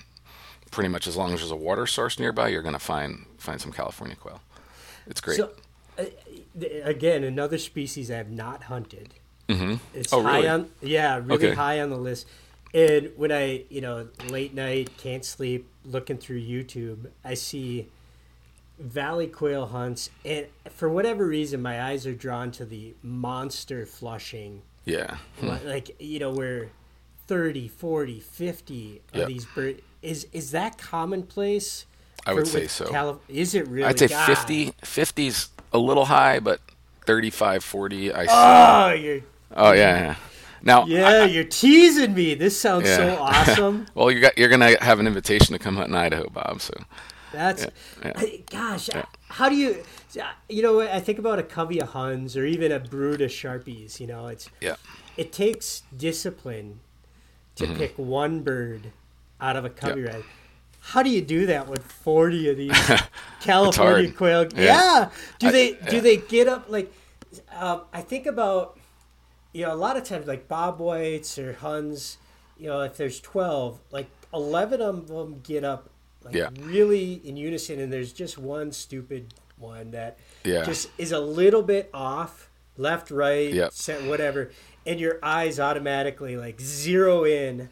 pretty 0.69 0.89
much 0.89 1.07
as 1.07 1.17
long 1.17 1.33
as 1.33 1.39
there's 1.39 1.49
a 1.51 1.55
water 1.55 1.87
source 1.87 2.19
nearby, 2.19 2.49
you're 2.49 2.61
going 2.61 2.75
to 2.75 2.79
find 2.79 3.25
find 3.39 3.59
some 3.59 3.71
California 3.71 4.15
quail. 4.15 4.41
It's 5.07 5.19
great. 5.21 5.37
So, 5.37 5.49
uh, 5.97 6.03
again, 6.83 7.23
another 7.23 7.57
species 7.57 8.11
I 8.11 8.17
have 8.17 8.29
not 8.29 8.65
hunted. 8.65 9.15
Mm-hmm. 9.49 9.75
It's 9.95 10.13
Oh, 10.13 10.21
high 10.21 10.35
really? 10.37 10.47
on, 10.49 10.69
yeah, 10.81 11.15
really 11.17 11.47
Okay. 11.47 11.55
high 11.55 11.81
on 11.81 11.89
the 11.89 11.97
list. 11.97 12.27
And 12.75 13.11
when 13.17 13.31
I, 13.31 13.63
you 13.69 13.81
know, 13.81 14.07
late 14.29 14.53
night 14.53 14.91
can't 14.97 15.25
sleep, 15.25 15.67
looking 15.83 16.17
through 16.17 16.41
YouTube, 16.41 17.07
I 17.25 17.33
see 17.33 17.87
valley 18.81 19.27
quail 19.27 19.67
hunts, 19.67 20.09
and 20.25 20.47
for 20.69 20.89
whatever 20.89 21.25
reason, 21.25 21.61
my 21.61 21.81
eyes 21.81 22.05
are 22.07 22.13
drawn 22.15 22.51
to 22.51 22.65
the 22.65 22.93
monster 23.03 23.85
flushing, 23.85 24.61
Yeah. 24.85 25.17
Hmm. 25.39 25.49
like 25.65 25.95
you 26.01 26.19
know 26.19 26.31
where 26.31 26.69
30, 27.27 27.67
40, 27.67 28.19
50 28.19 29.01
of 29.13 29.19
Yep. 29.19 29.27
these 29.27 29.45
birds. 29.45 29.81
Is 30.01 30.27
is 30.33 30.51
that 30.51 30.77
commonplace? 30.77 31.85
I 32.25 32.33
would 32.33 32.47
say 32.47 32.67
so. 32.67 32.85
Calif- 32.89 33.17
is 33.29 33.55
it 33.55 33.67
really? 33.67 33.85
I'd 33.85 33.97
say 33.99 34.07
God. 34.07 34.25
50. 34.25 34.73
50's 34.83 35.49
a 35.73 35.77
little 35.77 36.05
high, 36.05 36.39
but 36.39 36.59
35, 37.05 37.63
40. 37.63 38.13
I 38.13 38.25
see. 38.25 38.31
Oh, 38.31 38.93
you're 38.93 39.21
oh 39.55 39.71
yeah, 39.71 40.01
yeah. 40.01 40.15
Now, 40.63 40.85
yeah, 40.85 41.23
you're 41.25 41.43
teasing 41.43 42.13
me. 42.13 42.35
This 42.35 42.59
sounds 42.59 42.87
so 42.87 43.17
awesome. 43.19 43.87
well, 43.95 44.11
you 44.11 44.19
got 44.19 44.37
you're 44.37 44.49
gonna 44.49 44.75
have 44.83 44.99
an 44.99 45.07
invitation 45.07 45.53
to 45.53 45.59
come 45.59 45.75
hunt 45.77 45.89
in 45.89 45.95
Idaho, 45.95 46.29
Bob. 46.29 46.61
So 46.61 46.73
That's 47.31 47.67
yeah. 48.03 48.13
I- 48.15 48.43
gosh. 48.49 48.89
How 49.29 49.49
do 49.49 49.55
you? 49.55 49.83
You 50.49 50.61
know, 50.61 50.81
I 50.81 50.99
think 50.99 51.19
about 51.19 51.39
a 51.39 51.43
covey 51.43 51.79
of 51.79 51.89
Huns 51.89 52.35
or 52.35 52.45
even 52.45 52.71
a 52.71 52.79
brood 52.79 53.21
of 53.21 53.31
Sharpies. 53.31 53.99
You 53.99 54.07
know, 54.07 54.27
it's 54.27 54.49
yeah, 54.59 54.75
it 55.17 55.31
takes 55.31 55.83
discipline 55.95 56.79
to 57.55 57.67
pick 57.67 57.93
one 57.97 58.41
bird 58.41 58.91
out 59.39 59.55
of 59.55 59.65
a 59.65 59.69
covey 59.69 60.01
Mm-hmm. 60.01 60.17
Yeah. 60.17 60.23
How 60.83 61.03
do 61.03 61.09
you 61.11 61.21
do 61.21 61.45
that 61.45 61.67
with 61.67 61.83
forty 61.83 62.49
of 62.49 62.57
these 62.57 62.75
California 63.41 64.11
quail? 64.11 64.47
Yeah. 64.55 64.63
Yeah. 64.63 65.09
Do 65.39 65.47
I- 65.47 65.51
they 65.51 65.69
yeah. 65.73 65.89
do 65.89 66.01
they 66.01 66.17
get 66.17 66.47
up 66.47 66.65
like? 66.69 66.91
Um, 67.55 67.81
I 67.93 68.01
think 68.01 68.25
about 68.25 68.77
you 69.53 69.63
know 69.65 69.73
a 69.73 69.75
lot 69.75 69.95
of 69.95 70.03
times 70.03 70.27
like 70.27 70.47
Bob 70.47 70.79
Whites 70.79 71.37
or 71.37 71.53
Huns. 71.53 72.17
You 72.57 72.67
know, 72.67 72.81
if 72.81 72.97
there's 72.97 73.19
twelve, 73.19 73.79
like 73.91 74.09
eleven 74.33 74.81
of 74.81 75.07
them 75.07 75.39
get 75.43 75.63
up 75.63 75.89
like 76.23 76.35
Yeah. 76.35 76.49
really 76.61 77.21
in 77.23 77.37
unison, 77.37 77.79
and 77.79 77.91
there's 77.91 78.13
just 78.13 78.37
one 78.37 78.71
stupid 78.71 79.33
one 79.57 79.91
that 79.91 80.17
Yeah. 80.43 80.63
just 80.63 80.89
is 80.97 81.11
a 81.11 81.19
little 81.19 81.61
bit 81.61 81.89
off, 81.93 82.49
left, 82.77 83.11
right, 83.11 83.53
Yep. 83.53 83.71
set, 83.73 84.03
whatever, 84.03 84.51
and 84.85 84.99
your 84.99 85.19
eyes 85.21 85.59
automatically 85.59 86.35
like 86.37 86.59
zero 86.59 87.23
in 87.23 87.69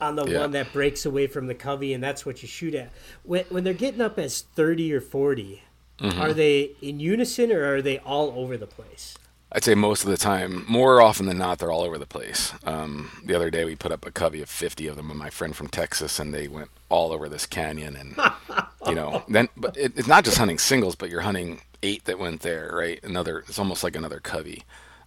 on 0.00 0.16
the 0.16 0.24
one 0.24 0.50
that 0.52 0.72
breaks 0.72 1.04
away 1.06 1.26
from 1.28 1.46
the 1.46 1.54
covey, 1.54 1.92
and 1.92 2.02
that's 2.02 2.24
what 2.26 2.42
you 2.42 2.48
shoot 2.48 2.74
at. 2.74 2.90
When 3.24 3.44
when 3.50 3.64
they're 3.64 3.74
getting 3.74 4.00
up 4.00 4.18
as 4.18 4.40
thirty 4.42 4.92
or 4.92 5.00
40 5.00 5.62
Mm-hmm. 6.00 6.20
are 6.20 6.32
they 6.32 6.72
in 6.80 6.98
unison 6.98 7.52
or 7.52 7.74
are 7.76 7.82
they 7.82 7.98
all 7.98 8.32
over 8.36 8.56
the 8.56 8.66
place? 8.66 9.14
I'd 9.54 9.64
say 9.64 9.74
most 9.74 10.02
of 10.02 10.10
the 10.10 10.16
time, 10.16 10.64
more 10.66 11.02
often 11.02 11.26
than 11.26 11.36
not, 11.36 11.58
they're 11.58 11.70
all 11.70 11.82
over 11.82 11.98
the 11.98 12.06
place. 12.06 12.54
Um, 12.64 13.10
the 13.22 13.34
other 13.34 13.50
day, 13.50 13.66
we 13.66 13.76
put 13.76 13.92
up 13.92 14.06
a 14.06 14.10
covey 14.10 14.40
of 14.40 14.48
50 14.48 14.86
of 14.86 14.96
them 14.96 15.08
with 15.08 15.18
my 15.18 15.28
friend 15.28 15.54
from 15.54 15.68
Texas, 15.68 16.18
and 16.18 16.32
they 16.32 16.48
went 16.48 16.70
all 16.88 17.12
over 17.12 17.28
this 17.28 17.44
canyon. 17.44 17.96
And 17.96 18.16
you 18.86 18.94
know, 18.94 19.22
then 19.28 19.50
but 19.56 19.76
it, 19.76 19.92
it's 19.96 20.08
not 20.08 20.24
just 20.24 20.38
hunting 20.38 20.58
singles, 20.58 20.94
but 20.94 21.10
you're 21.10 21.20
hunting 21.20 21.60
eight 21.82 22.04
that 22.06 22.18
went 22.18 22.40
there, 22.40 22.70
right? 22.74 22.98
Another, 23.04 23.40
it's 23.40 23.58
almost 23.58 23.84
like 23.84 23.94
another 23.94 24.20
covey. 24.20 24.62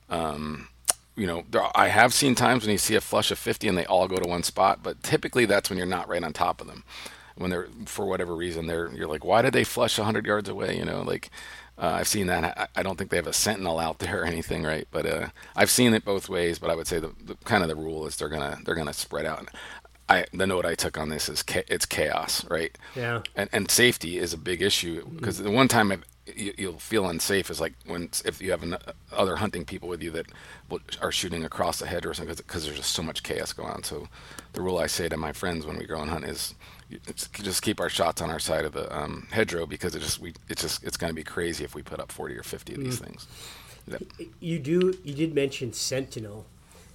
Um, 0.10 0.68
you 1.16 1.26
know, 1.26 1.44
there, 1.50 1.64
I 1.76 1.88
have 1.88 2.14
seen 2.14 2.36
times 2.36 2.64
when 2.64 2.72
you 2.72 2.78
see 2.78 2.96
a 2.96 3.02
flush 3.02 3.32
of 3.32 3.40
50 3.40 3.68
and 3.68 3.78
they 3.78 3.86
all 3.86 4.08
go 4.08 4.18
to 4.18 4.28
one 4.28 4.44
spot, 4.44 4.82
but 4.84 5.02
typically 5.02 5.46
that's 5.46 5.70
when 5.70 5.78
you're 5.78 5.88
not 5.88 6.08
right 6.08 6.24
on 6.24 6.34
top 6.34 6.62
of 6.62 6.68
them. 6.68 6.84
When 7.38 7.50
they're 7.50 7.68
for 7.86 8.06
whatever 8.06 8.34
reason, 8.34 8.68
they're 8.68 8.90
you're 8.94 9.10
like, 9.10 9.26
why 9.26 9.42
did 9.42 9.54
they 9.54 9.66
flush 9.66 9.98
100 9.98 10.26
yards 10.26 10.48
away? 10.48 10.78
You 10.78 10.86
know, 10.86 11.02
like 11.02 11.30
uh, 11.78 11.98
I've 12.00 12.08
seen 12.08 12.28
that. 12.28 12.58
I, 12.58 12.68
I 12.80 12.84
don't 12.84 12.98
think 12.98 13.10
they 13.10 13.18
have 13.18 13.28
a 13.28 13.34
sentinel 13.34 13.80
out 13.80 14.00
there 14.00 14.22
or 14.22 14.26
anything, 14.26 14.64
right? 14.64 14.88
But 14.92 15.06
uh, 15.06 15.28
I've 15.56 15.70
seen 15.70 15.94
it 15.94 16.06
both 16.06 16.30
ways. 16.30 16.60
But 16.60 16.70
I 16.70 16.76
would 16.76 16.88
say 16.88 17.00
the, 17.00 17.12
the 17.24 17.36
kind 17.44 17.64
of 17.64 17.70
the 17.70 17.76
rule 17.76 18.06
is 18.08 18.16
they're 18.16 18.30
gonna 18.30 18.60
they're 18.66 18.76
gonna 18.76 18.94
spread 18.94 19.26
out. 19.26 19.50
I 20.08 20.26
the 20.34 20.48
note 20.48 20.66
I 20.66 20.76
took 20.76 20.98
on 20.98 21.10
this 21.10 21.28
is 21.30 21.44
cha- 21.44 21.64
it's 21.68 21.86
chaos, 21.86 22.46
right? 22.50 22.78
Yeah. 22.96 23.24
and, 23.36 23.50
and 23.52 23.70
safety 23.70 24.18
is 24.18 24.34
a 24.34 24.38
big 24.38 24.62
issue 24.62 25.06
because 25.10 25.40
the 25.40 25.52
one 25.52 25.68
time 25.68 25.92
I've, 25.92 26.04
you, 26.28 26.54
you'll 26.58 26.80
feel 26.80 27.08
unsafe 27.08 27.50
is 27.50 27.60
like 27.60 27.74
when 27.86 28.10
if 28.24 28.42
you 28.42 28.52
have 28.52 28.64
an, 28.64 28.78
other 29.12 29.38
hunting 29.38 29.66
people 29.66 29.90
with 29.90 30.02
you 30.02 30.12
that 30.12 30.28
will, 30.70 30.80
are 31.02 31.12
shooting 31.12 31.44
across 31.44 31.80
the 31.80 31.88
head 31.88 32.06
or 32.06 32.14
something 32.14 32.36
because 32.36 32.66
there's 32.66 32.78
just 32.78 32.94
so 32.94 33.04
much 33.04 33.24
chaos 33.24 33.52
going 33.52 33.70
on. 33.70 33.84
So 33.84 34.08
the 34.54 34.62
rule 34.62 34.78
I 34.78 34.88
say 34.88 35.10
to 35.10 35.18
my 35.18 35.34
friends 35.34 35.66
when 35.66 35.78
we 35.78 35.86
go 35.86 36.00
and 36.00 36.10
hunt 36.10 36.26
is 36.26 36.54
just 37.34 37.62
keep 37.62 37.80
our 37.80 37.90
shots 37.90 38.22
on 38.22 38.30
our 38.30 38.40
side 38.40 38.66
of 38.66 38.74
the 38.74 38.96
um, 38.96 39.28
hedgerow 39.32 39.66
because 39.66 39.96
it 39.96 40.00
just 40.02 40.20
we 40.20 40.34
it's 40.50 40.62
just 40.62 40.84
it's 40.84 40.98
going 40.98 41.10
to 41.10 41.16
be 41.16 41.24
crazy 41.24 41.64
if 41.64 41.74
we 41.76 41.82
put 41.82 42.00
up 42.00 42.12
40 42.12 42.38
or 42.38 42.44
50 42.44 42.74
of 42.76 42.80
these 42.84 43.00
things. 43.00 43.28
Yep. 43.88 44.04
You 44.40 44.60
do. 44.60 44.98
You 45.04 45.14
did 45.14 45.34
mention 45.36 45.74
Sentinel, 45.74 46.46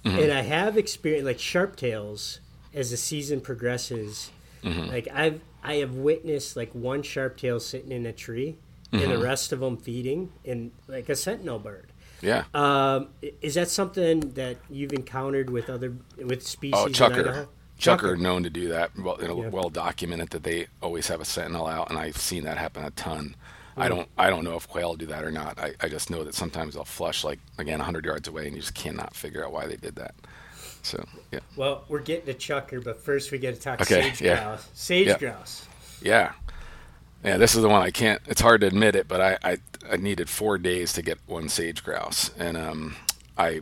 Mm-hmm. 0.03 0.17
and 0.17 0.31
I 0.33 0.41
have 0.41 0.77
experienced 0.79 1.25
like 1.27 1.39
sharp 1.39 1.75
tails 1.75 2.39
as 2.73 2.89
the 2.89 2.97
season 2.97 3.39
progresses. 3.39 4.31
Mm-hmm. 4.63 4.89
Like 4.89 5.07
I've 5.13 5.41
I 5.63 5.75
have 5.75 5.93
witnessed 5.93 6.55
like 6.55 6.73
one 6.73 7.03
sharp 7.03 7.37
tail 7.37 7.59
sitting 7.59 7.91
in 7.91 8.05
a 8.07 8.11
tree, 8.13 8.57
and 8.91 9.01
Mm-hmm. 9.01 9.11
the 9.11 9.17
rest 9.19 9.51
of 9.53 9.59
them 9.59 9.77
feeding, 9.77 10.31
and 10.43 10.71
like 10.87 11.07
a 11.09 11.15
sentinel 11.15 11.59
bird. 11.59 11.91
Yeah. 12.21 12.43
Um, 12.53 13.09
is 13.41 13.55
that 13.55 13.69
something 13.69 14.19
that 14.33 14.57
you've 14.69 14.93
encountered 14.93 15.49
with 15.49 15.69
other 15.69 15.93
with 16.17 16.45
species? 16.45 16.73
Oh, 16.77 16.85
in 16.87 17.47
Chukar. 17.81 18.17
Known 18.19 18.43
to 18.43 18.49
do 18.49 18.69
that. 18.69 18.91
Well, 18.97 19.17
you 19.21 19.27
know, 19.27 19.41
Yeah. 19.43 19.49
well 19.49 19.69
documented 19.69 20.29
that 20.31 20.43
they 20.43 20.67
always 20.81 21.07
have 21.07 21.19
a 21.21 21.25
sentinel 21.25 21.67
out, 21.67 21.89
and 21.89 21.97
I've 21.99 22.17
seen 22.17 22.43
that 22.43 22.57
happen 22.57 22.83
a 22.83 22.91
ton. 22.91 23.35
I 23.77 23.85
Mm. 23.87 23.89
don't. 23.89 24.09
I 24.17 24.29
don't 24.29 24.43
know 24.43 24.55
if 24.57 24.67
quail 24.67 24.95
do 24.95 25.05
that 25.07 25.23
or 25.23 25.31
not. 25.31 25.57
I, 25.59 25.73
I 25.79 25.87
just 25.87 26.09
know 26.09 26.23
that 26.23 26.35
sometimes 26.35 26.73
they'll 26.75 26.83
flush 26.85 27.23
like 27.23 27.39
again 27.57 27.79
100 27.79 28.05
yards 28.05 28.27
away, 28.27 28.45
and 28.47 28.55
you 28.55 28.61
just 28.61 28.75
cannot 28.75 29.15
figure 29.15 29.45
out 29.45 29.51
why 29.53 29.65
they 29.67 29.77
did 29.77 29.95
that. 29.95 30.13
So 30.83 31.03
yeah, 31.31 31.39
Well, 31.55 31.85
we're 31.87 31.99
getting 31.99 32.25
to 32.25 32.33
Chukar, 32.33 32.83
but 32.83 33.01
first 33.01 33.31
we 33.31 33.37
got 33.37 33.53
to 33.53 33.59
talk 33.59 33.81
Okay, 33.81 34.01
sage 34.09 34.21
yeah. 34.21 34.35
grouse. 34.43 34.67
Sage 34.73 35.07
Yeah. 35.07 35.17
grouse. 35.17 35.65
yeah, 36.01 36.31
yeah. 37.23 37.37
This 37.37 37.55
is 37.55 37.61
the 37.61 37.69
one 37.69 37.81
I 37.81 37.91
can't. 37.91 38.21
It's 38.27 38.41
hard 38.41 38.61
to 38.61 38.67
admit 38.67 38.95
it, 38.95 39.07
but 39.07 39.21
I 39.21 39.37
I, 39.43 39.57
I 39.91 39.97
needed 39.97 40.27
four 40.29 40.57
days 40.57 40.91
to 40.93 41.01
get 41.01 41.19
one 41.27 41.49
sage 41.49 41.83
grouse, 41.83 42.31
and 42.37 42.57
um 42.57 42.95
I 43.37 43.61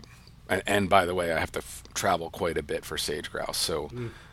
and, 0.50 0.64
and 0.68 0.90
by 0.90 1.06
the 1.06 1.16
way, 1.16 1.32
I 1.32 1.40
have 1.40 1.52
to 1.54 1.60
f- 1.60 1.84
travel 1.94 2.30
quite 2.30 2.58
a 2.58 2.64
bit 2.64 2.84
for 2.86 2.98
sage 2.98 3.32
grouse. 3.32 3.58
So. 3.58 3.90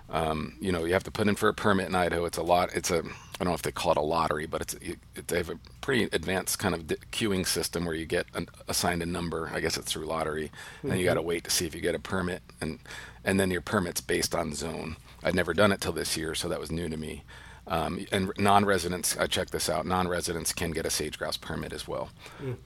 Um, 0.09 0.57
you 0.61 0.71
know, 0.71 0.85
you 0.85 0.93
have 0.93 1.03
to 1.03 1.11
put 1.11 1.27
in 1.27 1.35
for 1.35 1.49
a 1.49 1.53
permit 1.53 1.89
in 1.89 1.97
Idaho. 1.97 2.27
It's 2.27 2.39
a 2.39 2.43
lot. 2.45 2.71
It's 2.77 2.93
a 2.93 2.99
I 2.99 3.39
don't 3.41 3.49
know 3.49 3.55
if 3.55 3.63
they 3.63 3.73
call 3.73 3.91
it 3.91 3.99
a 3.99 4.03
lottery, 4.03 4.47
but 4.47 4.61
it's 4.61 4.75
it, 4.75 4.99
they 5.27 5.39
have 5.39 5.51
a 5.51 5.59
pretty 5.81 6.05
advanced 6.13 6.61
kind 6.61 6.77
of 6.77 6.83
queuing 7.11 7.45
system 7.45 7.85
where 7.85 7.95
you 7.97 8.07
get 8.07 8.27
an, 8.33 8.47
assigned 8.69 9.03
a 9.03 9.07
number. 9.07 9.51
I 9.53 9.59
guess 9.59 9.77
it's 9.77 9.91
through 9.91 10.07
lottery, 10.07 10.53
and 10.85 10.97
you 10.97 11.05
got 11.05 11.15
to 11.15 11.23
wait 11.23 11.43
to 11.43 11.51
see 11.51 11.67
if 11.67 11.75
you 11.75 11.81
get 11.81 11.97
a 11.97 11.99
permit, 11.99 12.41
and 12.61 12.79
and 13.25 13.41
then 13.41 13.51
your 13.51 13.63
permit's 13.63 14.01
based 14.01 14.33
on 14.33 14.55
zone. 14.55 14.95
I'd 15.25 15.35
never 15.35 15.53
done 15.53 15.73
it 15.73 15.81
till 15.81 15.91
this 15.93 16.17
year, 16.17 16.37
so 16.37 16.49
that 16.51 16.61
was 16.61 16.71
new 16.71 16.89
to 16.89 16.97
me. 16.97 17.25
Um, 17.67 18.07
and 18.13 18.31
non-residents, 18.39 19.17
I 19.19 19.27
checked 19.27 19.51
this 19.51 19.69
out. 19.69 19.87
Non-residents 19.87 20.53
can 20.53 20.71
get 20.71 20.87
a 20.87 20.91
sage 20.91 21.19
grouse 21.19 21.37
permit 21.37 21.73
as 21.73 21.89
well. 21.89 22.11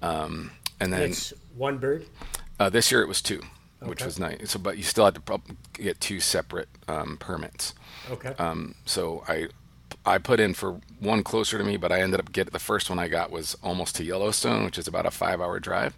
Um, 0.03 0.51
and 0.79 0.93
then 0.93 1.01
It's 1.13 1.33
one 1.57 1.79
bird. 1.79 2.05
Uh, 2.61 2.69
this 2.69 2.93
year 2.93 3.03
it 3.03 3.09
was 3.09 3.23
two, 3.23 3.41
which 3.81 4.05
was 4.05 4.19
nice. 4.19 4.51
So, 4.51 4.59
but 4.59 4.77
you 4.77 4.85
still 4.85 5.07
had 5.07 5.15
to 5.15 5.41
get 5.73 6.01
two 6.01 6.21
separate 6.21 6.69
um, 6.87 7.17
permits. 7.17 7.75
Okay. 8.11 8.35
Um, 8.39 8.75
so 8.85 9.25
I 9.27 9.49
I 10.05 10.19
put 10.19 10.41
in 10.41 10.55
for 10.55 10.81
one 11.01 11.23
closer 11.23 11.59
to 11.59 11.65
me, 11.65 11.77
but 11.79 11.91
I 11.91 12.01
ended 12.01 12.21
up 12.21 12.33
getting 12.33 12.53
the 12.53 12.59
first 12.59 12.91
one 12.91 12.99
I 12.99 13.09
got 13.09 13.31
was 13.31 13.57
almost 13.63 13.97
to 13.97 14.05
Yellowstone, 14.05 14.65
which 14.65 14.79
is 14.79 14.87
about 14.87 15.07
a 15.07 15.11
five 15.11 15.41
hour 15.41 15.59
drive, 15.59 15.97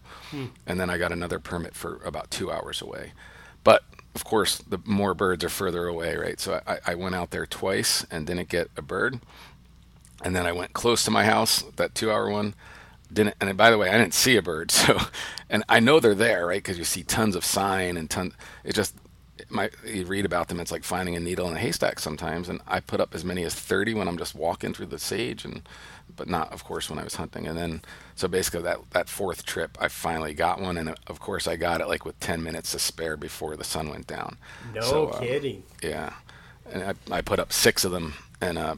and 0.66 0.80
then 0.80 0.88
I 0.88 0.98
got 0.98 1.12
another 1.12 1.38
permit 1.40 1.74
for 1.74 2.00
about 2.04 2.30
two 2.30 2.50
hours 2.50 2.80
away. 2.80 3.12
But 3.64 3.82
of 4.14 4.24
course, 4.24 4.58
the 4.58 4.78
more 4.84 5.14
birds 5.14 5.42
are 5.44 5.48
further 5.48 5.86
away, 5.86 6.16
right? 6.16 6.38
So 6.38 6.60
I, 6.66 6.78
I 6.86 6.94
went 6.94 7.14
out 7.14 7.30
there 7.30 7.46
twice 7.46 8.06
and 8.10 8.26
didn't 8.26 8.48
get 8.48 8.70
a 8.76 8.82
bird, 8.82 9.20
and 10.22 10.34
then 10.36 10.46
I 10.46 10.52
went 10.52 10.72
close 10.74 11.04
to 11.04 11.10
my 11.10 11.24
house, 11.24 11.62
that 11.76 11.94
two 11.94 12.10
hour 12.10 12.30
one. 12.30 12.54
Didn't, 13.12 13.34
and 13.40 13.56
by 13.56 13.70
the 13.70 13.78
way, 13.78 13.90
I 13.90 13.98
didn't 13.98 14.14
see 14.14 14.36
a 14.36 14.42
bird. 14.42 14.72
So, 14.82 14.98
and 15.48 15.64
I 15.68 15.80
know 15.80 16.00
they're 16.00 16.14
there, 16.14 16.46
right? 16.46 16.62
Because 16.62 16.78
you 16.78 16.84
see 16.84 17.02
tons 17.02 17.36
of 17.36 17.44
sign 17.44 17.96
and 17.96 18.08
ton. 18.08 18.32
It 18.64 18.74
just, 18.74 18.96
my 19.50 19.70
you 19.86 20.06
read 20.06 20.24
about 20.24 20.48
them. 20.48 20.58
It's 20.60 20.72
like 20.72 20.82
finding 20.82 21.14
a 21.14 21.20
needle 21.20 21.48
in 21.48 21.56
a 21.56 21.58
haystack 21.58 21.98
sometimes. 22.00 22.48
And 22.48 22.60
I 22.66 22.80
put 22.80 23.00
up 23.00 23.14
as 23.14 23.24
many 23.24 23.44
as 23.44 23.54
thirty 23.54 23.92
when 23.94 24.08
I'm 24.08 24.16
just 24.18 24.34
walking 24.34 24.72
through 24.72 24.86
the 24.86 24.98
sage, 24.98 25.44
and 25.44 25.62
but 26.16 26.28
not, 26.28 26.52
of 26.52 26.64
course, 26.64 26.90
when 26.90 26.98
I 26.98 27.04
was 27.04 27.16
hunting. 27.16 27.46
And 27.46 27.56
then, 27.56 27.82
so 28.14 28.28
basically, 28.28 28.62
that 28.62 28.78
that 28.90 29.08
fourth 29.08 29.44
trip, 29.44 29.76
I 29.80 29.88
finally 29.88 30.34
got 30.34 30.60
one, 30.60 30.76
and 30.78 30.94
of 31.06 31.20
course, 31.20 31.46
I 31.46 31.56
got 31.56 31.80
it 31.80 31.88
like 31.88 32.04
with 32.04 32.18
ten 32.20 32.42
minutes 32.42 32.72
to 32.72 32.78
spare 32.78 33.16
before 33.16 33.56
the 33.56 33.64
sun 33.64 33.88
went 33.90 34.06
down. 34.06 34.38
no 34.74 34.80
so, 34.80 35.06
uh, 35.08 35.20
kidding. 35.20 35.64
Yeah, 35.82 36.14
and 36.70 36.82
I, 36.82 37.16
I 37.16 37.20
put 37.20 37.38
up 37.38 37.52
six 37.52 37.84
of 37.84 37.92
them, 37.92 38.14
and 38.40 38.58
uh, 38.58 38.76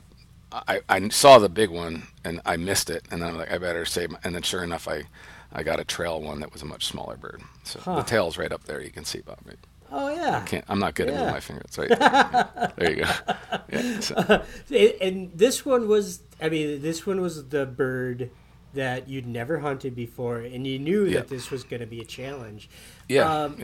I, 0.68 0.80
I 0.88 1.09
saw 1.09 1.38
the 1.38 1.48
big 1.48 1.70
one, 1.70 2.05
and 2.24 2.40
I 2.46 2.57
missed 2.57 2.90
it, 2.90 3.05
and 3.11 3.24
I'm 3.24 3.36
like, 3.36 3.50
I 3.50 3.59
better 3.59 3.84
save. 3.84 4.11
My, 4.12 4.18
and 4.24 4.34
then 4.34 4.42
sure 4.42 4.62
enough, 4.62 4.86
I, 4.88 5.05
I 5.52 5.62
got 5.62 5.80
a 5.80 5.84
trail 5.84 6.20
one 6.22 6.40
that 6.40 6.52
was 6.52 6.62
a 6.62 6.66
much 6.66 6.86
smaller 6.86 7.16
bird. 7.16 7.42
So 7.64 7.80
Huh. 7.80 7.96
the 7.96 8.02
tail's 8.02 8.38
right 8.38 8.52
up 8.52 8.64
there. 8.64 8.80
You 8.80 8.90
can 8.90 9.05
see 9.05 9.20
Bob. 9.20 9.38
Right? 9.44 9.57
Oh 9.92 10.09
yeah. 10.14 10.40
I 10.42 10.46
can't. 10.48 10.64
I'm 10.68 10.78
not 10.78 10.94
good 10.94 11.09
at 11.09 11.14
Yeah. 11.14 11.18
moving 11.20 11.34
my 11.34 11.40
finger. 11.40 11.62
It's 11.64 11.78
right 11.78 11.88
there. 11.88 11.98
Yeah. 12.00 12.70
There 12.76 12.90
you 12.90 13.05
go. 13.05 13.11
Yeah, 13.70 14.00
so, 14.00 14.14
And- 14.70 14.94
And 15.00 15.30
this 15.34 15.64
one 15.64 15.88
was, 15.88 16.20
I 16.40 16.48
mean, 16.48 16.82
this 16.82 17.07
one 17.07 17.20
was 17.20 17.48
the 17.48 17.64
bird 17.66 18.30
that 18.74 19.09
you'd 19.09 19.26
never 19.26 19.61
hunted 19.61 19.94
before, 19.94 20.38
and 20.40 20.66
you 20.66 20.78
knew 20.80 21.05
Yeah. 21.05 21.20
that 21.20 21.28
this 21.28 21.50
was 21.50 21.62
going 21.64 21.80
to 21.80 21.86
be 21.86 22.00
a 22.00 22.05
challenge. 22.05 22.68
yeah, 23.09 23.44
Um, 23.44 23.57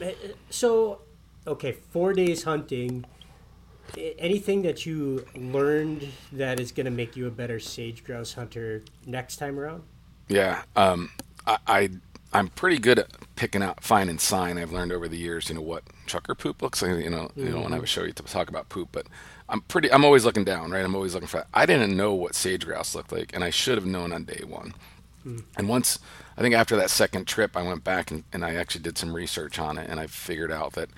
yeah. 0.00 0.12
So, 0.50 1.02
okay, 1.46 1.72
four 1.90 2.12
days 2.14 2.42
hunting. 2.42 3.04
Anything 3.96 4.62
that 4.62 4.86
you 4.86 5.26
learned 5.34 6.08
that 6.32 6.60
is 6.60 6.72
going 6.72 6.86
to 6.86 6.90
make 6.90 7.16
you 7.16 7.26
a 7.26 7.30
better 7.30 7.60
sage 7.60 8.04
grouse 8.04 8.34
hunter 8.34 8.82
next 9.06 9.36
time 9.36 9.58
around? 9.58 9.82
Yeah. 10.28 10.62
Um, 10.74 11.10
I, 11.46 11.58
I 11.66 11.90
I'm 12.32 12.48
pretty 12.48 12.78
good 12.78 12.98
at 12.98 13.08
picking 13.36 13.62
out 13.62 13.82
finding 13.82 14.18
sign. 14.18 14.58
I've 14.58 14.72
learned 14.72 14.92
over 14.92 15.08
the 15.08 15.16
years, 15.16 15.48
you 15.48 15.54
know, 15.54 15.60
what 15.62 15.84
chukar 16.06 16.36
poop 16.36 16.62
looks 16.62 16.82
like. 16.82 17.02
You 17.02 17.10
know, 17.10 17.30
you 17.36 17.50
know, 17.50 17.60
when 17.60 17.72
I 17.72 17.78
would 17.78 17.88
show 17.88 18.04
you 18.04 18.12
to 18.12 18.22
talk 18.22 18.48
about 18.48 18.68
poop, 18.68 18.88
but 18.92 19.06
I'm 19.48 19.60
pretty. 19.62 19.90
I'm 19.92 20.04
always 20.04 20.24
looking 20.24 20.44
down, 20.44 20.70
right? 20.70 20.84
I'm 20.84 20.94
always 20.94 21.14
looking 21.14 21.28
for. 21.28 21.46
I 21.54 21.66
didn't 21.66 21.96
know 21.96 22.12
what 22.14 22.34
sage 22.34 22.66
grouse 22.66 22.94
looked 22.94 23.12
like, 23.12 23.34
and 23.34 23.44
I 23.44 23.50
should 23.50 23.76
have 23.76 23.86
known 23.86 24.12
on 24.12 24.24
day 24.24 24.42
one. 24.46 24.74
And 25.56 25.68
once, 25.68 25.98
I 26.36 26.40
think 26.40 26.54
after 26.54 26.76
that 26.76 26.88
second 26.88 27.26
trip, 27.26 27.56
I 27.56 27.62
went 27.62 27.82
back 27.82 28.12
and, 28.12 28.22
and 28.32 28.44
I 28.44 28.54
actually 28.54 28.82
did 28.82 28.96
some 28.96 29.12
research 29.12 29.58
on 29.58 29.76
it, 29.76 29.90
and 29.90 29.98
I 29.98 30.06
figured 30.06 30.52
out 30.52 30.74
that 30.74 30.88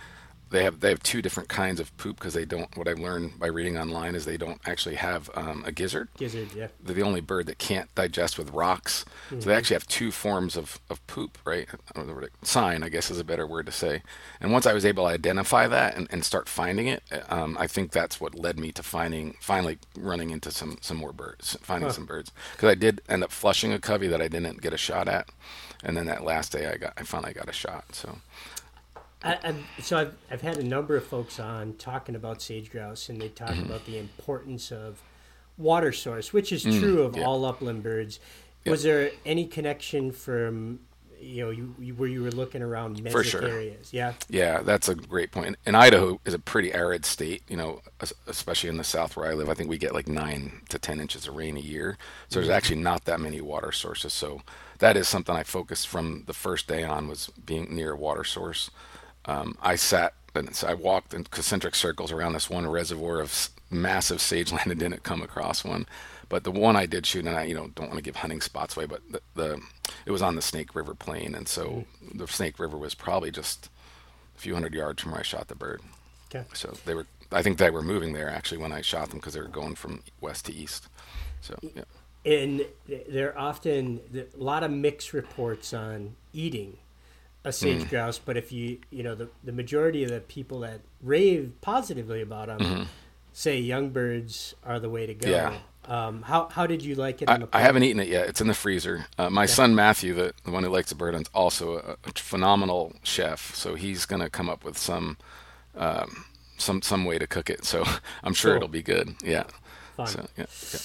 they 0.51 0.65
have 0.65 0.81
they 0.81 0.89
have 0.89 1.03
two 1.03 1.21
different 1.23 1.49
kinds 1.49 1.81
of 1.81 1.95
poop 1.97 2.19
because 2.19 2.35
they 2.35 2.45
don't. 2.45 2.75
What 2.77 2.89
I 2.89 2.93
learned 2.93 3.39
by 3.39 3.47
reading 3.49 3.77
online 3.79 4.15
is 4.15 4.25
they 4.25 4.37
don't 4.37 4.61
actually 4.67 4.95
have 4.97 5.29
um, 5.35 5.63
a 5.67 5.73
gizzard. 5.73 6.09
Gizzard, 6.17 6.49
yeah. 6.55 6.69
They're 6.83 6.95
the 6.95 7.03
only 7.03 7.21
bird 7.21 7.47
that 7.47 7.59
can't 7.59 7.95
digest 7.95 8.39
with 8.39 8.51
rocks. 8.51 9.05
So 9.31 9.37
they 9.37 9.55
actually 9.55 9.75
have 9.75 9.87
two 9.87 10.11
forms 10.11 10.57
of, 10.57 10.81
of 10.91 11.07
poop, 11.07 11.39
right? 11.45 11.67
I 11.73 11.93
don't 11.99 12.09
know 12.09 12.15
what 12.15 12.25
it- 12.25 12.33
Sign, 12.43 12.83
I 12.83 12.89
guess, 12.89 13.11
is 13.11 13.19
a 13.19 13.25
better 13.25 13.47
word 13.47 13.67
to 13.67 13.73
say. 13.73 14.03
And 14.41 14.53
once 14.53 14.65
I 14.67 14.73
was 14.73 14.85
able 14.87 15.05
to 15.05 15.11
identify 15.13 15.67
that 15.69 15.97
and, 15.97 16.07
and 16.11 16.25
start 16.25 16.49
finding 16.49 16.87
it, 16.87 17.03
um, 17.29 17.57
I 17.61 17.67
think 17.67 17.93
that's 17.93 18.21
what 18.21 18.35
led 18.35 18.59
me 18.59 18.73
to 18.73 18.83
finding 18.83 19.35
finally 19.41 19.79
running 19.97 20.31
into 20.31 20.51
some 20.51 20.79
some 20.81 20.97
more 20.97 21.13
birds, 21.13 21.57
finding 21.61 21.91
some 21.91 22.07
birds. 22.07 22.33
Because 22.53 22.71
I 22.71 22.75
did 22.75 23.01
end 23.09 23.23
up 23.23 23.33
flushing 23.33 23.73
a 23.73 23.79
covey 23.79 24.09
that 24.09 24.23
I 24.23 24.29
didn't 24.29 24.61
get 24.63 24.73
a 24.73 24.79
shot 24.79 25.09
at, 25.09 25.29
and 25.85 25.97
then 25.97 26.07
that 26.07 26.25
last 26.25 26.53
day 26.53 26.67
I 26.67 26.77
got 26.79 26.93
I 26.97 27.03
finally 27.03 27.33
got 27.35 27.49
a 27.49 27.53
shot. 27.53 27.85
So 27.95 28.19
I, 29.23 29.39
I've, 29.43 29.65
so 29.81 29.99
I've, 29.99 30.17
I've 30.31 30.43
had 30.43 30.59
a 30.59 30.63
number 30.63 30.97
of 30.97 31.05
folks 31.05 31.41
on 31.41 31.75
talking 31.75 32.15
about 32.15 32.41
sage 32.41 32.71
grouse, 32.71 33.09
and 33.09 33.21
they 33.21 33.29
talk 33.29 33.59
Mm-hmm. 33.59 33.67
about 33.67 33.85
the 33.85 33.99
importance 33.99 34.71
of 34.71 35.03
water 35.57 35.93
source, 35.93 36.33
which 36.33 36.53
is 36.53 36.67
true 36.67 37.03
of 37.03 37.15
Mm, 37.15 37.17
yeah. 37.17 37.25
all 37.25 37.45
upland 37.45 37.83
birds. 37.83 38.21
Was 38.65 38.83
there 38.83 39.13
any 39.25 39.47
connection 39.47 40.13
from 40.13 40.81
you 41.21 41.45
know 41.45 41.51
you, 41.51 41.75
you 41.81 41.95
where 41.95 42.09
you 42.09 42.23
were 42.23 42.31
looking 42.31 42.63
around 42.63 42.99
For 43.09 43.25
sure. 43.25 43.45
areas? 43.45 43.93
Yeah. 43.93 44.15
Yeah, 44.29 44.63
that's 44.63 44.89
a 44.89 44.95
great 44.95 45.33
point. 45.33 45.57
And 45.67 45.77
Idaho 45.77 46.21
is 46.27 46.35
a 46.35 46.39
pretty 46.39 46.73
arid 46.73 47.07
state, 47.07 47.43
you 47.49 47.57
know, 47.57 47.81
especially 48.27 48.69
in 48.69 48.77
the 48.77 48.85
south 48.85 49.17
where 49.17 49.31
I 49.31 49.35
live. 49.35 49.49
I 49.49 49.55
think 49.55 49.71
we 49.71 49.79
get 49.79 49.95
like 49.95 50.07
nine 50.09 50.63
to 50.69 50.79
10 50.79 51.01
inches 51.01 51.27
of 51.27 51.35
rain 51.35 51.57
a 51.57 51.61
year. 51.61 51.97
So 52.29 52.39
there's 52.41 52.51
actually 52.51 52.81
not 52.81 53.05
that 53.07 53.21
many 53.21 53.41
water 53.41 53.73
sources. 53.73 54.13
So 54.13 54.43
that 54.81 54.97
is 54.97 55.09
something 55.09 55.35
I 55.35 55.45
focused 55.45 55.89
from 55.89 56.25
the 56.27 56.35
first 56.35 56.69
day 56.69 56.85
on 56.85 57.09
was 57.09 57.29
being 57.45 57.75
near 57.75 57.93
a 57.93 57.97
water 57.97 58.25
source. 58.25 58.71
Um, 59.29 59.57
I 59.61 59.77
sat 59.77 60.15
and 60.35 60.65
I 60.67 60.75
walked 60.75 61.15
in 61.15 61.25
concentric 61.25 61.75
circles 61.75 62.11
around 62.13 62.33
this 62.33 62.49
one 62.49 62.67
reservoir 62.67 63.21
of 63.21 63.51
massive 63.71 64.21
sage 64.21 64.51
land 64.53 64.71
and 64.71 64.81
didn't 64.81 65.03
come 65.03 65.23
across 65.23 65.65
one. 65.65 65.87
But 66.29 66.45
the 66.45 66.51
one 66.51 66.77
I 66.77 66.87
did 66.87 67.07
shoot, 67.07 67.27
and 67.27 67.37
I 67.37 67.45
you 67.45 67.55
know 67.55 67.69
don't 67.75 67.89
want 67.89 67.97
to 67.97 68.03
give 68.03 68.17
hunting 68.17 68.41
spots 68.41 68.77
away, 68.77 68.87
but 68.87 69.01
the, 69.11 69.21
the 69.35 69.63
it 70.07 70.11
was 70.11 70.23
on 70.23 70.35
the 70.35 70.43
Snake 70.43 70.75
River 70.75 70.95
Plain, 70.95 71.35
and 71.35 71.49
so 71.49 71.85
the 72.15 72.27
Snake 72.27 72.59
River 72.59 72.77
was 72.77 72.95
probably 72.95 73.31
just 73.31 73.71
a 74.37 74.41
few 74.41 74.55
hundred 74.55 74.75
yards 74.75 75.03
from 75.03 75.13
where 75.13 75.21
I 75.21 75.25
shot 75.25 75.49
the 75.49 75.55
bird. 75.55 75.81
Okay. 76.35 76.45
So 76.53 76.77
they 76.85 76.95
were, 76.95 77.07
I 77.33 77.43
think 77.43 77.57
they 77.57 77.71
were 77.71 77.83
moving 77.83 78.13
there 78.13 78.29
actually 78.29 78.59
when 78.59 78.73
I 78.73 78.83
shot 78.83 79.09
them 79.09 79.19
because 79.19 79.35
they 79.35 79.41
were 79.41 79.49
going 79.49 79.75
from 79.75 80.03
west 80.21 80.47
to 80.47 80.55
east. 80.55 80.89
So 81.41 81.59
yeah, 81.75 81.85
and 82.27 82.67
there 82.87 83.31
are 83.31 83.39
often 83.39 84.01
a 84.15 84.27
lot 84.37 84.63
of 84.63 84.71
mixed 84.71 85.15
reports 85.15 85.73
on 85.73 86.15
eating 86.35 86.77
a 87.49 87.53
sage 87.53 87.83
Mm. 87.83 87.89
grouse 87.91 88.19
but 88.19 88.37
if 88.37 88.53
you 88.53 88.79
you 88.91 89.03
know 89.03 89.15
the, 89.15 89.29
the 89.45 89.53
majority 89.53 90.05
of 90.05 90.11
the 90.11 90.21
people 90.21 90.61
that 90.61 90.81
rave 91.03 91.53
positively 91.61 92.21
about 92.23 92.49
them 92.49 92.87
say 93.33 93.59
young 93.59 93.91
birds 93.91 94.55
are 94.65 94.79
the 94.81 94.91
way 94.91 95.07
to 95.07 95.15
go 95.15 95.29
Mm-hmm. 95.29 95.55
Yeah. 95.91 96.07
um, 96.07 96.23
how, 96.23 96.49
how 96.51 96.67
did 96.67 96.83
you 96.83 96.95
like 96.95 97.23
it 97.23 97.29
I, 97.31 97.43
I 97.53 97.61
haven't 97.61 97.83
eaten 97.85 98.01
it 98.01 98.09
yet. 98.09 98.29
It's 98.29 98.41
in 98.43 98.49
the 98.49 98.55
freezer. 98.55 99.07
Uh, 99.17 99.31
my 99.31 99.47
son 99.47 99.75
Matthew, 99.75 100.13
the, 100.15 100.33
the 100.45 100.51
one 100.51 100.63
who 100.65 100.69
likes 100.71 100.91
the 100.91 100.95
bird, 100.97 101.15
is 101.15 101.23
also 101.33 101.79
a, 101.79 101.97
a 102.09 102.13
phenomenal 102.15 102.93
chef. 103.03 103.55
So 103.55 103.75
he's 103.75 104.05
gonna 104.05 104.29
come 104.29 104.51
up 104.51 104.65
with 104.65 104.77
some, 104.77 105.17
um, 105.77 106.25
some 106.59 106.83
some 106.83 107.05
way 107.07 107.17
to 107.19 107.27
cook 107.27 107.49
it. 107.49 107.65
So 107.65 107.85
I'm 108.25 108.35
sure 108.35 108.51
Cool. 108.53 108.57
it'll 108.57 108.69
be 108.69 108.83
good. 108.83 109.15
Yeah. 109.25 109.45
Fun. 109.97 110.07
So 110.09 110.27
yeah. 110.37 110.47
yeah. 110.73 110.81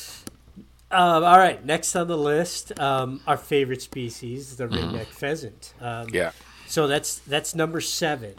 Um, 0.91 1.24
all 1.24 1.39
right 1.39 1.66
next 1.66 1.95
on 1.95 2.07
the 2.07 2.18
list 2.18 2.78
um, 2.80 3.20
our 3.26 3.36
favorite 3.38 3.82
species 3.82 4.55
the 4.57 4.68
ringneck 4.68 5.07
pheasant 5.07 5.74
um, 5.82 6.05
Mm-hmm. 6.07 6.16
Yeah. 6.16 6.32
So 6.74 6.88
that's 6.88 7.20
that's 7.20 7.54
number 7.54 7.80
seven 7.80 8.34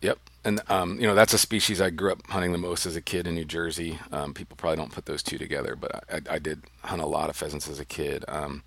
Yep. 0.00 0.18
And 0.44 0.60
um, 0.68 1.00
you 1.00 1.06
know 1.06 1.14
that's 1.14 1.32
a 1.32 1.38
species 1.38 1.80
I 1.80 1.90
grew 1.90 2.12
up 2.12 2.26
hunting 2.28 2.52
the 2.52 2.58
most 2.58 2.86
as 2.86 2.96
a 2.96 3.00
kid 3.00 3.26
in 3.26 3.34
New 3.34 3.44
Jersey. 3.44 3.98
Um, 4.12 4.32
people 4.32 4.56
probably 4.56 4.76
don't 4.76 4.92
put 4.92 5.06
those 5.06 5.22
two 5.22 5.38
together, 5.38 5.76
but 5.76 6.04
I, 6.10 6.34
I 6.34 6.38
did 6.38 6.62
hunt 6.82 7.02
a 7.02 7.06
lot 7.06 7.30
of 7.30 7.36
pheasants 7.36 7.68
as 7.68 7.80
a 7.80 7.84
kid. 7.84 8.24
Um, 8.28 8.62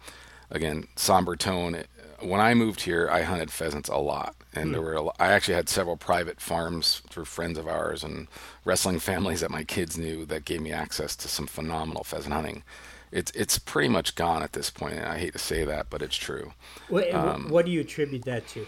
again, 0.50 0.88
somber 0.96 1.36
tone. 1.36 1.84
When 2.20 2.42
I 2.42 2.54
moved 2.54 2.82
here, 2.82 3.10
I 3.10 3.24
hunted 3.24 3.50
pheasants 3.50 3.90
a 3.90 3.98
lot, 3.98 4.36
and 4.54 4.74
there 4.74 4.82
were 4.82 4.94
a 4.94 5.06
I 5.20 5.30
actually 5.30 5.56
had 5.56 5.70
several 5.70 5.98
private 5.98 6.42
farms 6.42 7.02
through 7.10 7.26
friends 7.26 7.58
of 7.58 7.68
ours 7.68 8.04
and 8.04 8.28
wrestling 8.66 9.00
families 9.12 9.40
that 9.40 9.50
my 9.50 9.64
kids 9.64 9.98
knew 9.98 10.26
that 10.26 10.46
gave 10.46 10.62
me 10.62 10.72
access 10.72 11.16
to 11.16 11.28
some 11.28 11.48
phenomenal 11.48 12.04
pheasant 12.04 12.34
hunting. 12.34 12.64
It's 13.12 13.32
it's 13.32 13.60
pretty 13.60 13.90
much 13.90 14.16
gone 14.16 14.44
at 14.44 14.54
this 14.54 14.70
point, 14.70 14.96
and 14.96 15.06
I 15.06 15.18
hate 15.18 15.34
to 15.34 15.40
say 15.40 15.66
that, 15.66 15.90
but 15.90 16.02
it's 16.02 16.16
true. 16.16 16.54
what, 16.88 17.14
Um, 17.14 17.50
what 17.50 17.66
do 17.66 17.72
you 17.72 17.82
attribute 17.82 18.24
that 18.26 18.48
to 18.50 18.66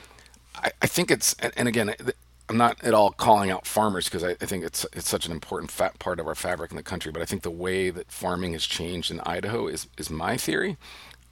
I, 0.55 0.71
I 0.81 0.87
think 0.87 1.09
it's 1.09 1.35
and, 1.55 1.67
again 1.67 1.95
I'm 2.49 2.57
not 2.57 2.83
at 2.83 2.93
all 2.93 3.11
calling 3.11 3.49
out 3.49 3.65
farmers 3.65 4.05
because 4.05 4.23
I, 4.23 4.31
I 4.31 4.45
think 4.45 4.63
it's 4.63 4.85
it's 4.93 5.09
such 5.09 5.25
an 5.25 5.31
important 5.31 5.71
part 5.99 6.19
of 6.19 6.27
our 6.27 6.35
fabric 6.35 6.71
in 6.71 6.77
the 6.77 6.83
country. 6.83 7.11
But 7.11 7.21
I 7.21 7.25
think 7.25 7.41
the 7.41 7.51
way 7.51 7.89
that 7.89 8.11
farming 8.11 8.53
has 8.53 8.65
changed 8.65 9.11
in 9.11 9.19
Idaho 9.21 9.67
is 9.67 9.87
is 9.97 10.09
my 10.09 10.37
theory. 10.37 10.77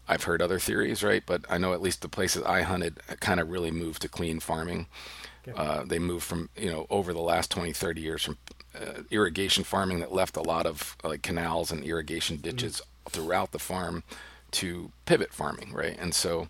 I've 0.07 0.23
heard 0.23 0.41
other 0.41 0.59
theories, 0.59 1.03
right? 1.03 1.23
But 1.25 1.45
I 1.49 1.57
know 1.57 1.73
at 1.73 1.81
least 1.81 2.01
the 2.01 2.09
places 2.09 2.43
I 2.43 2.63
hunted 2.63 2.99
kind 3.19 3.39
of 3.39 3.49
really 3.49 3.71
moved 3.71 4.01
to 4.01 4.09
clean 4.09 4.39
farming. 4.39 4.87
Uh, 5.55 5.83
they 5.83 5.99
moved 5.99 6.23
from 6.23 6.49
you 6.55 6.71
know 6.71 6.87
over 6.89 7.13
the 7.13 7.19
last 7.19 7.51
20, 7.51 7.73
30 7.73 8.01
years 8.01 8.23
from 8.23 8.37
uh, 8.75 9.03
irrigation 9.09 9.63
farming 9.63 9.99
that 9.99 10.13
left 10.13 10.37
a 10.37 10.41
lot 10.41 10.65
of 10.65 10.95
like 11.03 11.21
canals 11.23 11.71
and 11.71 11.83
irrigation 11.83 12.37
ditches 12.37 12.81
throughout 13.09 13.51
the 13.51 13.59
farm 13.59 14.03
to 14.51 14.91
pivot 15.05 15.33
farming, 15.33 15.71
right? 15.73 15.97
And 15.99 16.13
so 16.13 16.47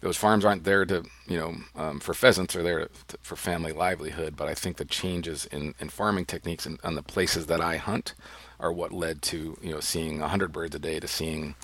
those 0.00 0.16
farms 0.16 0.44
aren't 0.44 0.64
there 0.64 0.84
to 0.84 1.04
you 1.26 1.36
know 1.36 1.56
um, 1.74 2.00
for 2.00 2.14
pheasants 2.14 2.54
they're 2.54 2.62
there 2.62 2.88
to, 3.08 3.18
for 3.20 3.36
family 3.36 3.72
livelihood 3.72 4.36
but 4.36 4.48
i 4.48 4.54
think 4.54 4.76
the 4.76 4.84
changes 4.84 5.46
in, 5.46 5.74
in 5.80 5.88
farming 5.88 6.24
techniques 6.24 6.66
and 6.66 6.78
on 6.84 6.94
the 6.94 7.02
places 7.02 7.46
that 7.46 7.60
i 7.60 7.76
hunt 7.76 8.14
are 8.60 8.72
what 8.72 8.92
led 8.92 9.22
to 9.22 9.58
you 9.60 9.72
know 9.72 9.80
seeing 9.80 10.20
100 10.20 10.52
birds 10.52 10.74
a 10.74 10.78
day 10.78 11.00
to 11.00 11.08
seeing 11.08 11.54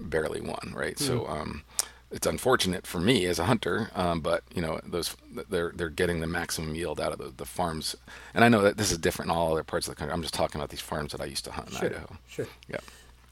barely 0.00 0.40
one 0.40 0.72
right? 0.74 0.98
So 0.98 1.26
um, 1.26 1.62
it's 2.10 2.26
unfortunate 2.26 2.86
for 2.86 3.00
me 3.00 3.26
as 3.26 3.38
a 3.38 3.44
hunter 3.44 3.90
um, 3.94 4.20
but 4.20 4.42
you 4.54 4.62
know 4.62 4.80
those 4.84 5.14
they're 5.48 5.72
they're 5.74 5.90
getting 5.90 6.20
the 6.20 6.26
maximum 6.26 6.74
yield 6.74 7.00
out 7.00 7.12
of 7.12 7.18
the, 7.18 7.32
the 7.36 7.44
farms. 7.44 7.96
And 8.32 8.44
i 8.44 8.48
know 8.48 8.62
that 8.62 8.78
this 8.78 8.90
is 8.90 8.98
different 8.98 9.30
in 9.30 9.36
all 9.36 9.52
other 9.52 9.64
parts 9.64 9.86
of 9.86 9.94
the 9.94 9.98
country. 9.98 10.14
I'm 10.14 10.22
just 10.22 10.34
talking 10.34 10.60
about 10.60 10.70
these 10.70 10.80
farms 10.80 11.12
that 11.12 11.20
i 11.20 11.24
used 11.26 11.44
to 11.44 11.52
hunt 11.52 11.68
in 11.68 11.76
sure. 11.76 11.86
Idaho. 11.86 12.16
Sure. 12.28 12.46
Yeah 12.68 12.78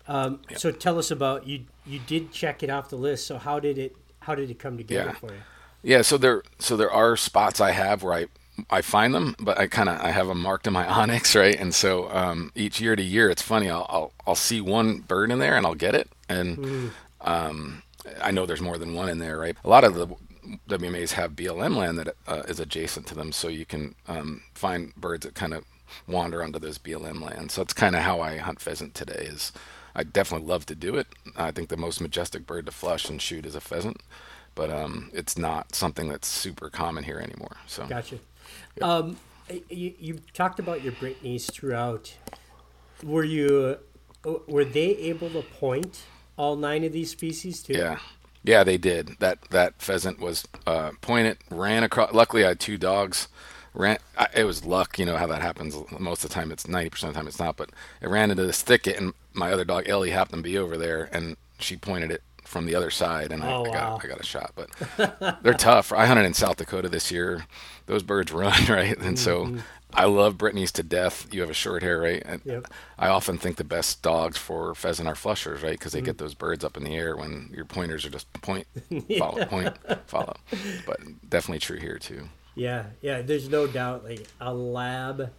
Um, 0.08 0.40
So 0.56 0.72
tell 0.72 0.98
us 0.98 1.10
about 1.10 1.46
you. 1.46 1.64
You 1.86 2.00
did 2.00 2.32
check 2.32 2.62
it 2.62 2.70
off 2.70 2.88
the 2.88 2.96
list. 2.96 3.26
So 3.26 3.38
how 3.38 3.60
did 3.60 3.78
it? 3.78 3.94
How 4.20 4.34
did 4.34 4.50
it 4.50 4.58
come 4.58 4.76
together 4.76 5.10
Yeah. 5.10 5.18
for 5.18 5.32
you? 5.32 5.40
Yeah, 5.82 6.02
so 6.02 6.18
there 6.18 6.42
so 6.58 6.76
there 6.76 6.90
are 6.90 7.16
spots 7.16 7.60
I 7.60 7.70
have 7.70 8.02
where 8.02 8.14
I 8.14 8.26
I 8.70 8.82
find 8.82 9.14
them, 9.14 9.36
but 9.38 9.58
I 9.58 9.68
kind 9.68 9.88
of 9.88 10.00
I 10.00 10.10
have 10.10 10.26
them 10.26 10.40
marked 10.42 10.66
in 10.66 10.72
my 10.72 10.84
onX, 11.00 11.38
right? 11.38 11.58
And 11.58 11.74
so 11.74 12.10
um, 12.10 12.50
each 12.56 12.80
year 12.80 12.96
to 12.96 13.02
year, 13.02 13.30
it's 13.30 13.42
funny. 13.42 13.70
I'll, 13.70 13.86
I'll 13.88 14.12
I'll 14.26 14.34
see 14.34 14.60
one 14.60 14.98
bird 15.00 15.30
in 15.30 15.38
there 15.38 15.56
and 15.56 15.64
I'll 15.66 15.76
get 15.76 15.94
it, 15.94 16.08
and 16.28 16.90
um, 17.20 17.82
I 18.22 18.30
know 18.32 18.46
there's 18.46 18.60
more 18.60 18.78
than 18.78 18.94
one 18.94 19.08
in 19.08 19.18
there, 19.18 19.38
right? 19.38 19.56
A 19.64 19.68
lot 19.68 19.84
of 19.84 19.94
the 19.94 20.08
WMAs 20.68 21.12
have 21.12 21.32
BLM 21.36 21.76
land 21.76 21.98
that 21.98 22.08
uh, 22.26 22.42
is 22.48 22.58
adjacent 22.58 23.06
to 23.08 23.14
them, 23.14 23.32
so 23.32 23.48
you 23.48 23.64
can 23.66 23.94
um, 24.08 24.42
find 24.54 24.94
birds 24.96 25.24
that 25.26 25.34
kind 25.34 25.54
of 25.54 25.64
wander 26.06 26.42
onto 26.42 26.58
those 26.58 26.78
BLM 26.78 27.22
lands. 27.22 27.54
So 27.54 27.60
that's 27.62 27.74
kind 27.74 27.94
of 27.94 28.02
how 28.02 28.20
I 28.20 28.38
hunt 28.38 28.60
pheasant 28.60 28.94
today. 28.94 29.26
Is 29.30 29.52
I 29.98 30.04
definitely 30.04 30.46
love 30.46 30.64
to 30.66 30.76
do 30.76 30.94
it. 30.94 31.08
I 31.36 31.50
think 31.50 31.70
the 31.70 31.76
most 31.76 32.00
majestic 32.00 32.46
bird 32.46 32.66
to 32.66 32.72
flush 32.72 33.10
and 33.10 33.20
shoot 33.20 33.44
is 33.44 33.56
a 33.56 33.60
pheasant, 33.60 34.00
but 34.54 34.70
um, 34.70 35.10
it's 35.12 35.36
not 35.36 35.74
something 35.74 36.08
that's 36.08 36.28
super 36.28 36.70
common 36.70 37.02
here 37.02 37.18
anymore. 37.18 37.56
So 37.66 37.84
Gotcha. 37.86 38.20
Um, 38.80 39.16
you, 39.68 39.92
you 39.98 40.20
talked 40.34 40.60
about 40.60 40.84
your 40.84 40.92
Brittanys 40.92 41.50
throughout. 41.50 42.14
Were 43.02 43.24
you? 43.24 43.78
uh, 44.24 44.34
Were 44.46 44.64
they 44.64 44.90
able 44.96 45.30
to 45.30 45.42
point 45.42 46.02
all 46.36 46.54
nine 46.54 46.84
of 46.84 46.92
these 46.92 47.10
species 47.10 47.60
too? 47.60 47.72
Yeah, 47.72 47.98
yeah, 48.44 48.62
they 48.62 48.78
did. 48.78 49.16
That 49.18 49.42
that 49.50 49.82
pheasant 49.82 50.20
was 50.20 50.46
uh, 50.64 50.92
pointed, 51.00 51.38
ran 51.50 51.82
across. 51.82 52.12
Luckily, 52.12 52.44
I 52.44 52.48
had 52.50 52.60
two 52.60 52.78
dogs. 52.78 53.26
Ran. 53.74 53.98
I, 54.16 54.28
it 54.34 54.44
was 54.44 54.64
luck, 54.64 54.98
you 54.98 55.04
know 55.04 55.16
how 55.16 55.26
that 55.28 55.42
happens. 55.42 55.76
Most 55.98 56.24
of 56.24 56.30
the 56.30 56.34
time, 56.34 56.50
it's 56.50 56.66
ninety 56.66 56.90
percent 56.90 57.10
of 57.10 57.14
the 57.14 57.18
time 57.20 57.28
it's 57.28 57.38
not. 57.38 57.56
But 57.56 57.70
it 58.00 58.08
ran 58.08 58.30
into 58.30 58.44
this 58.44 58.62
thicket, 58.62 58.96
and 58.96 59.12
my 59.34 59.52
other 59.52 59.64
dog 59.64 59.88
Ellie 59.88 60.10
happened 60.10 60.42
to 60.44 60.50
be 60.50 60.58
over 60.58 60.76
there, 60.76 61.08
and 61.12 61.36
she 61.58 61.76
pointed 61.76 62.10
it 62.10 62.22
from 62.44 62.64
the 62.66 62.74
other 62.74 62.90
side, 62.90 63.30
and 63.30 63.42
Oh, 63.42 63.46
I, 63.46 63.50
I 63.68 63.68
wow. 63.68 63.70
got 63.70 64.04
I 64.04 64.08
got 64.08 64.20
a 64.20 64.24
shot. 64.24 64.52
But 64.54 65.38
they're 65.42 65.54
tough. 65.70 65.92
I 65.92 66.06
hunted 66.06 66.24
in 66.24 66.34
South 66.34 66.56
Dakota 66.56 66.88
this 66.88 67.10
year. 67.12 67.46
Those 67.86 68.02
birds 68.02 68.32
run 68.32 68.52
right, 68.68 68.96
and 68.98 69.18
so 69.18 69.52
I 69.94 70.04
love 70.06 70.36
Brittanys 70.36 70.72
to 70.72 70.82
death. 70.82 71.28
You 71.32 71.40
have 71.42 71.50
a 71.50 71.54
short 71.54 71.82
hair, 71.82 71.98
right? 72.00 72.22
And 72.24 72.40
Yep. 72.44 72.66
I 72.98 73.08
often 73.08 73.38
think 73.38 73.56
the 73.56 73.64
best 73.64 74.02
dogs 74.02 74.36
for 74.36 74.74
pheasant 74.74 75.08
are 75.08 75.14
flushers, 75.14 75.62
right? 75.62 75.72
Because 75.78 75.92
they 75.92 76.02
Mm. 76.02 76.06
get 76.06 76.18
those 76.18 76.34
birds 76.34 76.64
up 76.64 76.76
in 76.76 76.84
the 76.84 76.96
air 76.96 77.16
when 77.16 77.50
your 77.54 77.64
pointers 77.64 78.04
are 78.04 78.10
just 78.10 78.30
point, 78.42 78.66
follow, 79.18 79.44
point, 79.46 79.76
follow. 80.06 80.36
But 80.86 80.98
definitely 81.28 81.60
true 81.60 81.78
here 81.78 81.98
too. 81.98 82.28
Yeah, 82.58 82.86
yeah. 83.00 83.22
There's 83.22 83.48
no 83.48 83.66
doubt. 83.66 84.04
Like 84.04 84.26
a 84.40 84.52
lab, 84.52 85.30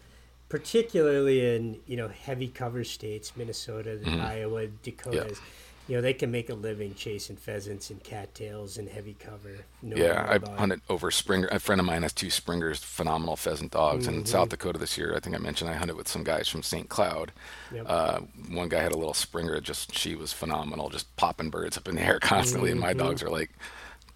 particularly 0.49 1.55
in 1.55 1.79
you 1.85 1.97
know 1.97 2.07
heavy 2.07 2.47
cover 2.47 2.83
states, 2.83 3.33
Minnesota, 3.35 3.99
Iowa, 4.05 4.67
Dakotas. 4.67 5.39
You 5.87 5.95
know 5.95 6.01
they 6.03 6.13
can 6.13 6.29
make 6.29 6.51
a 6.51 6.53
living 6.53 6.93
chasing 6.93 7.35
pheasants 7.35 7.89
and 7.89 8.03
cattails 8.03 8.77
and 8.77 8.87
heavy 8.87 9.15
cover. 9.19 9.65
No 9.81 9.95
Yeah, 9.95 10.23
I 10.29 10.35
about 10.35 10.59
hunted 10.59 10.81
over 10.87 11.09
Springer. 11.09 11.47
A 11.47 11.57
friend 11.59 11.81
of 11.81 11.87
mine 11.87 12.03
has 12.03 12.13
two 12.13 12.29
Springers, 12.29 12.83
phenomenal 12.83 13.35
pheasant 13.35 13.71
dogs. 13.71 14.05
Mm-hmm. 14.05 14.19
In 14.19 14.25
South 14.27 14.49
Dakota 14.49 14.77
this 14.77 14.99
year, 14.99 15.15
I 15.15 15.19
think 15.19 15.35
I 15.35 15.39
mentioned 15.39 15.67
I 15.69 15.73
hunted 15.73 15.95
with 15.97 16.07
some 16.07 16.23
guys 16.23 16.47
from 16.47 16.61
St. 16.61 16.89
Cloud. 16.89 17.31
Yep. 17.73 17.85
Uh, 17.89 18.19
one 18.51 18.69
guy 18.69 18.83
had 18.83 18.91
a 18.91 18.97
little 18.97 19.15
Springer, 19.15 19.59
just 19.61 19.97
she 19.97 20.13
was 20.13 20.31
phenomenal, 20.31 20.89
just 20.91 21.15
popping 21.15 21.49
birds 21.49 21.75
up 21.75 21.87
in 21.87 21.95
the 21.95 22.03
air 22.03 22.19
constantly, 22.19 22.69
and 22.69 22.79
my 22.79 22.89
Mm-hmm. 22.93 22.99
dogs 22.99 23.23
are 23.23 23.29
like 23.31 23.49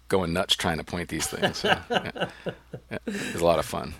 going 0.08 0.32
nuts 0.32 0.54
trying 0.56 0.78
to 0.78 0.84
point 0.84 1.08
these 1.08 1.26
things. 1.26 1.58
So, 1.58 1.68
yeah. 1.68 2.28
Yeah, 2.90 2.98
it 3.06 3.32
was 3.32 3.40
a 3.40 3.44
lot 3.44 3.58
of 3.58 3.64
fun. 3.66 3.94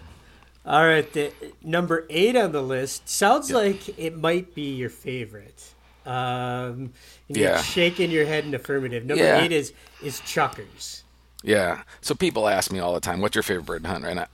All 0.66 0.86
right, 0.86 1.10
the 1.12 1.32
number 1.62 2.06
eight 2.08 2.36
on 2.36 2.52
the 2.52 2.62
list 2.62 3.08
sounds 3.08 3.50
like 3.50 3.98
it 3.98 4.16
might 4.16 4.54
be 4.54 4.74
your 4.74 4.90
favorite. 4.90 5.74
Um, 6.06 6.92
Yeah. 7.28 7.60
shaking 7.62 8.10
your 8.10 8.26
head 8.26 8.44
in 8.44 8.54
affirmative. 8.54 9.04
Number 9.04 9.24
Yeah. 9.24 9.42
eight 9.42 9.52
is 9.52 9.72
is 10.02 10.20
chukars. 10.20 11.02
Yeah. 11.42 11.82
So 12.02 12.14
people 12.14 12.46
ask 12.48 12.70
me 12.70 12.78
all 12.78 12.92
the 12.94 13.00
time, 13.00 13.20
"What's 13.20 13.34
your 13.34 13.42
favorite 13.42 13.64
bird 13.66 13.82
to 13.84 13.88
hunt?" 13.88 14.04
And 14.04 14.20
I, 14.20 14.26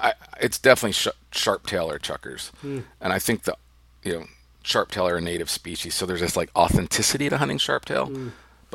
I 0.00 0.12
it's 0.40 0.58
definitely 0.58 0.92
sh- 0.92 1.08
sharp 1.32 1.66
tail 1.66 1.90
or 1.90 1.98
chukars, 1.98 2.50
and 2.62 2.84
I 3.12 3.18
think 3.18 3.44
the, 3.44 3.56
you 4.02 4.12
know, 4.12 4.24
sharp 4.62 4.90
tail 4.90 5.06
are 5.08 5.16
a 5.16 5.20
native 5.20 5.48
species, 5.50 5.94
so 5.94 6.04
there's 6.06 6.20
this 6.20 6.36
like 6.36 6.50
authenticity 6.56 7.28
to 7.30 7.38
hunting 7.38 7.58
sharp 7.58 7.84
tail. 7.86 8.10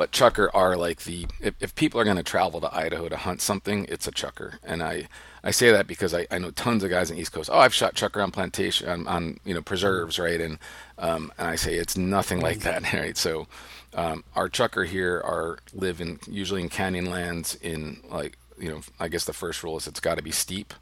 But 0.00 0.12
chukar 0.12 0.48
are 0.54 0.78
like 0.78 1.02
the 1.02 1.26
if, 1.40 1.52
if 1.60 1.74
people 1.74 2.00
are 2.00 2.04
going 2.04 2.16
to 2.16 2.22
travel 2.22 2.58
to 2.62 2.74
Idaho 2.74 3.10
to 3.10 3.18
hunt 3.18 3.42
something, 3.42 3.84
it's 3.90 4.08
a 4.08 4.10
chukar, 4.10 4.54
and 4.64 4.82
I 4.82 5.08
I 5.44 5.50
say 5.50 5.70
that 5.72 5.86
because 5.86 6.14
I, 6.14 6.26
I 6.30 6.38
know 6.38 6.50
tons 6.52 6.82
of 6.82 6.88
guys 6.88 7.10
on 7.10 7.16
the 7.16 7.20
East 7.20 7.32
Coast. 7.32 7.50
Oh, 7.52 7.58
I've 7.58 7.74
shot 7.74 7.96
chukar 7.96 8.22
on 8.22 8.30
plantation 8.30 8.88
on, 8.88 9.06
on 9.06 9.40
you 9.44 9.52
know 9.52 9.60
preserves, 9.60 10.18
right? 10.18 10.40
And 10.40 10.58
um, 10.96 11.30
and 11.36 11.48
I 11.48 11.56
say 11.56 11.74
it's 11.74 11.98
nothing 11.98 12.40
like 12.40 12.60
that, 12.60 12.90
right? 12.94 13.14
So 13.14 13.46
um, 13.92 14.24
our 14.34 14.48
chukar 14.48 14.86
here 14.86 15.20
are 15.22 15.58
live 15.74 16.00
in 16.00 16.18
usually 16.26 16.62
in 16.62 16.70
canyon 16.70 17.10
lands 17.10 17.56
in 17.56 18.00
like 18.08 18.38
you 18.58 18.70
know 18.70 18.80
I 18.98 19.08
guess 19.08 19.26
the 19.26 19.34
first 19.34 19.62
rule 19.62 19.76
is 19.76 19.86
it's 19.86 20.00
got 20.00 20.14
to 20.14 20.22
be 20.22 20.30
steep, 20.30 20.72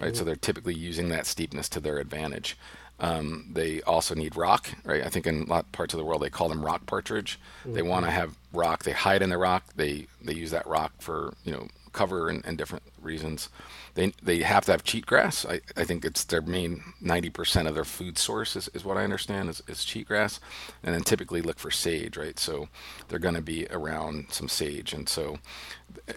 right? 0.00 0.16
So 0.16 0.24
they're 0.24 0.34
typically 0.34 0.74
using 0.74 1.10
that 1.10 1.26
steepness 1.26 1.68
to 1.68 1.80
their 1.80 1.98
advantage. 1.98 2.56
Um, 3.02 3.50
they 3.52 3.82
also 3.82 4.14
need 4.14 4.36
rock, 4.36 4.70
right? 4.84 5.02
I 5.04 5.08
think 5.08 5.26
in 5.26 5.42
a 5.42 5.46
lot 5.46 5.64
of 5.64 5.72
parts 5.72 5.92
of 5.92 5.98
the 5.98 6.04
world 6.04 6.22
they 6.22 6.30
call 6.30 6.48
them 6.48 6.64
rock 6.64 6.86
partridge. 6.86 7.38
They 7.66 7.82
want 7.82 8.04
to 8.06 8.12
have 8.12 8.36
rock. 8.52 8.84
They 8.84 8.92
hide 8.92 9.22
in 9.22 9.30
the 9.30 9.38
rock. 9.38 9.64
They 9.76 10.06
they 10.24 10.34
use 10.34 10.52
that 10.52 10.66
rock 10.68 10.92
for 11.00 11.34
you 11.44 11.52
know 11.52 11.66
cover 11.92 12.28
and, 12.28 12.44
and 12.46 12.56
different 12.56 12.84
reasons. 13.02 13.48
They 13.94 14.12
they 14.22 14.38
have 14.42 14.64
to 14.66 14.72
have 14.72 14.84
cheatgrass. 14.84 15.44
I, 15.50 15.60
I 15.80 15.84
think 15.84 16.04
it's 16.04 16.22
their 16.24 16.42
main 16.42 16.82
ninety 17.00 17.28
percent 17.28 17.66
of 17.68 17.74
their 17.74 17.84
food 17.84 18.18
source 18.18 18.54
is, 18.54 18.68
is 18.72 18.84
what 18.84 18.96
I 18.96 19.04
understand 19.04 19.50
is, 19.50 19.62
is 19.66 19.78
cheatgrass, 19.78 20.38
and 20.84 20.94
then 20.94 21.02
typically 21.02 21.42
look 21.42 21.58
for 21.58 21.72
sage, 21.72 22.16
right? 22.16 22.38
So 22.38 22.68
they're 23.08 23.18
going 23.18 23.34
to 23.34 23.42
be 23.42 23.66
around 23.70 24.26
some 24.30 24.48
sage, 24.48 24.92
and 24.92 25.08
so 25.08 25.38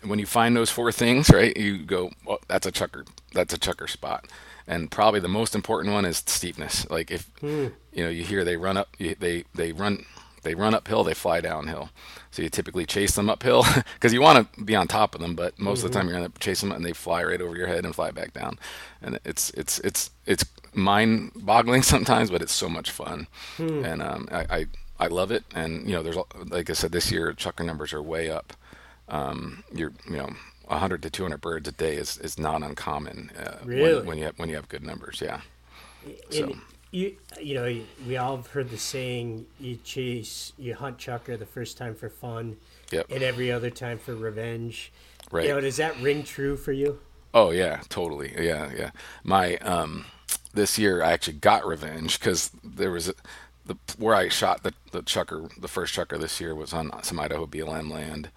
when 0.03 0.19
you 0.19 0.25
find 0.27 0.55
those 0.55 0.69
four 0.69 0.91
things, 0.91 1.29
right, 1.33 1.55
you 1.57 1.79
go, 1.79 2.11
well, 2.25 2.39
that's 2.47 2.67
a 2.67 2.71
chukar, 2.71 3.07
that's 3.33 3.53
a 3.53 3.57
chukar 3.59 3.89
spot, 3.89 4.27
and 4.67 4.89
probably 4.91 5.19
the 5.19 5.27
most 5.27 5.55
important 5.55 5.93
one 5.93 6.05
is 6.05 6.23
steepness. 6.25 6.89
Like 6.89 7.11
if 7.11 7.29
you 7.41 7.71
know 8.03 8.09
you 8.09 8.23
hear 8.23 8.43
they 8.43 8.57
run 8.57 8.77
up, 8.77 8.95
they 8.97 9.43
they 9.53 9.71
run 9.71 10.05
they 10.43 10.55
run 10.55 10.75
uphill, 10.75 11.03
they 11.03 11.13
fly 11.15 11.41
downhill. 11.41 11.89
So 12.31 12.41
you 12.41 12.49
typically 12.49 12.85
chase 12.85 13.15
them 13.15 13.29
uphill 13.29 13.65
because 13.95 14.13
you 14.13 14.21
want 14.21 14.53
to 14.53 14.63
be 14.63 14.75
on 14.75 14.87
top 14.87 15.15
of 15.15 15.21
them, 15.21 15.35
but 15.35 15.57
most 15.59 15.83
of 15.83 15.91
the 15.91 15.97
time 15.97 16.07
you're 16.07 16.17
going 16.17 16.31
to 16.31 16.39
chase 16.39 16.61
them 16.61 16.71
and 16.71 16.85
they 16.85 16.93
fly 16.93 17.23
right 17.23 17.41
over 17.41 17.55
your 17.55 17.67
head 17.67 17.83
and 17.83 17.95
fly 17.95 18.11
back 18.11 18.33
down. 18.33 18.59
And 19.01 19.19
it's 19.25 19.49
it's 19.51 19.79
it's 19.79 20.11
it's 20.25 20.45
mind-boggling 20.73 21.81
sometimes, 21.93 22.29
but 22.29 22.41
it's 22.41 22.53
so 22.53 22.69
much 22.69 22.91
fun. 22.91 23.27
And 23.85 24.01
um, 24.01 24.27
I, 24.31 24.45
I 24.57 24.65
I 24.99 25.07
love 25.07 25.31
it. 25.31 25.43
And 25.53 25.87
you 25.87 25.93
know, 25.95 26.03
there's 26.03 26.17
like 26.47 26.69
I 26.69 26.73
said, 26.73 26.91
this 26.91 27.11
year 27.11 27.33
chukar 27.33 27.65
numbers 27.65 27.93
are 27.93 28.01
way 28.01 28.29
up. 28.29 28.53
Um, 29.09 29.63
you're 29.73 29.93
you 30.09 30.17
know. 30.17 30.29
100 30.67 31.01
to 31.03 31.09
200 31.09 31.41
birds 31.41 31.67
a 31.67 31.71
day 31.71 31.95
is, 31.95 32.17
is 32.17 32.37
not 32.39 32.63
uncommon 32.63 33.31
uh, 33.37 33.57
Really? 33.63 33.95
when, 33.95 34.05
when 34.05 34.17
you 34.17 34.23
have 34.25 34.39
when 34.39 34.49
you 34.49 34.55
have 34.55 34.67
good 34.69 34.83
numbers. 34.83 35.21
Yeah, 35.23 35.41
And 36.05 36.15
So- 36.29 36.55
you 36.91 37.17
you 37.41 37.55
know 37.55 37.81
we 38.07 38.15
all 38.15 38.37
have 38.37 38.47
heard 38.47 38.69
the 38.69 38.77
saying 38.77 39.45
you 39.59 39.75
chase 39.83 40.53
you 40.57 40.73
hunt 40.75 40.97
chukar 40.97 41.37
the 41.37 41.45
first 41.45 41.77
time 41.77 41.93
for 41.95 42.09
fun 42.09 42.55
Yep. 42.91 43.07
and 43.11 43.21
every 43.23 43.51
other 43.51 43.69
time 43.69 43.97
for 43.97 44.15
revenge 44.15 44.93
Right. 45.31 45.45
you 45.47 45.53
know 45.53 45.59
does 45.59 45.77
that 45.77 45.99
ring 45.99 46.23
true 46.23 46.55
for 46.55 46.71
you 46.71 46.99
Oh 47.33 47.51
yeah, 47.51 47.81
totally. 47.89 48.31
Yeah, 48.39 48.71
yeah. 48.73 48.91
My 49.25 49.57
um, 49.57 50.05
this 50.53 50.77
year 50.79 51.03
I 51.03 51.11
actually 51.11 51.33
got 51.39 51.65
revenge 51.67 52.17
because 52.17 52.49
there 52.63 52.91
was 52.91 53.09
a, 53.09 53.13
the 53.65 53.75
where 53.97 54.15
I 54.15 54.29
shot 54.29 54.63
the 54.63 54.73
the 54.93 55.01
chukar, 55.03 55.49
the 55.59 55.67
first 55.67 55.93
chukar 55.93 56.17
this 56.17 56.39
year 56.39 56.55
was 56.55 56.71
on 56.71 56.91
some 57.03 57.19
Idaho 57.19 57.45
BLM 57.45 57.91
land, 57.91 58.29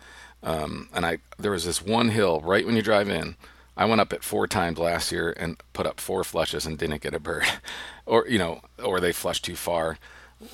um, 0.43 0.89
and 0.93 1.05
I 1.05 1.18
there 1.39 1.53
was 1.53 1.64
this 1.64 1.82
one 1.82 2.11
hill 2.11 2.41
right 2.41 2.66
when 2.66 2.76
you 2.76 2.82
drive 2.82 3.09
in. 3.09 3.36
I 3.76 3.84
went 3.84 4.01
up 4.01 4.12
it 4.12 4.24
four 4.24 4.49
times 4.49 4.78
last 4.78 5.12
year 5.12 5.32
and 5.36 5.57
put 5.72 5.86
up 5.86 6.01
four 6.01 6.24
flushes 6.24 6.66
and 6.66 6.76
didn't 6.76 7.01
get 7.03 7.14
a 7.14 7.20
bird, 7.20 7.47
or 8.07 8.26
you 8.28 8.39
know, 8.39 8.61
or 8.82 9.01
they 9.01 9.12
flushed 9.12 9.45
too 9.45 9.57
far. 9.57 9.99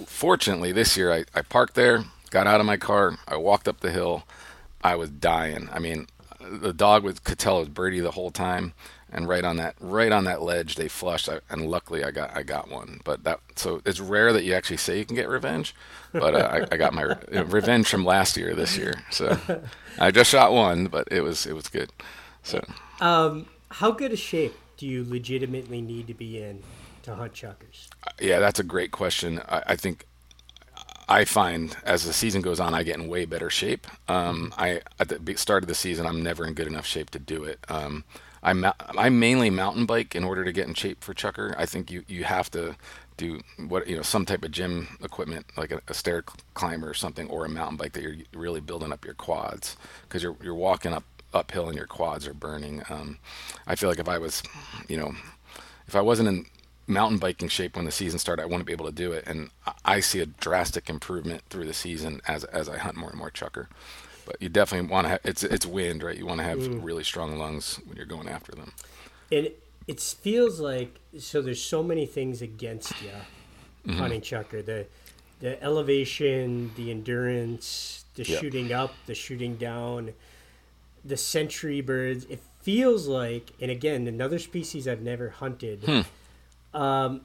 Fortunately, 0.06 0.72
this 0.72 0.96
year 0.96 1.12
I, 1.12 1.24
I 1.34 1.42
parked 1.42 1.74
there, 1.74 2.04
got 2.30 2.46
out 2.46 2.60
of 2.60 2.66
my 2.66 2.76
car, 2.76 3.18
I 3.28 3.36
walked 3.36 3.68
up 3.68 3.80
the 3.80 3.90
hill, 3.90 4.24
I 4.82 4.96
was 4.96 5.10
dying. 5.10 5.68
I 5.72 5.78
mean, 5.78 6.06
the 6.40 6.72
dog 6.72 7.04
was 7.04 7.18
could 7.18 7.38
tell 7.38 7.56
it 7.56 7.60
was 7.60 7.68
birdie 7.68 8.00
the 8.00 8.10
whole 8.12 8.30
time, 8.30 8.74
and 9.14 9.28
right 9.28 9.44
on 9.44 9.56
that 9.56 9.76
right 9.80 10.12
on 10.12 10.24
that 10.24 10.42
ledge 10.42 10.76
they 10.76 10.88
flushed, 10.88 11.28
I, 11.28 11.40
and 11.50 11.70
luckily 11.70 12.04
I 12.04 12.10
got 12.10 12.36
I 12.36 12.42
got 12.42 12.70
one. 12.70 13.00
But 13.04 13.24
that 13.24 13.40
so 13.56 13.80
it's 13.86 14.00
rare 14.00 14.32
that 14.32 14.44
you 14.44 14.54
actually 14.54 14.78
say 14.78 14.98
you 14.98 15.04
can 15.06 15.16
get 15.16 15.28
revenge, 15.28 15.74
but 16.12 16.34
uh, 16.34 16.48
I, 16.70 16.74
I 16.74 16.76
got 16.76 16.92
my 16.94 17.02
re- 17.02 17.42
revenge 17.42 17.88
from 17.88 18.04
last 18.04 18.36
year 18.36 18.54
this 18.54 18.76
year. 18.76 19.02
So 19.10 19.38
I 19.98 20.10
just 20.10 20.30
shot 20.30 20.52
one, 20.52 20.86
but 20.86 21.08
it 21.10 21.22
was 21.22 21.46
it 21.46 21.54
was 21.54 21.68
good. 21.68 21.90
So 22.42 22.64
um 23.00 23.46
how 23.70 23.90
good 23.90 24.12
a 24.12 24.16
shape 24.16 24.54
do 24.76 24.86
you 24.86 25.04
legitimately 25.08 25.80
need 25.80 26.06
to 26.08 26.14
be 26.14 26.42
in 26.42 26.62
to 27.02 27.14
hunt 27.14 27.32
chukars 27.32 27.88
yeah, 28.20 28.38
that's 28.38 28.60
a 28.60 28.64
great 28.64 28.90
question. 28.90 29.40
I, 29.48 29.62
I 29.68 29.76
think 29.76 30.06
I 31.08 31.24
find 31.24 31.76
as 31.84 32.04
the 32.04 32.12
season 32.12 32.40
goes 32.42 32.60
on, 32.60 32.74
I 32.74 32.82
get 32.82 32.96
in 32.96 33.08
way 33.08 33.24
better 33.24 33.50
shape. 33.50 33.86
Um, 34.08 34.52
I 34.56 34.80
at 34.98 35.08
the 35.08 35.36
start 35.36 35.62
of 35.62 35.68
the 35.68 35.74
season, 35.74 36.06
I'm 36.06 36.22
never 36.22 36.46
in 36.46 36.54
good 36.54 36.66
enough 36.66 36.86
shape 36.86 37.10
to 37.10 37.18
do 37.18 37.44
it. 37.44 37.60
Um, 37.68 38.04
I 38.44 38.72
I 38.78 39.08
mainly 39.08 39.50
mountain 39.50 39.86
bike 39.86 40.14
in 40.14 40.24
order 40.24 40.44
to 40.44 40.52
get 40.52 40.68
in 40.68 40.74
shape 40.74 41.02
for 41.02 41.14
chukar. 41.14 41.54
I 41.58 41.66
think 41.66 41.90
you 41.90 42.04
you 42.06 42.24
have 42.24 42.50
to 42.52 42.76
do 43.16 43.40
what 43.68 43.86
you 43.86 43.96
know 43.96 44.02
some 44.02 44.26
type 44.26 44.44
of 44.44 44.50
gym 44.50 44.98
equipment 45.02 45.46
like 45.56 45.72
a, 45.72 45.80
a 45.88 45.94
stair 45.94 46.22
climber 46.54 46.90
or 46.90 46.94
something 46.94 47.28
or 47.28 47.44
a 47.44 47.48
mountain 47.48 47.76
bike 47.76 47.92
that 47.92 48.02
you're 48.02 48.16
really 48.34 48.60
building 48.60 48.92
up 48.92 49.04
your 49.04 49.14
quads 49.14 49.76
because 50.02 50.22
you're 50.22 50.36
you're 50.42 50.54
walking 50.54 50.92
up 50.92 51.04
uphill 51.32 51.68
and 51.68 51.76
your 51.76 51.86
quads 51.86 52.26
are 52.26 52.34
burning. 52.34 52.82
Um, 52.88 53.18
I 53.66 53.74
feel 53.74 53.88
like 53.88 53.98
if 53.98 54.08
I 54.08 54.18
was, 54.18 54.42
you 54.88 54.96
know, 54.96 55.14
if 55.86 55.96
I 55.96 56.00
wasn't 56.00 56.28
in 56.28 56.46
mountain 56.86 57.18
biking 57.18 57.48
shape 57.48 57.76
when 57.76 57.84
the 57.84 57.90
season 57.90 58.18
started, 58.18 58.42
I 58.42 58.46
wouldn't 58.46 58.66
be 58.66 58.72
able 58.72 58.86
to 58.86 58.92
do 58.92 59.12
it. 59.12 59.24
And 59.26 59.50
I 59.84 60.00
see 60.00 60.20
a 60.20 60.26
drastic 60.26 60.88
improvement 60.88 61.42
through 61.50 61.64
the 61.66 61.74
season 61.74 62.20
as 62.26 62.44
as 62.44 62.68
I 62.68 62.78
hunt 62.78 62.96
more 62.96 63.10
and 63.10 63.18
more 63.18 63.30
chukar. 63.30 63.66
But 64.26 64.40
you 64.40 64.48
definitely 64.48 64.88
want 64.90 65.04
to 65.06 65.08
have 65.10 65.20
it's 65.24 65.42
it's 65.42 65.66
wind, 65.66 66.02
right? 66.02 66.16
You 66.16 66.26
want 66.26 66.38
to 66.40 66.44
have 66.44 66.66
really 66.82 67.04
strong 67.04 67.36
lungs 67.38 67.80
when 67.86 67.96
you're 67.96 68.06
going 68.06 68.28
after 68.28 68.52
them. 68.52 68.72
and 69.32 69.48
it 69.86 70.00
feels 70.00 70.60
like 70.60 70.98
so 71.18 71.42
there's 71.42 71.62
so 71.62 71.82
many 71.82 72.06
things 72.06 72.40
against 72.42 73.02
you 73.02 73.10
Mm-hmm. 73.86 73.98
hunting 73.98 74.20
chukar 74.22 74.64
the 74.64 74.86
the 75.40 75.62
elevation 75.62 76.72
the 76.74 76.90
endurance 76.90 78.04
the 78.14 78.24
Yep. 78.24 78.40
shooting 78.40 78.72
up 78.72 78.94
the 79.04 79.14
shooting 79.14 79.56
down 79.56 80.14
the 81.04 81.18
century 81.18 81.82
birds 81.82 82.24
it 82.30 82.40
feels 82.62 83.06
like 83.06 83.50
and 83.60 83.70
again 83.70 84.06
another 84.06 84.38
species 84.38 84.88
i've 84.88 85.02
never 85.02 85.28
hunted 85.28 85.82
Hmm. 85.84 86.80
um, 86.80 87.20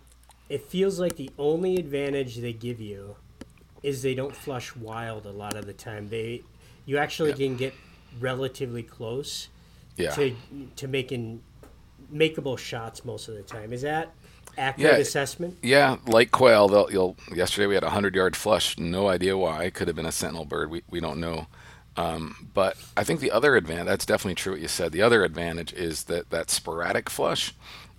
it 0.49 0.63
feels 0.63 0.99
like 0.99 1.15
the 1.15 1.29
only 1.37 1.77
advantage 1.77 2.35
they 2.37 2.51
give 2.51 2.81
you 2.81 3.15
is 3.81 4.01
they 4.01 4.13
don't 4.15 4.35
flush 4.35 4.75
wild 4.75 5.25
a 5.25 5.31
lot 5.31 5.55
of 5.55 5.65
the 5.65 5.71
time 5.73 6.09
they 6.09 6.41
you 6.89 6.97
actually 6.97 7.29
Yeah. 7.29 7.35
can 7.47 7.55
get 7.55 7.73
relatively 8.19 8.81
close 8.81 9.47
Yeah. 9.95 10.15
to 10.15 10.35
to 10.75 10.87
making 10.87 11.41
makeable 12.11 12.57
shots 12.57 13.05
most 13.05 13.27
of 13.27 13.35
the 13.35 13.43
time. 13.43 13.71
Is 13.71 13.83
that 13.83 14.11
accurate 14.57 14.93
Yeah. 14.95 14.99
assessment? 14.99 15.57
Yeah, 15.61 15.97
like 16.07 16.31
quail, 16.31 16.67
they'll 16.67 16.91
you'll 16.91 17.15
yesterday 17.33 17.67
we 17.67 17.75
had 17.75 17.83
a 17.83 17.91
hundred 17.91 18.15
yard 18.15 18.35
flush, 18.35 18.75
no 18.79 19.07
idea 19.07 19.37
why. 19.37 19.69
Could 19.69 19.87
have 19.87 19.95
been 19.95 20.07
a 20.07 20.11
sentinel 20.11 20.45
bird. 20.45 20.71
We 20.71 20.81
we 20.89 20.99
don't 20.99 21.19
know. 21.19 21.47
Um, 21.95 22.47
but 22.53 22.75
I 22.97 23.03
think 23.03 23.19
the 23.19 23.31
other 23.31 23.55
advantage, 23.55 23.87
that's 23.87 24.05
definitely 24.05 24.35
true 24.35 24.53
what 24.53 24.61
you 24.61 24.67
said. 24.69 24.91
The 24.91 25.01
other 25.01 25.23
advantage 25.23 25.73
is 25.73 26.05
that 26.05 26.29
that 26.31 26.49
sporadic 26.49 27.09
flush, 27.09 27.53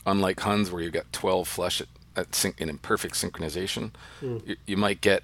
unlike 0.07 0.41
Huns 0.41 0.71
where 0.73 0.83
you 0.83 0.91
get 0.91 1.13
12 1.13 1.47
flush 1.47 1.81
at, 1.83 1.89
at 2.17 2.35
syn- 2.35 2.55
in 2.59 2.79
perfect 2.79 3.15
synchronization, 3.15 3.91
you, 4.23 4.57
you 4.67 4.77
might 4.77 5.01
get 5.03 5.23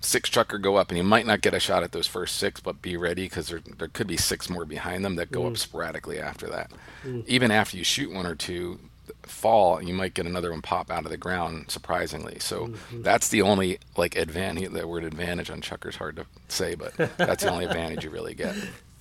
six 0.00 0.30
chukar 0.30 0.60
go 0.60 0.76
up 0.76 0.90
and 0.90 0.98
you 0.98 1.04
might 1.04 1.26
not 1.26 1.40
get 1.40 1.54
a 1.54 1.60
shot 1.60 1.82
at 1.82 1.92
those 1.92 2.06
first 2.06 2.36
six, 2.36 2.60
but 2.60 2.82
be 2.82 2.96
ready 2.96 3.24
because 3.24 3.48
there, 3.48 3.60
there 3.78 3.88
could 3.88 4.06
be 4.06 4.16
six 4.16 4.48
more 4.48 4.64
behind 4.64 5.04
them 5.04 5.16
that 5.16 5.30
go 5.30 5.46
up 5.46 5.54
mm. 5.54 5.58
sporadically 5.58 6.18
after 6.18 6.46
that. 6.48 6.70
Mm. 7.04 7.26
Even 7.26 7.50
after 7.50 7.76
you 7.76 7.84
shoot 7.84 8.12
one 8.12 8.26
or 8.26 8.34
two, 8.34 8.78
fall, 9.22 9.82
you 9.82 9.94
might 9.94 10.14
get 10.14 10.26
another 10.26 10.50
one 10.50 10.62
pop 10.62 10.90
out 10.90 11.04
of 11.04 11.10
the 11.10 11.16
ground 11.16 11.70
surprisingly. 11.70 12.38
So 12.38 12.68
mm-hmm. 12.68 13.02
that's 13.02 13.28
the 13.28 13.42
only 13.42 13.78
like 13.96 14.16
advantage. 14.16 14.72
That 14.72 14.88
word 14.88 15.04
advantage 15.04 15.50
on 15.50 15.60
chukar 15.60 15.90
is 15.90 15.96
hard 15.96 16.16
to 16.16 16.26
say, 16.48 16.74
but 16.74 16.96
that's 17.16 17.44
the 17.44 17.50
only 17.50 17.64
advantage 17.66 18.04
you 18.04 18.10
really 18.10 18.34
get. 18.34 18.54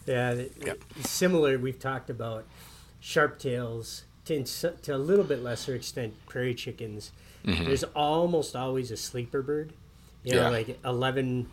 Yeah, 0.06 0.44
Yep. 0.64 0.80
similar. 1.02 1.58
We've 1.58 1.80
talked 1.80 2.10
about 2.10 2.46
sharp 3.00 3.40
tails 3.40 4.04
to, 4.26 4.44
to 4.44 4.96
a 4.96 4.98
little 4.98 5.26
bit 5.26 5.42
lesser 5.42 5.76
extent 5.76 6.14
prairie 6.28 6.56
chickens. 6.56 7.12
Mm-hmm. 7.46 7.66
There's 7.66 7.84
almost 7.84 8.56
always 8.56 8.92
a 8.92 8.98
sleeper 8.98 9.42
bird. 9.42 9.74
You 10.26 10.36
know. 10.36 10.42
Yeah. 10.44 10.50
like 10.50 10.80
eleven 10.84 11.48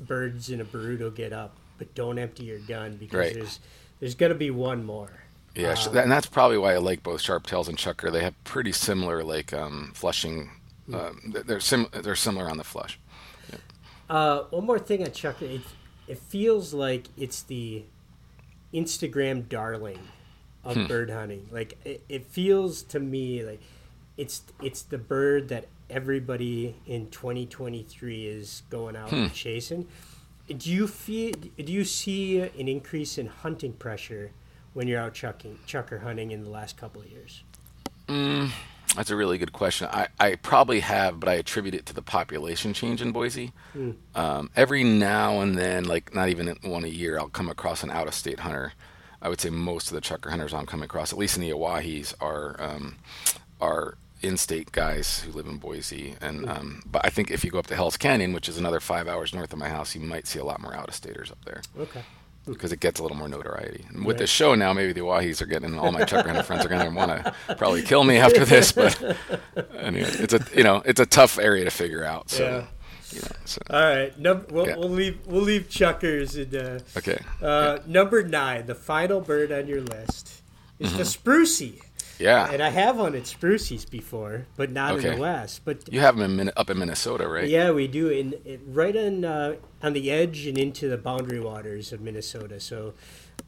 birds 0.00 0.50
in 0.50 0.60
a 0.60 0.64
brood 0.64 1.00
will 1.00 1.10
get 1.10 1.32
up, 1.32 1.56
but 1.78 1.94
don't 1.94 2.18
empty 2.18 2.44
your 2.44 2.58
gun 2.60 2.96
because 2.96 3.18
Right. 3.18 3.34
there's 3.34 3.60
there's 4.00 4.14
gonna 4.14 4.34
be 4.34 4.50
one 4.50 4.84
more. 4.84 5.10
Yeah, 5.54 5.74
sh 5.74 5.86
and 5.86 6.10
that's 6.12 6.26
probably 6.26 6.58
why 6.58 6.74
I 6.74 6.78
like 6.78 7.02
both 7.02 7.20
sharp 7.20 7.46
tails 7.46 7.68
and 7.68 7.76
chukar. 7.76 8.12
They 8.12 8.22
have 8.22 8.34
pretty 8.44 8.70
similar 8.72 9.24
like 9.24 9.52
um, 9.52 9.92
flushing. 9.94 10.50
Uh, 10.92 11.10
they're 11.46 11.58
sim- 11.60 11.88
they're 11.92 12.14
similar 12.14 12.48
on 12.48 12.56
the 12.58 12.64
flush. 12.64 12.98
Uh, 14.08 14.42
one 14.50 14.64
more 14.64 14.78
thing 14.78 15.02
on 15.04 15.12
Chuck. 15.12 15.42
It, 15.42 15.60
it 16.06 16.18
feels 16.18 16.72
like 16.72 17.08
it's 17.16 17.42
the 17.42 17.84
Instagram 18.72 19.48
darling 19.48 19.98
of 20.64 20.76
Hmm. 20.76 20.86
bird 20.86 21.10
hunting. 21.10 21.48
Like 21.50 21.78
it, 21.84 22.02
it 22.08 22.26
feels 22.26 22.82
to 22.84 23.00
me 23.00 23.42
like 23.42 23.60
it's 24.16 24.42
it's 24.62 24.82
the 24.82 24.98
bird 24.98 25.48
that 25.48 25.66
everybody 25.90 26.76
in 26.86 27.10
2023 27.10 28.26
is 28.26 28.62
going 28.70 28.96
out 28.96 29.10
Hmm. 29.10 29.16
and 29.16 29.34
chasing. 29.34 29.86
Do 30.48 30.70
you 30.70 30.86
feel? 30.88 31.32
Do 31.32 31.72
you 31.72 31.84
see 31.84 32.40
an 32.40 32.68
increase 32.68 33.18
in 33.18 33.26
hunting 33.26 33.72
pressure 33.74 34.30
when 34.72 34.88
you're 34.88 35.00
out 35.00 35.12
chucking 35.14 35.58
chukar 35.66 36.02
hunting 36.02 36.30
in 36.30 36.42
the 36.44 36.50
last 36.50 36.76
couple 36.76 37.02
of 37.02 37.08
years? 37.08 37.42
That's 38.96 39.10
a 39.10 39.16
really 39.16 39.36
good 39.36 39.52
question. 39.52 39.86
I, 39.92 40.08
I 40.18 40.34
probably 40.36 40.80
have, 40.80 41.20
but 41.20 41.28
I 41.28 41.34
attribute 41.34 41.74
it 41.74 41.84
to 41.86 41.94
the 41.94 42.00
population 42.00 42.72
change 42.72 43.02
in 43.02 43.12
Boise. 43.12 43.52
Um, 44.14 44.50
every 44.56 44.82
now 44.82 45.40
and 45.40 45.58
then, 45.58 45.84
like 45.84 46.14
not 46.14 46.30
even 46.30 46.56
one 46.62 46.84
a 46.84 46.88
year, 46.88 47.18
I'll 47.18 47.28
come 47.28 47.50
across 47.50 47.82
an 47.82 47.90
out 47.90 48.08
of 48.08 48.14
state 48.14 48.40
hunter. 48.40 48.72
I 49.20 49.28
would 49.28 49.40
say 49.42 49.50
most 49.50 49.88
of 49.88 49.94
the 49.94 50.00
chukar 50.00 50.30
hunters 50.30 50.54
I'm 50.54 50.64
coming 50.64 50.84
across, 50.86 51.12
at 51.12 51.18
least 51.18 51.36
in 51.36 51.42
the 51.42 51.50
Owyhees, 51.52 52.14
are 52.20 52.56
um, 52.58 52.96
are 53.60 53.98
in-state 54.22 54.72
guys 54.72 55.20
who 55.20 55.32
live 55.32 55.46
in 55.46 55.58
Boise. 55.58 56.14
And 56.20 56.48
um, 56.48 56.82
but 56.86 57.04
I 57.04 57.10
think 57.10 57.30
if 57.30 57.44
you 57.44 57.50
go 57.50 57.58
up 57.58 57.66
to 57.68 57.74
Hell's 57.76 57.96
Canyon, 57.96 58.32
which 58.32 58.48
is 58.48 58.58
another 58.58 58.80
five 58.80 59.06
hours 59.08 59.32
north 59.34 59.52
of 59.52 59.58
my 59.58 59.68
house, 59.68 59.94
you 59.94 60.00
might 60.00 60.26
see 60.26 60.38
a 60.38 60.44
lot 60.44 60.60
more 60.60 60.74
out 60.74 60.88
of 60.88 60.94
staters 60.94 61.30
up 61.30 61.38
there 61.44 61.62
Okay. 61.78 62.02
because 62.46 62.72
it 62.72 62.80
gets 62.80 62.98
a 62.98 63.02
little 63.02 63.16
more 63.16 63.28
notoriety. 63.28 63.84
And 63.90 64.04
with 64.04 64.14
Right. 64.14 64.18
this 64.20 64.30
show 64.30 64.54
now, 64.54 64.72
maybe 64.72 64.92
the 64.92 65.00
Owyhees 65.02 65.40
are 65.40 65.46
getting 65.46 65.78
all 65.78 65.92
my 65.92 66.02
chukar 66.02 66.26
hunter 66.26 66.42
friends 66.42 66.64
are 66.64 66.68
going 66.68 66.84
to 66.90 66.94
want 66.96 67.10
to 67.24 67.54
probably 67.56 67.82
kill 67.82 68.04
me 68.04 68.16
after 68.16 68.44
this. 68.44 68.72
But 68.72 69.00
anyway, 69.78 70.08
it's 70.10 70.34
a 70.34 70.44
you 70.54 70.64
know 70.64 70.82
it's 70.84 71.00
a 71.00 71.06
tough 71.06 71.38
area 71.38 71.64
to 71.64 71.70
figure 71.70 72.04
out. 72.04 72.30
So 72.30 72.42
Yeah. 72.44 72.64
you 73.16 73.20
know, 73.22 73.36
so 73.44 73.60
All 73.70 73.80
right. 73.82 74.18
Num- 74.18 74.46
we'll, 74.50 74.66
Yeah. 74.66 74.76
we'll 74.76 74.90
leave 74.90 75.18
we'll 75.26 75.42
leave 75.42 75.68
chukars 75.68 76.36
and. 76.36 76.54
Uh, 76.54 76.98
okay, 76.98 77.18
Uh, 77.40 77.78
Number 77.86 78.22
nine, 78.22 78.66
the 78.66 78.74
final 78.74 79.20
bird 79.20 79.52
on 79.52 79.66
your 79.68 79.80
list 79.80 80.42
is 80.80 80.92
the 80.96 81.04
sprucey. 81.04 81.80
Yeah. 82.18 82.50
And 82.50 82.62
I 82.62 82.70
have 82.70 82.96
hunted 82.96 83.24
spruceys 83.24 83.88
before, 83.88 84.46
but 84.56 84.70
not 84.72 84.96
in 84.96 85.14
the 85.14 85.20
West. 85.20 85.62
But 85.64 85.92
You 85.92 86.00
have 86.00 86.16
them 86.16 86.30
in 86.30 86.36
Min- 86.36 86.52
up 86.56 86.68
in 86.70 86.78
Minnesota, 86.78 87.28
right? 87.28 87.48
yeah, 87.48 87.70
we 87.70 87.86
do 87.86 88.08
in 88.08 88.34
it, 88.44 88.60
right 88.66 88.96
on 88.96 89.24
uh, 89.24 89.56
on 89.82 89.92
the 89.92 90.10
edge 90.10 90.46
and 90.46 90.58
into 90.58 90.88
the 90.88 90.98
boundary 90.98 91.40
waters 91.40 91.92
of 91.92 92.00
Minnesota. 92.00 92.58
So 92.60 92.94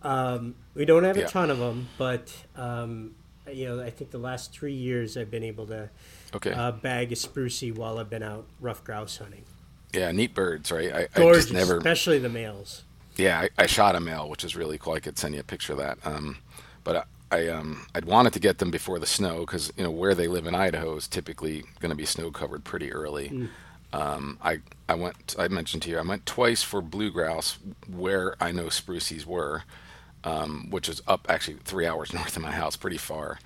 um, 0.02 0.54
we 0.74 0.84
don't 0.84 1.04
have 1.04 1.16
a 1.16 1.20
Yeah. 1.20 1.26
ton 1.26 1.50
of 1.50 1.58
them, 1.58 1.88
but 1.98 2.32
um, 2.56 3.14
you 3.50 3.66
know, 3.68 3.82
I 3.82 3.90
think 3.90 4.10
the 4.12 4.18
last 4.18 4.52
three 4.52 4.72
years 4.74 5.16
I've 5.16 5.30
been 5.30 5.42
able 5.44 5.66
to 5.66 5.90
Okay. 6.34 6.52
uh, 6.52 6.70
bag 6.70 7.10
a 7.10 7.16
sprucey 7.16 7.74
while 7.74 7.98
I've 7.98 8.08
been 8.10 8.22
out 8.22 8.46
ruff 8.60 8.84
grouse 8.84 9.16
hunting. 9.16 9.42
yeah, 9.92 10.12
neat 10.12 10.32
birds, 10.34 10.70
right? 10.70 10.92
I, 10.94 11.08
I 11.16 11.32
just 11.32 11.52
never. 11.52 11.78
especially 11.78 12.20
the 12.20 12.28
males. 12.28 12.84
Yeah, 13.16 13.40
I, 13.40 13.48
I 13.58 13.66
shot 13.66 13.96
a 13.96 14.00
male, 14.00 14.28
which 14.28 14.44
is 14.44 14.54
really 14.54 14.78
cool. 14.78 14.92
I 14.92 15.00
could 15.00 15.18
send 15.18 15.34
you 15.34 15.40
a 15.40 15.44
picture 15.44 15.72
of 15.72 15.80
that. 15.80 15.98
Um, 16.04 16.38
but 16.84 17.06
I, 17.30 17.46
um, 17.48 17.86
I'd 17.94 18.04
wanted 18.04 18.32
to 18.32 18.40
get 18.40 18.58
them 18.58 18.70
before 18.70 18.98
the 18.98 19.06
snow 19.06 19.40
because 19.40 19.72
you 19.76 19.84
know 19.84 19.90
where 19.90 20.14
they 20.14 20.26
live 20.28 20.46
in 20.46 20.54
Idaho 20.54 20.96
is 20.96 21.06
typically 21.06 21.64
going 21.78 21.90
to 21.90 21.96
be 21.96 22.04
snow 22.04 22.30
covered 22.30 22.64
pretty 22.64 22.92
early. 22.92 23.48
Um, 23.92 24.38
I 24.42 24.60
I 24.88 24.94
went. 24.94 25.34
I 25.38 25.48
mentioned 25.48 25.82
to 25.84 25.90
you 25.90 25.98
I 25.98 26.02
went 26.02 26.26
twice 26.26 26.62
for 26.62 26.80
blue 26.80 27.10
grouse 27.10 27.58
where 27.88 28.34
I 28.40 28.52
know 28.52 28.68
spruces 28.68 29.26
were, 29.26 29.62
um, 30.24 30.68
which 30.70 30.88
is 30.88 31.02
up 31.06 31.26
actually 31.28 31.58
three 31.64 31.86
hours 31.86 32.12
north 32.14 32.36
of 32.36 32.42
my 32.42 32.52
house, 32.52 32.76
pretty 32.76 32.98
far. 32.98 33.38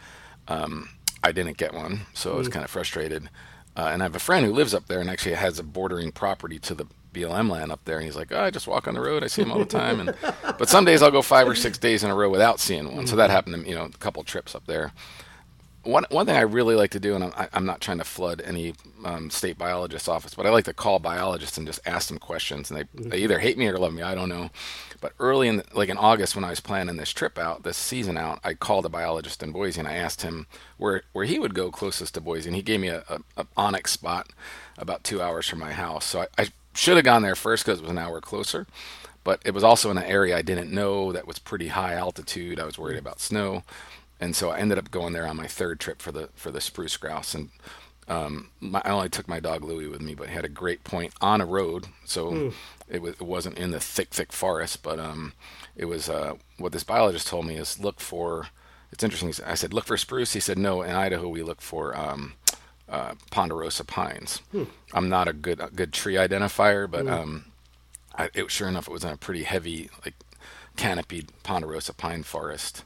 Um, 0.49 0.91
I 1.22 1.32
didn't 1.32 1.57
get 1.57 1.72
one, 1.72 2.03
so 2.12 2.35
I 2.35 2.37
was 2.37 2.49
kind 2.49 2.64
of 2.64 2.70
frustrated. 2.70 3.30
Uh, 3.76 3.89
and 3.93 4.03
I 4.03 4.05
have 4.05 4.14
a 4.14 4.20
friend 4.20 4.45
who 4.47 4.53
lives 4.53 4.72
up 4.74 4.87
there 4.87 5.01
and 5.01 5.11
actually 5.11 5.35
has 5.35 5.59
a 5.59 5.62
bordering 5.64 6.12
property 6.12 6.59
to 6.61 6.74
the 6.74 6.87
BLM 7.15 7.51
land 7.51 7.73
up 7.73 7.85
there. 7.85 7.97
And 7.97 8.05
he's 8.05 8.17
like, 8.17 8.33
oh, 8.33 8.41
I 8.43 8.51
just 8.51 8.67
walk 8.67 8.87
on 8.89 8.95
the 8.95 9.01
road. 9.01 9.23
I 9.25 9.29
see 9.29 9.43
him 9.43 9.53
all 9.53 9.59
the 9.61 9.65
time. 9.65 10.01
And 10.01 10.15
but 10.59 10.69
some 10.69 10.85
days 10.85 11.03
I'll 11.03 11.11
go 11.11 11.23
five 11.23 11.49
or 11.49 11.55
six 11.55 11.79
days 11.79 12.03
in 12.05 12.11
a 12.11 12.15
row 12.15 12.29
without 12.29 12.61
seeing 12.61 12.95
one. 12.95 13.07
So 13.07 13.17
that 13.17 13.31
happened 13.31 13.55
to 13.55 13.61
me, 13.62 13.71
you 13.71 13.75
know, 13.75 13.85
a 13.85 13.91
couple 13.91 14.23
trips 14.25 14.55
up 14.55 14.67
there. 14.67 14.93
One 15.83 16.07
one 16.11 16.25
thing 16.25 16.35
I 16.37 16.41
really 16.41 16.77
like 16.77 16.93
to 16.93 17.01
do, 17.01 17.15
and 17.15 17.25
I'm, 17.25 17.33
I- 17.37 17.49
I'm 17.53 17.67
not 17.67 17.83
trying 17.83 17.99
to 17.99 18.05
flood 18.05 18.41
any 18.43 18.73
um, 19.05 19.29
state 19.29 19.59
biologist's 19.59 20.09
office, 20.09 20.35
but 20.35 20.47
I 20.47 20.49
like 20.49 20.65
to 20.65 20.73
call 20.73 20.99
biologists 20.99 21.59
and 21.59 21.67
just 21.67 21.81
ask 21.85 22.09
them 22.09 22.17
questions, 22.19 22.71
and 22.71 22.81
they, 22.95 23.09
they 23.09 23.19
either 23.19 23.39
hate 23.39 23.59
me 23.59 23.67
or 23.67 23.77
love 23.77 23.93
me. 23.93 24.01
I 24.03 24.15
don't 24.15 24.31
know. 24.31 24.49
But 25.03 25.12
early 25.21 25.47
in, 25.47 25.59
the, 25.59 25.65
like 25.75 25.91
in 25.91 25.99
August, 25.99 26.35
when 26.35 26.45
I 26.45 26.49
was 26.49 26.61
planning 26.61 26.97
this 26.97 27.11
trip 27.11 27.37
out, 27.39 27.65
this 27.65 27.77
season 27.77 28.17
out, 28.17 28.41
I 28.43 28.55
called 28.55 28.87
a 28.87 28.89
biologist 28.89 29.43
in 29.43 29.53
Boise 29.53 29.79
and 29.79 29.87
I 29.87 29.93
asked 29.93 30.23
him 30.23 30.47
where 30.79 31.03
where 31.12 31.27
he 31.27 31.39
would 31.39 31.53
go 31.55 31.71
closest 31.71 32.15
to 32.15 32.23
Boise, 32.23 32.49
and 32.49 32.57
he 32.57 32.62
gave 32.62 32.81
me 32.81 32.89
a, 32.89 33.05
a, 33.11 33.19
a 33.37 33.45
onX 33.59 33.89
spot 33.89 34.31
about 34.79 35.05
two 35.05 35.21
hours 35.21 35.47
from 35.47 35.59
my 35.59 35.73
house. 35.75 36.07
So 36.07 36.21
I, 36.23 36.29
I 36.39 36.49
should 36.75 36.97
have 36.97 37.05
gone 37.05 37.22
there 37.22 37.35
first 37.35 37.64
because 37.64 37.79
it 37.79 37.83
was 37.83 37.91
an 37.91 37.99
hour 37.99 38.20
closer, 38.20 38.66
but 39.22 39.41
it 39.45 39.55
was 39.55 39.64
also 39.64 39.91
in 39.91 39.99
an 39.99 40.05
area 40.05 40.37
I 40.37 40.43
didn't 40.43 40.70
know 40.72 41.12
that 41.12 41.27
was 41.27 41.39
pretty 41.39 41.68
high 41.68 41.95
altitude. 41.95 42.61
I 42.61 42.64
was 42.64 42.79
worried 42.79 42.99
about 42.99 43.20
snow 43.20 43.62
and 44.20 44.35
so 44.35 44.51
I 44.51 44.59
ended 44.59 44.79
up 44.79 44.91
going 44.91 45.12
there 45.12 45.27
on 45.27 45.37
my 45.37 45.47
third 45.47 45.81
trip 45.81 46.01
for 46.01 46.12
the 46.12 46.29
for 46.35 46.51
the 46.51 46.61
spruce 46.61 46.97
grouse, 46.97 47.35
and 47.35 47.51
um, 48.09 48.51
my, 48.61 48.81
I 48.85 48.91
only 48.91 49.09
took 49.09 49.29
my 49.29 49.41
dog 49.41 49.64
Louie 49.64 49.89
with 49.89 50.01
me, 50.01 50.14
but 50.14 50.29
he 50.29 50.35
had 50.35 50.45
a 50.45 50.49
great 50.49 50.85
point 50.85 51.12
on 51.20 51.41
a 51.41 51.47
road, 51.47 51.87
so 52.05 52.53
it 52.89 53.03
was 53.03 53.14
it 53.14 53.22
wasn't 53.22 53.59
in 53.59 53.70
the 53.70 53.81
thick 53.81 54.11
thick 54.11 54.33
forest, 54.33 54.83
but 54.83 54.99
um, 54.99 55.33
it 55.77 55.87
was 55.87 56.09
uh, 56.09 56.35
what 56.59 56.72
this 56.72 56.85
biologist 56.85 57.27
told 57.27 57.47
me 57.47 57.57
is 57.57 57.81
look 57.81 58.01
for. 58.01 58.49
It's 58.93 59.03
interesting. 59.03 59.35
I 59.45 59.55
said 59.55 59.75
look 59.75 59.87
for 59.87 59.97
spruce. 59.97 60.35
He 60.35 60.41
said 60.41 60.59
no. 60.59 60.83
In 60.83 60.95
Idaho, 60.95 61.29
we 61.29 61.43
look 61.43 61.61
for 61.61 61.97
um, 61.99 62.35
uh, 62.89 63.14
ponderosa 63.30 63.85
pines. 63.85 64.43
I'm 64.93 65.09
not 65.09 65.28
a 65.28 65.32
good 65.32 65.61
a 65.61 65.68
good 65.68 65.93
tree 65.93 66.14
identifier, 66.14 66.91
but 66.91 67.07
um, 67.07 67.47
I, 68.16 68.30
it, 68.35 68.51
sure 68.51 68.68
enough, 68.68 68.89
it 68.89 68.93
was 68.93 69.05
in 69.05 69.11
a 69.11 69.16
pretty 69.16 69.45
heavy 69.45 69.91
like 70.05 70.14
canopied 70.76 71.30
ponderosa 71.43 71.95
pine 71.95 72.22
forest 72.22 72.85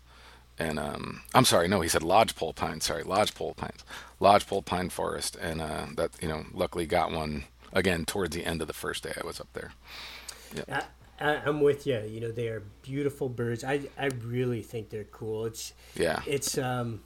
and 0.59 0.79
um, 0.79 1.23
I'm 1.35 1.45
sorry, 1.45 1.69
no, 1.69 1.81
he 1.81 1.89
said 1.89 2.03
lodgepole 2.03 2.53
pine. 2.55 2.81
Sorry, 2.81 3.05
lodgepole 3.05 3.55
pines, 3.55 3.85
lodgepole 4.19 4.63
pine 4.63 4.91
forest, 4.91 5.37
and 5.41 5.61
uh, 5.61 5.87
that 5.97 6.11
you 6.21 6.29
know, 6.29 6.47
luckily 6.53 6.87
got 6.87 7.13
one 7.13 7.45
again 7.73 8.05
towards 8.05 8.35
the 8.35 8.45
end 8.45 8.61
of 8.61 8.67
the 8.67 8.75
first 8.75 9.05
day 9.05 9.13
I 9.21 9.25
was 9.25 9.41
up 9.41 9.49
there. 9.53 9.73
I, 10.69 10.83
I, 11.21 11.43
I'm 11.47 11.61
with 11.61 11.87
you. 11.87 12.01
You 12.01 12.21
know, 12.21 12.33
they 12.33 12.49
are 12.49 12.63
beautiful 12.83 13.29
birds. 13.29 13.63
I, 13.63 13.83
I 13.99 14.07
really 14.25 14.63
think 14.63 14.91
they're 14.91 15.05
cool. 15.05 15.45
It's 15.45 15.73
Yeah, 15.95 16.23
it's 16.27 16.59
um, 16.59 17.03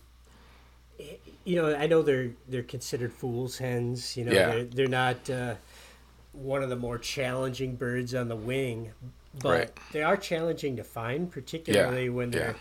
you 1.45 1.57
know, 1.57 1.75
I 1.75 1.87
know 1.87 2.03
they're 2.03 2.31
they're 2.49 2.63
considered 2.63 3.13
fool's 3.13 3.59
hens. 3.59 4.17
You 4.17 4.25
know, 4.27 4.33
Yeah. 4.33 4.47
they're 4.47 4.65
they're 4.65 4.87
not 4.89 5.29
uh, 5.31 5.55
one 6.33 6.63
of 6.63 6.69
the 6.71 6.77
more 6.77 6.99
challenging 6.99 7.77
birds 7.77 8.15
on 8.15 8.29
the 8.29 8.37
wing, 8.37 8.93
but 9.41 9.49
Right. 9.51 9.79
they 9.93 10.03
are 10.03 10.17
challenging 10.17 10.77
to 10.77 10.85
find, 10.85 11.31
particularly 11.31 12.09
when 12.09 12.31
they're 12.31 12.53
yeah. 12.53 12.59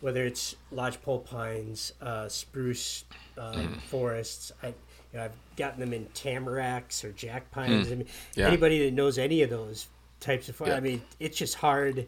whether 0.00 0.24
it's 0.24 0.56
lodgepole 0.72 1.20
pines, 1.20 1.92
uh, 2.00 2.28
spruce 2.28 3.04
um, 3.36 3.54
Mm-hmm. 3.54 3.78
forests. 3.80 4.52
I, 4.62 4.68
you 4.68 4.74
know, 5.14 5.24
I've 5.24 5.36
gotten 5.56 5.80
them 5.80 5.92
in 5.92 6.06
tamaracks 6.14 7.04
or 7.04 7.12
jack 7.12 7.50
pines. 7.50 7.88
I 7.88 7.96
mean, 7.96 8.04
Mm. 8.06 8.08
Yeah. 8.36 8.46
anybody 8.48 8.84
that 8.84 8.94
knows 8.94 9.18
any 9.18 9.42
of 9.42 9.50
those 9.50 9.88
types 10.20 10.48
of, 10.48 10.60
Yeah. 10.64 10.76
I 10.76 10.80
mean, 10.80 11.02
it's 11.18 11.36
just 11.36 11.56
hard 11.56 12.06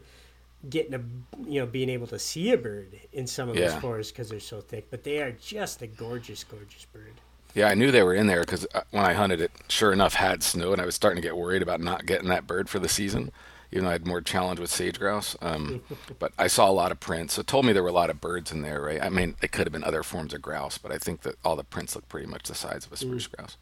getting 0.69 0.93
a, 0.93 1.01
you 1.47 1.59
know, 1.59 1.65
being 1.65 1.89
able 1.89 2.07
to 2.07 2.19
see 2.19 2.51
a 2.51 2.57
bird 2.57 2.99
in 3.11 3.27
some 3.27 3.49
of 3.49 3.55
those 3.55 3.71
Yeah. 3.73 3.79
forests 3.81 4.11
because 4.11 4.29
they're 4.29 4.39
so 4.39 4.61
thick. 4.61 4.87
But 4.89 5.03
they 5.03 5.21
are 5.21 5.31
just 5.31 5.81
a 5.81 5.87
gorgeous, 5.87 6.43
gorgeous 6.43 6.85
bird. 6.85 7.13
yeah, 7.53 7.67
I 7.67 7.73
knew 7.75 7.91
they 7.91 8.03
were 8.03 8.13
in 8.15 8.27
there 8.27 8.41
because 8.41 8.65
when 8.91 9.03
I 9.05 9.13
hunted 9.13 9.39
it, 9.41 9.51
sure 9.67 9.91
enough, 9.93 10.13
had 10.15 10.41
snow, 10.41 10.71
and 10.73 10.81
I 10.81 10.85
was 10.85 10.95
starting 10.95 11.21
to 11.21 11.27
get 11.27 11.37
worried 11.37 11.61
about 11.61 11.81
not 11.81 12.05
getting 12.05 12.29
that 12.29 12.47
bird 12.47 12.69
for 12.69 12.79
the 12.79 12.89
season. 12.89 13.31
even 13.71 13.85
though 13.85 13.89
I 13.89 13.93
had 13.93 14.05
more 14.05 14.21
challenge 14.21 14.59
with 14.59 14.69
sage 14.69 14.99
grouse. 14.99 15.35
Um, 15.41 15.81
but 16.19 16.31
I 16.37 16.45
saw 16.45 16.69
a 16.69 16.71
lot 16.71 16.91
of 16.91 16.99
prints. 16.99 17.39
It 17.39 17.47
told 17.47 17.65
me 17.65 17.73
there 17.73 17.81
were 17.81 17.89
a 17.89 17.91
lot 17.91 18.11
of 18.11 18.21
birds 18.21 18.51
in 18.51 18.61
there, 18.61 18.79
right? 18.79 19.01
I 19.01 19.09
mean, 19.09 19.35
it 19.41 19.51
could 19.51 19.65
have 19.65 19.73
been 19.73 19.83
other 19.83 20.03
forms 20.03 20.31
of 20.35 20.43
grouse, 20.43 20.77
but 20.77 20.91
I 20.91 20.99
think 20.99 21.21
that 21.23 21.37
all 21.43 21.55
the 21.55 21.63
prints 21.63 21.95
look 21.95 22.07
pretty 22.07 22.27
much 22.27 22.43
the 22.43 22.53
size 22.53 22.85
of 22.85 22.91
a 22.93 22.97
spruce 22.97 23.25
grouse. 23.25 23.57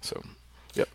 So, 0.00 0.22
yep. 0.74 0.88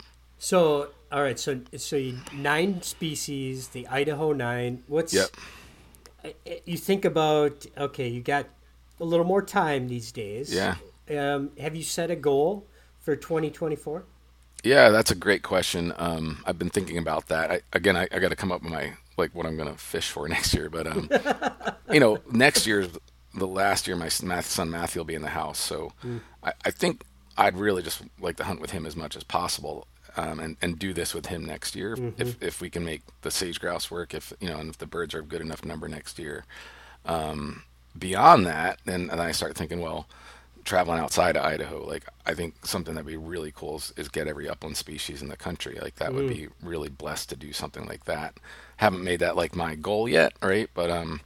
So, 0.46 0.90
all 1.12 1.24
right. 1.24 1.40
So, 1.40 1.62
so 1.76 1.96
you, 1.96 2.20
nine 2.32 2.84
species, 2.84 3.70
the 3.70 3.88
Idaho 3.88 4.32
nine. 4.32 4.84
What's 4.86 5.12
Yep. 5.12 5.30
you 6.68 6.78
think 6.78 7.04
about? 7.04 7.66
Okay, 7.76 8.08
you 8.08 8.22
got 8.22 8.46
a 9.00 9.06
little 9.06 9.26
more 9.26 9.42
time 9.42 9.88
these 9.88 10.12
days. 10.12 10.54
Yeah. 10.54 10.76
Um, 11.10 11.50
have 11.60 11.76
you 11.76 11.82
set 11.82 12.12
a 12.12 12.16
goal 12.16 12.68
for 13.00 13.16
2024? 13.16 14.04
Yeah, 14.64 14.90
that's 14.90 15.10
a 15.10 15.16
great 15.16 15.42
question. 15.42 15.92
Um, 15.98 16.44
I've 16.46 16.60
been 16.60 16.70
thinking 16.70 17.00
about 17.00 17.28
that. 17.30 17.50
I, 17.50 17.62
again, 17.74 17.98
I, 17.98 18.08
I 18.12 18.20
got 18.20 18.30
to 18.30 18.36
come 18.36 18.52
up 18.52 18.62
with 18.62 18.72
my 18.72 18.94
like 19.18 19.34
what 19.34 19.48
I'm 19.48 19.58
going 19.58 19.72
to 19.72 19.80
fish 19.80 20.12
for 20.12 20.28
next 20.36 20.54
year. 20.54 20.70
But 20.70 20.86
um, 20.86 21.10
you 21.92 22.00
know, 22.00 22.20
next 22.32 22.68
year's 22.68 22.90
the 23.34 23.48
last 23.48 23.88
year 23.88 23.96
my 23.96 24.12
math, 24.22 24.46
son 24.46 24.70
Matthew 24.70 25.00
will 25.00 25.06
be 25.06 25.16
in 25.16 25.24
the 25.24 25.30
house, 25.30 25.58
so 25.58 25.92
I, 26.44 26.54
I 26.64 26.70
think 26.70 27.04
I'd 27.36 27.58
really 27.58 27.82
just 27.82 28.04
like 28.20 28.38
to 28.38 28.44
hunt 28.44 28.62
with 28.62 28.70
him 28.70 28.86
as 28.86 28.96
much 28.96 29.16
as 29.16 29.24
possible. 29.24 29.88
Um, 30.18 30.40
and, 30.40 30.56
and 30.62 30.80
do 30.80 30.94
this 30.94 31.14
with 31.14 31.26
him 31.26 31.44
next 31.44 31.76
year 31.76 31.98
if, 32.18 32.42
if 32.42 32.62
we 32.62 32.70
can 32.70 32.86
make 32.86 33.02
the 33.22 33.30
sage 33.30 33.60
grouse 33.60 33.92
work 33.92 34.14
if 34.14 34.32
you 34.40 34.48
know 34.48 34.60
and 34.60 34.70
if 34.70 34.78
the 34.78 34.86
birds 34.86 35.14
are 35.14 35.20
a 35.20 35.24
good 35.24 35.42
enough 35.42 35.66
number 35.66 35.90
next 35.90 36.18
year 36.18 36.46
um, 37.06 37.64
beyond 38.00 38.46
that 38.46 38.80
then 38.86 39.10
and 39.12 39.20
I 39.20 39.32
start 39.32 39.58
thinking 39.58 39.82
well 39.82 40.08
traveling 40.66 41.00
outside 41.00 41.38
of 41.38 41.46
Idaho, 41.46 41.86
like 41.86 42.06
I 42.26 42.34
think 42.34 42.66
something 42.66 42.96
that'd 42.96 43.06
be 43.08 43.16
really 43.16 43.52
cool 43.56 43.78
is, 43.78 43.94
is 43.96 44.10
get 44.10 44.28
every 44.28 44.50
upland 44.50 44.76
species 44.76 45.22
in 45.22 45.30
the 45.30 45.38
country. 45.38 45.78
Like 45.80 45.96
that 45.98 46.14
would 46.14 46.28
be 46.28 46.48
really 46.62 46.90
blessed 46.90 47.30
to 47.30 47.36
do 47.36 47.54
something 47.54 47.86
like 47.86 48.06
that. 48.06 48.40
Haven't 48.78 49.04
made 49.04 49.20
that 49.20 49.36
like 49.36 49.56
my 49.56 49.76
goal 49.76 50.10
yet, 50.10 50.34
right? 50.42 50.70
But 50.74 50.90
um, 50.90 51.22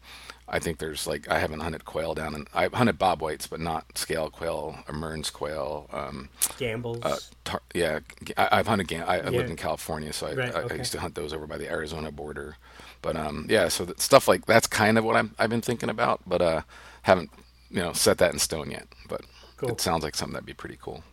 I 0.52 0.60
think 0.60 0.80
there's 0.80 1.06
like 1.08 1.30
I 1.30 1.40
haven't 1.40 1.60
hunted 1.62 1.86
quail 1.86 2.14
down 2.14 2.34
and 2.36 2.48
I've 2.54 2.74
hunted 2.74 2.98
bob 2.98 3.22
whites, 3.22 3.48
but 3.48 3.60
not 3.60 3.98
scale 3.98 4.30
quail 4.30 4.78
or 4.88 4.94
Mearns 4.94 5.30
quail. 5.30 5.88
Um, 5.94 6.30
Gambel's. 6.58 7.04
uh, 7.04 7.18
tar- 7.46 7.62
yeah, 7.74 8.00
I, 8.38 8.50
I've 8.54 8.68
hunted. 8.68 8.88
Gam- 8.88 9.08
I, 9.08 9.16
I 9.20 9.24
Yeah. 9.30 9.30
lived 9.30 9.50
in 9.50 9.56
California, 9.56 10.12
so 10.14 10.28
I, 10.28 10.34
Right, 10.34 10.56
I, 10.56 10.62
okay. 10.62 10.76
I 10.76 10.78
used 10.78 10.92
to 10.94 11.00
hunt 11.00 11.16
those 11.16 11.34
over 11.34 11.46
by 11.48 11.58
the 11.58 11.70
Arizona 11.70 12.12
border. 12.12 12.58
But 13.02 13.16
um, 13.16 13.46
yeah, 13.50 13.68
so 13.70 13.88
stuff 13.98 14.28
like 14.28 14.46
that's 14.46 14.68
kind 14.68 14.98
of 14.98 15.06
what 15.06 15.16
I'm, 15.16 15.34
I've 15.40 15.50
been 15.50 15.62
thinking 15.62 15.90
about, 15.90 16.22
but 16.28 16.42
uh, 16.42 16.62
haven't 17.04 17.30
you 17.72 17.80
know 17.82 17.94
set 17.94 18.18
that 18.18 18.34
in 18.34 18.40
stone 18.40 18.72
yet. 18.72 18.88
But 19.08 19.22
Cool. 19.58 19.70
it 19.70 19.82
sounds 19.82 20.04
like 20.04 20.16
something 20.16 20.34
that'd 20.34 20.46
be 20.46 20.54
pretty 20.54 20.78
cool. 20.82 21.04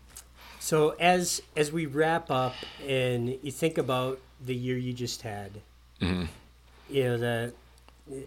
So 0.61 0.91
as 0.99 1.43
as 1.57 1.70
we 1.72 1.87
wrap 1.87 2.30
up 2.30 2.55
and 2.87 3.39
you 3.43 3.53
think 3.53 3.76
about 3.78 4.20
the 4.45 4.55
year 4.55 4.76
you 4.76 4.93
just 4.93 5.22
had, 5.22 5.61
Mm-hmm. 6.01 6.24
you 6.91 7.05
know 7.05 7.18
the 7.18 7.53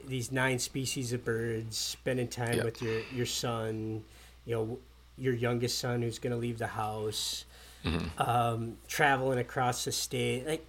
these 0.07 0.31
nine 0.31 0.59
species 0.59 1.13
of 1.13 1.23
birds, 1.23 1.77
spending 1.77 2.27
time 2.27 2.55
Yep. 2.55 2.65
with 2.65 2.81
your 2.81 3.01
your 3.13 3.25
son, 3.25 4.03
you 4.45 4.55
know 4.55 4.79
your 5.17 5.33
youngest 5.33 5.77
son 5.79 6.01
who's 6.01 6.17
going 6.19 6.31
to 6.31 6.37
leave 6.37 6.57
the 6.59 6.67
house, 6.67 7.45
Mm-hmm. 7.85 8.21
um, 8.21 8.77
traveling 8.89 9.39
across 9.39 9.85
the 9.85 9.91
state. 9.93 10.45
Like, 10.45 10.67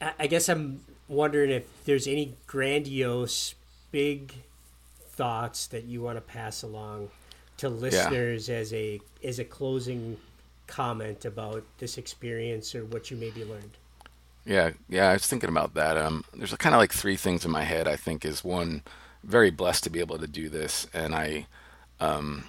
I, 0.00 0.12
I 0.20 0.26
guess 0.28 0.48
I'm 0.48 0.80
wondering 1.08 1.50
if 1.50 1.64
there's 1.84 2.06
any 2.06 2.34
grandiose, 2.46 3.54
big 3.90 4.32
thoughts 5.10 5.66
that 5.68 5.84
you 5.84 6.02
want 6.02 6.16
to 6.16 6.20
pass 6.20 6.62
along 6.62 7.10
to 7.58 7.68
listeners 7.68 8.48
as 8.48 8.72
a 8.72 9.00
as 9.24 9.38
a 9.40 9.44
closing 9.44 10.16
comment 10.68 11.24
about 11.24 11.64
this 11.78 11.98
experience 11.98 12.74
or 12.76 12.84
what 12.84 13.10
you 13.10 13.16
maybe 13.16 13.44
learned. 13.44 13.76
Yeah, 14.44 14.70
yeah, 14.88 15.10
I 15.10 15.12
was 15.14 15.26
thinking 15.26 15.50
about 15.50 15.74
that. 15.74 15.96
Um, 15.98 16.24
there's 16.34 16.54
kind 16.56 16.74
of 16.74 16.78
like 16.80 16.92
three 16.92 17.16
things 17.16 17.44
in 17.44 17.50
my 17.50 17.62
head. 17.64 17.86
I 17.86 17.96
think 17.96 18.24
is 18.24 18.42
one, 18.42 18.82
very 19.22 19.50
blessed 19.50 19.84
to 19.84 19.90
be 19.90 20.00
able 20.00 20.18
to 20.18 20.26
do 20.26 20.48
this, 20.48 20.86
and 20.94 21.14
I, 21.14 21.46
um, 22.00 22.44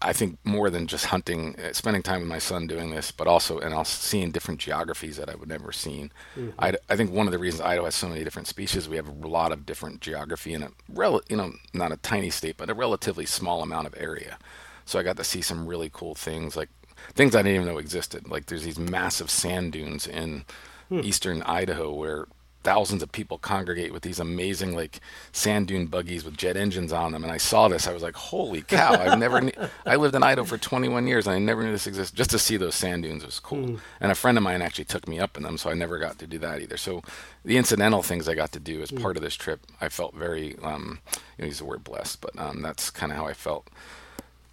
I 0.00 0.12
think 0.12 0.38
more 0.44 0.70
than 0.70 0.86
just 0.86 1.06
hunting, 1.06 1.56
uh, 1.58 1.72
spending 1.72 2.02
time 2.02 2.20
with 2.20 2.28
my 2.28 2.38
son 2.38 2.66
doing 2.66 2.90
this, 2.90 3.10
but 3.10 3.26
also 3.26 3.58
and 3.58 3.74
also 3.74 3.96
seeing 4.00 4.30
different 4.30 4.60
geographies 4.60 5.16
that 5.18 5.28
I 5.28 5.34
would 5.34 5.48
never 5.48 5.70
seen. 5.72 6.12
I, 6.58 6.74
I 6.88 6.96
think 6.96 7.12
one 7.12 7.26
of 7.26 7.32
the 7.32 7.38
reasons 7.38 7.60
Idaho 7.60 7.84
has 7.84 7.94
so 7.94 8.08
many 8.08 8.24
different 8.24 8.48
species, 8.48 8.88
we 8.88 8.96
have 8.96 9.08
a 9.08 9.28
lot 9.28 9.52
of 9.52 9.66
different 9.66 10.00
geography 10.00 10.54
in 10.54 10.62
a 10.62 10.70
rel, 10.88 11.20
you 11.28 11.36
know, 11.36 11.52
not 11.72 11.92
a 11.92 11.96
tiny 11.98 12.30
state, 12.30 12.56
but 12.56 12.70
a 12.70 12.74
relatively 12.74 13.26
small 13.26 13.62
amount 13.62 13.86
of 13.86 13.94
area. 13.98 14.38
So 14.86 14.98
I 14.98 15.02
got 15.02 15.16
to 15.18 15.24
see 15.24 15.42
some 15.42 15.66
really 15.66 15.90
cool 15.92 16.14
things, 16.14 16.56
like 16.56 16.68
things 17.14 17.34
I 17.34 17.42
didn't 17.42 17.54
even 17.56 17.66
know 17.68 17.78
existed. 17.78 18.28
Like 18.30 18.46
there's 18.46 18.64
these 18.64 18.78
massive 18.78 19.30
sand 19.30 19.72
dunes 19.72 20.06
in 20.06 20.44
eastern 20.90 21.42
Idaho 21.42 21.92
where 21.92 22.26
thousands 22.64 23.02
of 23.02 23.12
people 23.12 23.36
congregate 23.36 23.92
with 23.92 24.02
these 24.02 24.18
amazing 24.18 24.74
like 24.74 24.98
sand 25.32 25.68
dune 25.68 25.86
buggies 25.86 26.24
with 26.24 26.34
jet 26.36 26.56
engines 26.56 26.92
on 26.92 27.12
them. 27.12 27.22
And 27.22 27.30
I 27.30 27.36
saw 27.36 27.68
this, 27.68 27.86
I 27.86 27.92
was 27.92 28.02
like, 28.02 28.16
"Holy 28.16 28.62
cow! 28.62 28.94
I've 28.94 29.18
never. 29.26 29.40
kn- 29.40 29.70
I 29.86 29.96
lived 29.96 30.14
in 30.14 30.22
Idaho 30.22 30.46
for 30.46 30.58
21 30.58 31.06
years, 31.06 31.26
and 31.26 31.36
I 31.36 31.38
never 31.38 31.62
knew 31.62 31.72
this 31.72 31.86
existed. 31.86 32.16
Just 32.16 32.30
to 32.30 32.38
see 32.38 32.56
those 32.56 32.74
sand 32.74 33.02
dunes 33.02 33.24
was 33.24 33.38
cool. 33.38 33.78
And 34.00 34.10
a 34.10 34.14
friend 34.14 34.38
of 34.38 34.44
mine 34.44 34.62
actually 34.62 34.86
took 34.86 35.06
me 35.06 35.20
up 35.20 35.36
in 35.36 35.42
them, 35.42 35.58
so 35.58 35.70
I 35.70 35.74
never 35.74 35.98
got 35.98 36.18
to 36.20 36.26
do 36.26 36.38
that 36.38 36.62
either. 36.62 36.78
So 36.78 37.02
the 37.44 37.58
incidental 37.58 38.02
things 38.02 38.28
I 38.28 38.34
got 38.34 38.52
to 38.52 38.60
do 38.60 38.80
as 38.80 38.90
part 38.90 39.16
of 39.16 39.22
this 39.22 39.34
trip, 39.34 39.60
I 39.80 39.90
felt 39.90 40.14
very, 40.14 40.56
um, 40.62 41.00
you 41.36 41.42
know, 41.42 41.46
use 41.48 41.58
the 41.58 41.66
word 41.66 41.84
blessed, 41.84 42.22
but 42.22 42.36
um, 42.38 42.62
that's 42.62 42.90
kind 42.90 43.12
of 43.12 43.18
how 43.18 43.26
I 43.26 43.34
felt 43.34 43.68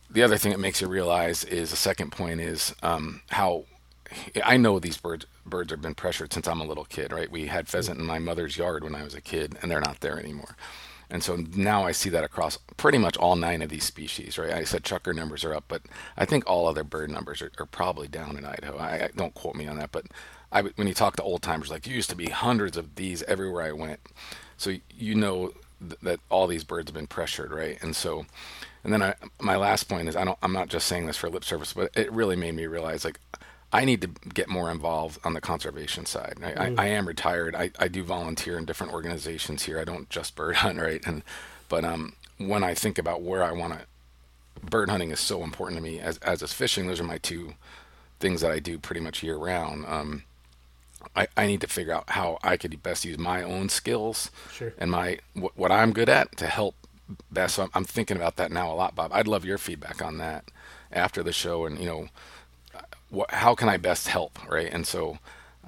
the 0.09 0.23
other 0.23 0.37
thing 0.37 0.51
that 0.51 0.59
makes 0.59 0.81
you 0.81 0.89
realize 0.89 1.45
is 1.45 1.69
the 1.71 1.77
second 1.77 2.11
point 2.11 2.41
is 2.41 2.75
um, 2.83 3.21
how 3.29 3.63
I 4.43 4.57
know 4.57 4.79
these 4.79 4.97
birds 4.97 5.25
birds 5.45 5.71
have 5.71 5.81
been 5.81 5.95
pressured 5.95 6.33
since 6.33 6.47
I'm 6.47 6.61
a 6.61 6.65
little 6.65 6.85
kid, 6.85 7.11
right? 7.11 7.31
We 7.31 7.47
had 7.47 7.67
pheasant 7.67 7.99
in 7.99 8.05
my 8.05 8.19
mother's 8.19 8.57
yard 8.57 8.83
when 8.83 8.95
I 8.95 9.03
was 9.03 9.15
a 9.15 9.21
kid, 9.21 9.57
and 9.61 9.71
they're 9.71 9.81
not 9.81 10.01
there 10.01 10.19
anymore. 10.19 10.55
And 11.09 11.21
so 11.21 11.35
now 11.35 11.83
I 11.85 11.91
see 11.91 12.09
that 12.11 12.23
across 12.23 12.57
pretty 12.77 12.97
much 12.97 13.17
all 13.17 13.35
nine 13.35 13.61
of 13.61 13.69
these 13.69 13.83
species, 13.83 14.37
right? 14.37 14.51
I 14.53 14.63
said 14.63 14.85
chucker 14.85 15.13
numbers 15.13 15.43
are 15.43 15.53
up, 15.53 15.65
but 15.67 15.81
I 16.17 16.25
think 16.25 16.45
all 16.47 16.67
other 16.67 16.85
bird 16.85 17.09
numbers 17.09 17.41
are, 17.41 17.51
are 17.59 17.65
probably 17.65 18.07
down 18.07 18.37
in 18.37 18.45
Idaho. 18.45 18.77
I, 18.77 19.05
I 19.05 19.09
don't 19.15 19.33
quote 19.33 19.55
me 19.55 19.67
on 19.67 19.77
that, 19.77 19.91
but 19.91 20.05
I, 20.53 20.61
when 20.61 20.87
you 20.87 20.93
talk 20.93 21.17
to 21.17 21.23
old 21.23 21.41
timers, 21.41 21.69
like 21.69 21.85
you 21.85 21.93
used 21.93 22.09
to 22.11 22.15
be 22.15 22.27
hundreds 22.29 22.77
of 22.77 22.95
these 22.95 23.23
everywhere 23.23 23.63
I 23.63 23.73
went, 23.73 23.99
so 24.57 24.73
you 24.97 25.15
know 25.15 25.51
th- 25.81 25.99
that 26.01 26.19
all 26.29 26.47
these 26.47 26.63
birds 26.63 26.89
have 26.89 26.95
been 26.95 27.07
pressured, 27.07 27.51
right? 27.51 27.77
And 27.81 27.93
so, 27.95 28.25
and 28.83 28.93
then 28.93 29.03
I, 29.03 29.15
my 29.39 29.57
last 29.57 29.89
point 29.89 30.07
is 30.07 30.15
I 30.15 30.23
don't, 30.23 30.39
I'm 30.41 30.53
not 30.53 30.69
just 30.69 30.87
saying 30.87 31.07
this 31.07 31.17
for 31.17 31.29
lip 31.29 31.43
service, 31.43 31.73
but 31.73 31.91
it 31.95 32.11
really 32.11 32.37
made 32.37 32.55
me 32.55 32.67
realize 32.67 33.03
like 33.03 33.19
I 33.73 33.85
need 33.85 34.01
to 34.01 34.07
get 34.33 34.49
more 34.49 34.69
involved 34.69 35.19
on 35.23 35.33
the 35.33 35.41
conservation 35.41 36.05
side. 36.05 36.37
I, 36.43 36.51
I, 36.51 36.75
I 36.77 36.85
am 36.87 37.07
retired. 37.07 37.55
I, 37.55 37.71
I 37.79 37.87
do 37.87 38.03
volunteer 38.03 38.57
in 38.57 38.65
different 38.65 38.91
organizations 38.93 39.63
here. 39.63 39.79
I 39.79 39.85
don't 39.85 40.09
just 40.09 40.35
bird 40.35 40.55
hunt, 40.57 40.79
right? 40.79 41.01
And 41.05 41.23
but 41.69 41.85
um, 41.85 42.13
when 42.37 42.63
I 42.63 42.73
think 42.73 42.97
about 42.97 43.21
where 43.21 43.43
I 43.43 43.51
want 43.53 43.73
to, 43.73 43.79
bird 44.65 44.89
hunting 44.89 45.11
is 45.11 45.19
so 45.21 45.43
important 45.43 45.77
to 45.77 45.83
me 45.83 45.99
as 45.99 46.17
as 46.19 46.41
is 46.41 46.53
fishing. 46.53 46.87
Those 46.87 46.99
are 46.99 47.05
my 47.05 47.17
two 47.17 47.53
things 48.19 48.41
that 48.41 48.51
I 48.51 48.59
do 48.59 48.77
pretty 48.77 49.01
much 49.01 49.23
year 49.23 49.37
round. 49.37 49.85
Um, 49.85 50.23
I, 51.15 51.27
I 51.35 51.47
need 51.47 51.61
to 51.61 51.67
figure 51.67 51.93
out 51.93 52.09
how 52.11 52.37
I 52.43 52.57
could 52.57 52.83
best 52.83 53.05
use 53.05 53.17
my 53.17 53.41
own 53.41 53.69
skills 53.69 54.29
Sure. 54.51 54.71
and 54.77 54.91
my 54.91 55.17
what, 55.33 55.57
what 55.57 55.71
I'm 55.71 55.93
good 55.93 56.09
at 56.09 56.37
to 56.37 56.47
help 56.47 56.75
best. 57.31 57.55
So 57.55 57.63
I'm, 57.63 57.69
I'm 57.73 57.83
thinking 57.85 58.17
about 58.17 58.35
that 58.35 58.51
now 58.51 58.71
a 58.71 58.75
lot, 58.75 58.95
Bob. 58.95 59.11
I'd 59.13 59.27
love 59.27 59.43
your 59.45 59.57
feedback 59.57 60.01
on 60.01 60.17
that 60.19 60.45
after 60.91 61.23
the 61.23 61.31
show, 61.33 61.65
and 61.65 61.79
you 61.79 61.85
know, 61.85 62.09
what, 63.11 63.31
how 63.31 63.55
can 63.55 63.69
I 63.69 63.77
best 63.77 64.07
help, 64.07 64.39
right? 64.49 64.71
And 64.71 64.87
so, 64.87 65.19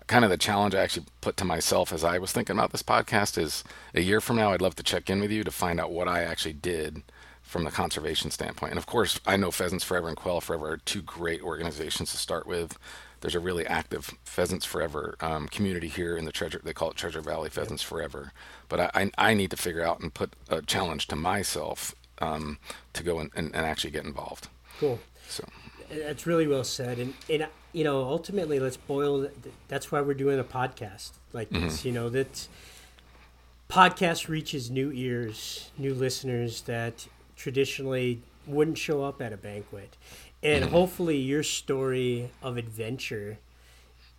kind 0.07 0.25
of 0.25 0.31
the 0.31 0.37
challenge 0.37 0.73
I 0.73 0.81
actually 0.81 1.05
put 1.21 1.37
to 1.37 1.45
myself 1.45 1.93
as 1.93 2.03
I 2.03 2.17
was 2.17 2.31
thinking 2.31 2.57
about 2.57 2.71
this 2.71 2.83
podcast 2.83 3.37
is 3.37 3.63
a 3.93 4.01
year 4.01 4.19
from 4.19 4.37
now, 4.37 4.51
I'd 4.51 4.61
love 4.61 4.75
to 4.75 4.83
check 4.83 5.09
in 5.09 5.21
with 5.21 5.31
you 5.31 5.43
to 5.43 5.51
find 5.51 5.79
out 5.79 5.91
what 5.91 6.07
I 6.07 6.23
actually 6.23 6.53
did 6.53 7.03
from 7.41 7.65
the 7.65 7.71
conservation 7.71 8.31
standpoint. 8.31 8.71
And 8.71 8.79
of 8.79 8.85
course, 8.85 9.19
I 9.27 9.37
know 9.37 9.51
Pheasants 9.51 9.83
Forever 9.83 10.07
and 10.07 10.17
Quail 10.17 10.41
Forever 10.41 10.71
are 10.71 10.77
two 10.77 11.01
great 11.01 11.41
organizations 11.41 12.11
to 12.11 12.17
start 12.17 12.47
with. 12.47 12.77
There's 13.21 13.35
a 13.35 13.39
really 13.39 13.65
active 13.65 14.11
Pheasants 14.23 14.65
Forever 14.65 15.15
um, 15.21 15.47
community 15.47 15.87
here 15.87 16.17
in 16.17 16.25
the 16.25 16.31
Treasure. 16.31 16.61
They 16.63 16.73
call 16.73 16.91
it 16.91 16.97
Treasure 16.97 17.21
Valley 17.21 17.49
Pheasants 17.49 17.83
Forever. 17.83 18.33
But 18.67 18.79
I, 18.79 18.89
I, 18.95 19.11
I 19.17 19.33
need 19.33 19.51
to 19.51 19.57
figure 19.57 19.83
out 19.83 19.99
and 19.99 20.13
put 20.13 20.33
a 20.49 20.61
challenge 20.61 21.07
to 21.07 21.15
myself 21.15 21.93
um, 22.19 22.57
to 22.93 23.03
go 23.03 23.19
and, 23.19 23.29
and, 23.35 23.55
and 23.55 23.65
actually 23.65 23.91
get 23.91 24.05
involved. 24.05 24.47
Cool. 24.79 24.99
So 25.27 25.45
That's 25.89 26.25
really 26.25 26.47
well 26.47 26.63
said, 26.63 26.99
and 26.99 27.13
and 27.29 27.47
you 27.71 27.84
know, 27.84 28.03
ultimately, 28.03 28.59
let's 28.59 28.77
boil. 28.77 29.27
That's 29.67 29.91
why 29.91 30.01
we're 30.01 30.13
doing 30.13 30.39
a 30.39 30.43
podcast 30.43 31.11
like 31.31 31.49
mm-hmm. 31.49 31.65
this. 31.65 31.86
You 31.86 31.91
know 31.91 32.09
that 32.09 32.47
podcast 33.69 34.27
reaches 34.27 34.69
new 34.69 34.91
ears, 34.91 35.71
new 35.77 35.93
listeners 35.93 36.61
that 36.61 37.07
traditionally 37.36 38.21
wouldn't 38.45 38.77
show 38.77 39.03
up 39.03 39.21
at 39.21 39.34
a 39.34 39.38
banquet, 39.38 39.97
and 40.41 40.65
mm-hmm. 40.65 40.73
hopefully, 40.73 41.17
your 41.17 41.43
story 41.43 42.29
of 42.41 42.57
adventure 42.57 43.39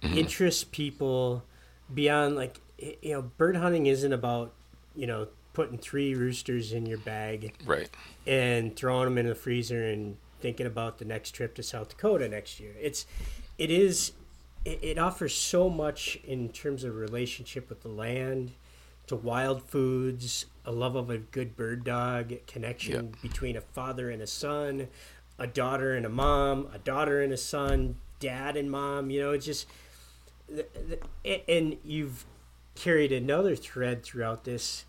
mm-hmm. 0.03 0.19
interests 0.19 0.65
people 0.65 1.45
beyond 1.93 2.37
like 2.37 2.61
you 2.79 3.13
know, 3.13 3.23
bird 3.23 3.57
hunting 3.57 3.87
isn't 3.87 4.13
about 4.13 4.53
you 4.95 5.07
know 5.07 5.29
putting 5.53 5.79
three 5.79 6.15
roosters 6.15 6.73
in 6.73 6.85
your 6.85 6.99
bag 6.99 7.55
right. 7.65 7.89
and 8.27 8.75
throwing 8.75 9.05
them 9.05 9.19
in 9.19 9.27
the 9.27 9.35
freezer 9.35 9.85
and 9.85 10.17
thinking 10.41 10.67
about 10.67 10.99
the 10.99 11.05
next 11.05 11.31
trip 11.33 11.55
to 11.57 11.63
South 11.63 11.91
Dakota 11.91 12.29
next 12.29 12.61
year. 12.61 12.75
It's 12.81 13.07
it 13.59 13.71
is 13.71 14.13
it, 14.65 14.79
it 14.83 14.99
offers 14.99 15.35
so 15.35 15.69
much 15.69 16.19
in 16.27 16.49
terms 16.51 16.85
of 16.85 16.95
relationship 16.97 17.69
with 17.69 17.83
the 17.83 17.89
land, 17.89 18.53
to 19.07 19.17
wild 19.17 19.63
foods, 19.63 20.47
a 20.65 20.73
love 20.73 20.97
of 20.97 21.11
a 21.11 21.19
good 21.19 21.57
bird 21.57 21.85
dog, 21.85 22.33
connection 22.47 22.93
Yep. 23.13 23.23
between 23.23 23.57
a 23.57 23.61
father 23.61 24.11
and 24.11 24.23
a 24.23 24.27
son, 24.27 24.89
a 25.39 25.47
daughter 25.47 25.95
and 25.95 26.07
a 26.07 26.11
mom, 26.11 26.69
a 26.73 26.79
daughter 26.79 27.21
and 27.23 27.33
a 27.33 27.37
son, 27.37 27.97
dad 28.21 28.57
and 28.57 28.71
mom. 28.71 29.11
You 29.11 29.21
know, 29.21 29.33
it's 29.33 29.47
just 29.47 29.67
and 31.25 31.77
you've 31.85 32.25
carried 32.75 33.13
another 33.13 33.57
thread 33.57 34.03
throughout 34.03 34.45
this. 34.45 34.85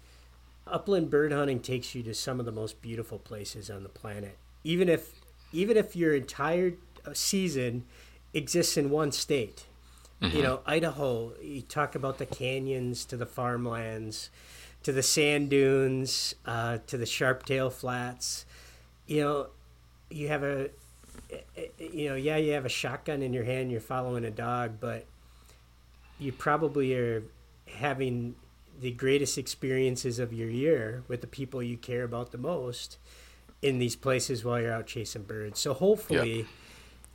Upland 0.67 1.09
bird 1.09 1.31
hunting 1.31 1.59
takes 1.59 1.93
you 1.93 2.01
to 2.03 2.13
some 2.13 2.39
of 2.39 2.45
the 2.45 2.51
most 2.51 2.81
beautiful 2.81 3.19
places 3.19 3.69
on 3.69 3.83
the 3.83 3.89
planet. 3.89 4.37
Even 4.63 4.89
if 4.89 5.14
even 5.55 5.77
if 5.77 5.95
your 5.95 6.13
entire 6.13 6.73
uh, 7.05 7.13
season 7.13 7.85
exists 8.33 8.77
in 8.77 8.89
one 8.89 9.11
state, 9.11 9.65
you 10.21 10.41
know, 10.41 10.61
Idaho, 10.65 11.33
you 11.41 11.61
talk 11.61 11.93
about 11.93 12.17
the 12.17 12.25
canyons 12.25 13.05
to 13.05 13.17
the 13.17 13.25
farmlands, 13.27 14.31
to 14.81 14.91
the 14.91 15.03
sand 15.03 15.49
dunes, 15.49 16.33
uh, 16.45 16.79
to 16.87 16.97
the 16.97 17.05
Sharptail 17.05 17.71
Flats. 17.71 18.45
You 19.05 19.21
know, 19.21 19.47
you 20.09 20.29
have 20.29 20.43
a, 20.43 20.69
you 21.77 22.09
know, 22.09 22.15
yeah, 22.15 22.37
you 22.37 22.53
have 22.53 22.65
a 22.65 22.69
shotgun 22.69 23.21
in 23.21 23.33
your 23.33 23.43
hand, 23.43 23.71
you're 23.71 23.81
following 23.81 24.25
a 24.25 24.31
dog, 24.31 24.79
but 24.79 25.05
you 26.17 26.31
probably 26.31 26.95
are 26.95 27.23
having 27.67 28.35
the 28.81 28.91
greatest 28.91 29.37
experiences 29.37 30.17
of 30.17 30.33
your 30.33 30.49
year 30.49 31.03
with 31.07 31.21
the 31.21 31.27
people 31.27 31.61
you 31.61 31.77
care 31.77 32.03
about 32.03 32.31
the 32.31 32.37
most 32.37 32.97
in 33.65 33.79
these 33.79 33.95
places 33.95 34.45
while 34.45 34.61
you're 34.61 34.71
out 34.71 34.85
chasing 34.85 35.23
birds. 35.23 35.59
So 35.59 35.73
hopefully, 35.73 36.45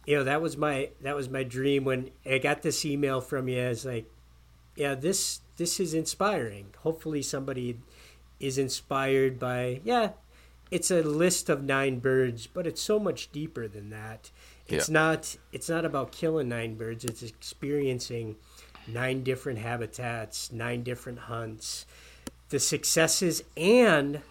you 0.04 0.16
know, 0.16 0.24
that 0.24 0.42
was 0.42 0.56
my 0.56 0.90
that 1.02 1.14
was 1.14 1.28
my 1.28 1.44
dream 1.44 1.84
when 1.84 2.10
I 2.26 2.38
got 2.38 2.62
this 2.62 2.84
email 2.84 3.20
from 3.20 3.48
you. 3.48 3.60
It's 3.60 3.84
like, 3.84 4.10
yeah, 4.74 4.94
this 4.96 5.40
this 5.56 5.78
is 5.78 5.94
inspiring. 5.94 6.74
Hopefully, 6.82 7.22
somebody 7.22 7.78
is 8.40 8.58
inspired 8.58 9.38
by 9.38 9.80
yeah. 9.84 10.10
It's 10.72 10.90
a 10.90 11.02
list 11.02 11.48
of 11.48 11.64
nine 11.64 11.98
birds, 11.98 12.46
but 12.46 12.64
it's 12.66 12.80
so 12.80 12.98
much 13.00 13.32
deeper 13.32 13.66
than 13.66 13.90
that. 13.90 14.30
It's 14.68 14.88
Yeah. 14.88 14.92
not 14.92 15.36
it's 15.52 15.68
not 15.68 15.84
about 15.84 16.10
killing 16.10 16.48
nine 16.48 16.74
birds. 16.74 17.04
It's 17.04 17.22
experiencing 17.22 18.36
nine 18.88 19.22
different 19.22 19.60
habitats, 19.60 20.50
nine 20.50 20.82
different 20.82 21.20
hunts, 21.20 21.86
the 22.48 22.58
successes 22.58 23.44
and 23.56 24.22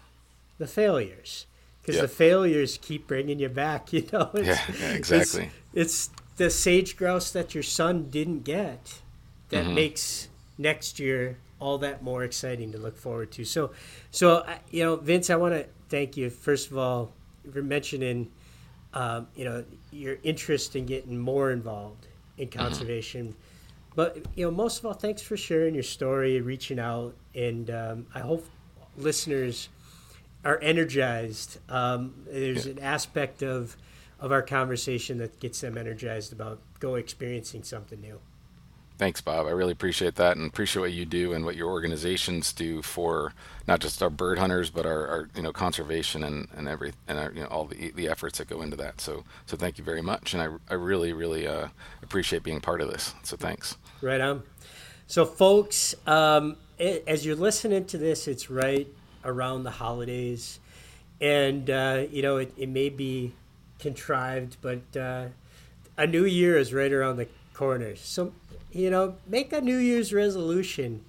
the 0.58 0.66
failures. 0.66 1.46
Because 1.90 1.96
Yeah. 1.96 2.02
the 2.02 2.08
failures 2.08 2.78
keep 2.80 3.06
bringing 3.06 3.38
you 3.38 3.48
back, 3.48 3.92
you 3.92 4.06
know. 4.12 4.30
It's, 4.34 4.58
Yeah, 4.68 4.76
yeah, 4.80 4.92
exactly. 4.94 5.50
It's, 5.72 6.08
it's 6.08 6.10
the 6.36 6.50
sage 6.50 6.96
grouse 6.96 7.30
that 7.32 7.54
your 7.54 7.62
son 7.62 8.10
didn't 8.10 8.44
get 8.44 9.00
that 9.50 9.64
Mm-hmm. 9.64 9.74
makes 9.74 10.28
next 10.58 10.98
year 10.98 11.38
all 11.58 11.78
that 11.78 12.02
more 12.02 12.22
exciting 12.24 12.72
to 12.72 12.78
look 12.78 12.96
forward 12.96 13.30
to. 13.32 13.44
So, 13.44 13.70
so 14.10 14.44
you 14.70 14.82
know, 14.84 14.96
Vince, 14.96 15.30
I 15.30 15.36
want 15.36 15.54
to 15.54 15.66
thank 15.88 16.16
you 16.16 16.30
first 16.30 16.70
of 16.70 16.78
all 16.78 17.12
for 17.52 17.62
mentioning, 17.62 18.30
um, 18.94 19.28
you 19.34 19.44
know, 19.44 19.64
your 19.90 20.18
interest 20.22 20.76
in 20.76 20.86
getting 20.86 21.18
more 21.18 21.50
involved 21.50 22.06
in 22.38 22.48
Mm-hmm. 22.48 22.58
conservation. 22.58 23.34
But 23.94 24.16
you 24.36 24.44
know, 24.46 24.50
most 24.50 24.78
of 24.78 24.86
all, 24.86 24.92
thanks 24.94 25.20
for 25.22 25.36
sharing 25.36 25.74
your 25.74 25.82
story, 25.82 26.40
reaching 26.40 26.78
out, 26.78 27.14
and 27.34 27.70
um, 27.70 28.06
I 28.14 28.20
hope 28.20 28.46
listeners 28.96 29.68
are 30.44 30.58
energized. 30.62 31.58
Um, 31.68 32.14
there's 32.26 32.66
an 32.66 32.78
aspect 32.78 33.42
of 33.42 33.76
of 34.18 34.32
our 34.32 34.42
conversation 34.42 35.18
that 35.18 35.40
gets 35.40 35.60
them 35.62 35.78
energized 35.78 36.32
about 36.32 36.60
go 36.78 36.94
experiencing 36.96 37.62
something 37.62 38.00
new. 38.00 38.20
Thanks, 38.98 39.22
Bob. 39.22 39.46
I 39.46 39.50
really 39.50 39.72
appreciate 39.72 40.16
that 40.16 40.36
and 40.36 40.46
appreciate 40.46 40.82
what 40.82 40.92
you 40.92 41.06
do 41.06 41.32
and 41.32 41.42
what 41.42 41.56
your 41.56 41.70
organizations 41.70 42.52
do 42.52 42.82
for 42.82 43.32
not 43.66 43.80
just 43.80 44.02
our 44.02 44.10
bird 44.10 44.38
hunters, 44.38 44.68
but 44.68 44.84
our, 44.84 45.06
our 45.06 45.28
you 45.34 45.42
know 45.42 45.52
conservation 45.52 46.22
and 46.22 46.48
and 46.54 46.68
every 46.68 46.92
and 47.08 47.18
our, 47.18 47.32
you 47.32 47.40
know 47.40 47.46
all 47.46 47.64
the 47.64 47.92
the 47.92 48.08
efforts 48.08 48.38
that 48.38 48.48
go 48.48 48.60
into 48.60 48.76
that. 48.76 49.00
So 49.00 49.24
so 49.46 49.56
thank 49.56 49.78
you 49.78 49.84
very 49.84 50.02
much, 50.02 50.34
and 50.34 50.42
I 50.42 50.48
I 50.72 50.74
really 50.74 51.14
really 51.14 51.46
uh, 51.46 51.68
appreciate 52.02 52.42
being 52.42 52.60
part 52.60 52.82
of 52.82 52.90
this. 52.90 53.14
So 53.22 53.36
thanks. 53.38 53.78
Right 54.02 54.20
on. 54.20 54.42
So, 55.06 55.24
folks, 55.24 55.96
um, 56.06 56.56
as 56.78 57.26
you're 57.26 57.34
listening 57.34 57.84
to 57.86 57.98
this, 57.98 58.28
it's 58.28 58.48
right 58.48 58.86
around 59.24 59.64
the 59.64 59.70
holidays, 59.70 60.58
and 61.20 61.68
uh, 61.68 62.04
you 62.10 62.22
know 62.22 62.36
it, 62.38 62.52
it 62.56 62.68
may 62.68 62.88
be 62.88 63.32
contrived, 63.78 64.56
but 64.60 64.96
uh, 64.96 65.26
a 65.96 66.06
new 66.06 66.24
year 66.24 66.56
is 66.56 66.72
right 66.72 66.92
around 66.92 67.16
the 67.16 67.28
corner. 67.54 67.96
So, 67.96 68.32
you 68.72 68.90
know, 68.90 69.16
make 69.26 69.52
a 69.52 69.60
New 69.60 69.76
Year's 69.76 70.12
resolution, 70.12 71.04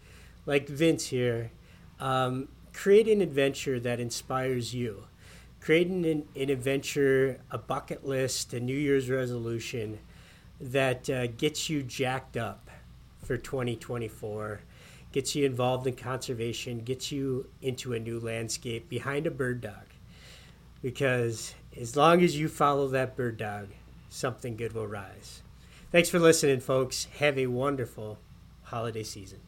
like 0.45 0.67
Vince 0.67 1.07
here. 1.07 1.51
Um, 1.99 2.47
create 2.73 3.07
an 3.07 3.21
adventure 3.21 3.79
that 3.79 3.99
inspires 3.99 4.73
you. 4.73 5.05
Create 5.59 5.87
an, 5.87 6.03
an 6.03 6.49
adventure, 6.49 7.39
a 7.51 7.57
bucket 7.57 8.05
list, 8.05 8.53
a 8.53 8.59
New 8.59 8.75
Year's 8.75 9.09
resolution 9.09 9.99
that 10.59 11.09
uh, 11.09 11.27
gets 11.27 11.69
you 11.69 11.83
jacked 11.83 12.35
up 12.35 12.69
for 13.23 13.37
2024, 13.37 14.61
gets 15.11 15.35
you 15.35 15.45
involved 15.45 15.87
in 15.87 15.95
conservation, 15.95 16.79
gets 16.79 17.11
you 17.11 17.47
into 17.61 17.93
a 17.93 17.99
new 17.99 18.19
landscape 18.19 18.89
behind 18.89 19.27
a 19.27 19.31
bird 19.31 19.61
dog. 19.61 19.85
Because 20.81 21.53
as 21.79 21.95
long 21.95 22.21
as 22.23 22.37
you 22.37 22.47
follow 22.47 22.87
that 22.87 23.15
bird 23.15 23.37
dog, 23.37 23.67
something 24.09 24.55
good 24.55 24.73
will 24.73 24.87
rise. 24.87 25.41
Thanks 25.91 26.09
for 26.09 26.19
listening, 26.19 26.59
folks. 26.59 27.07
Have 27.19 27.37
a 27.37 27.47
wonderful 27.47 28.17
holiday 28.63 29.03
season. 29.03 29.39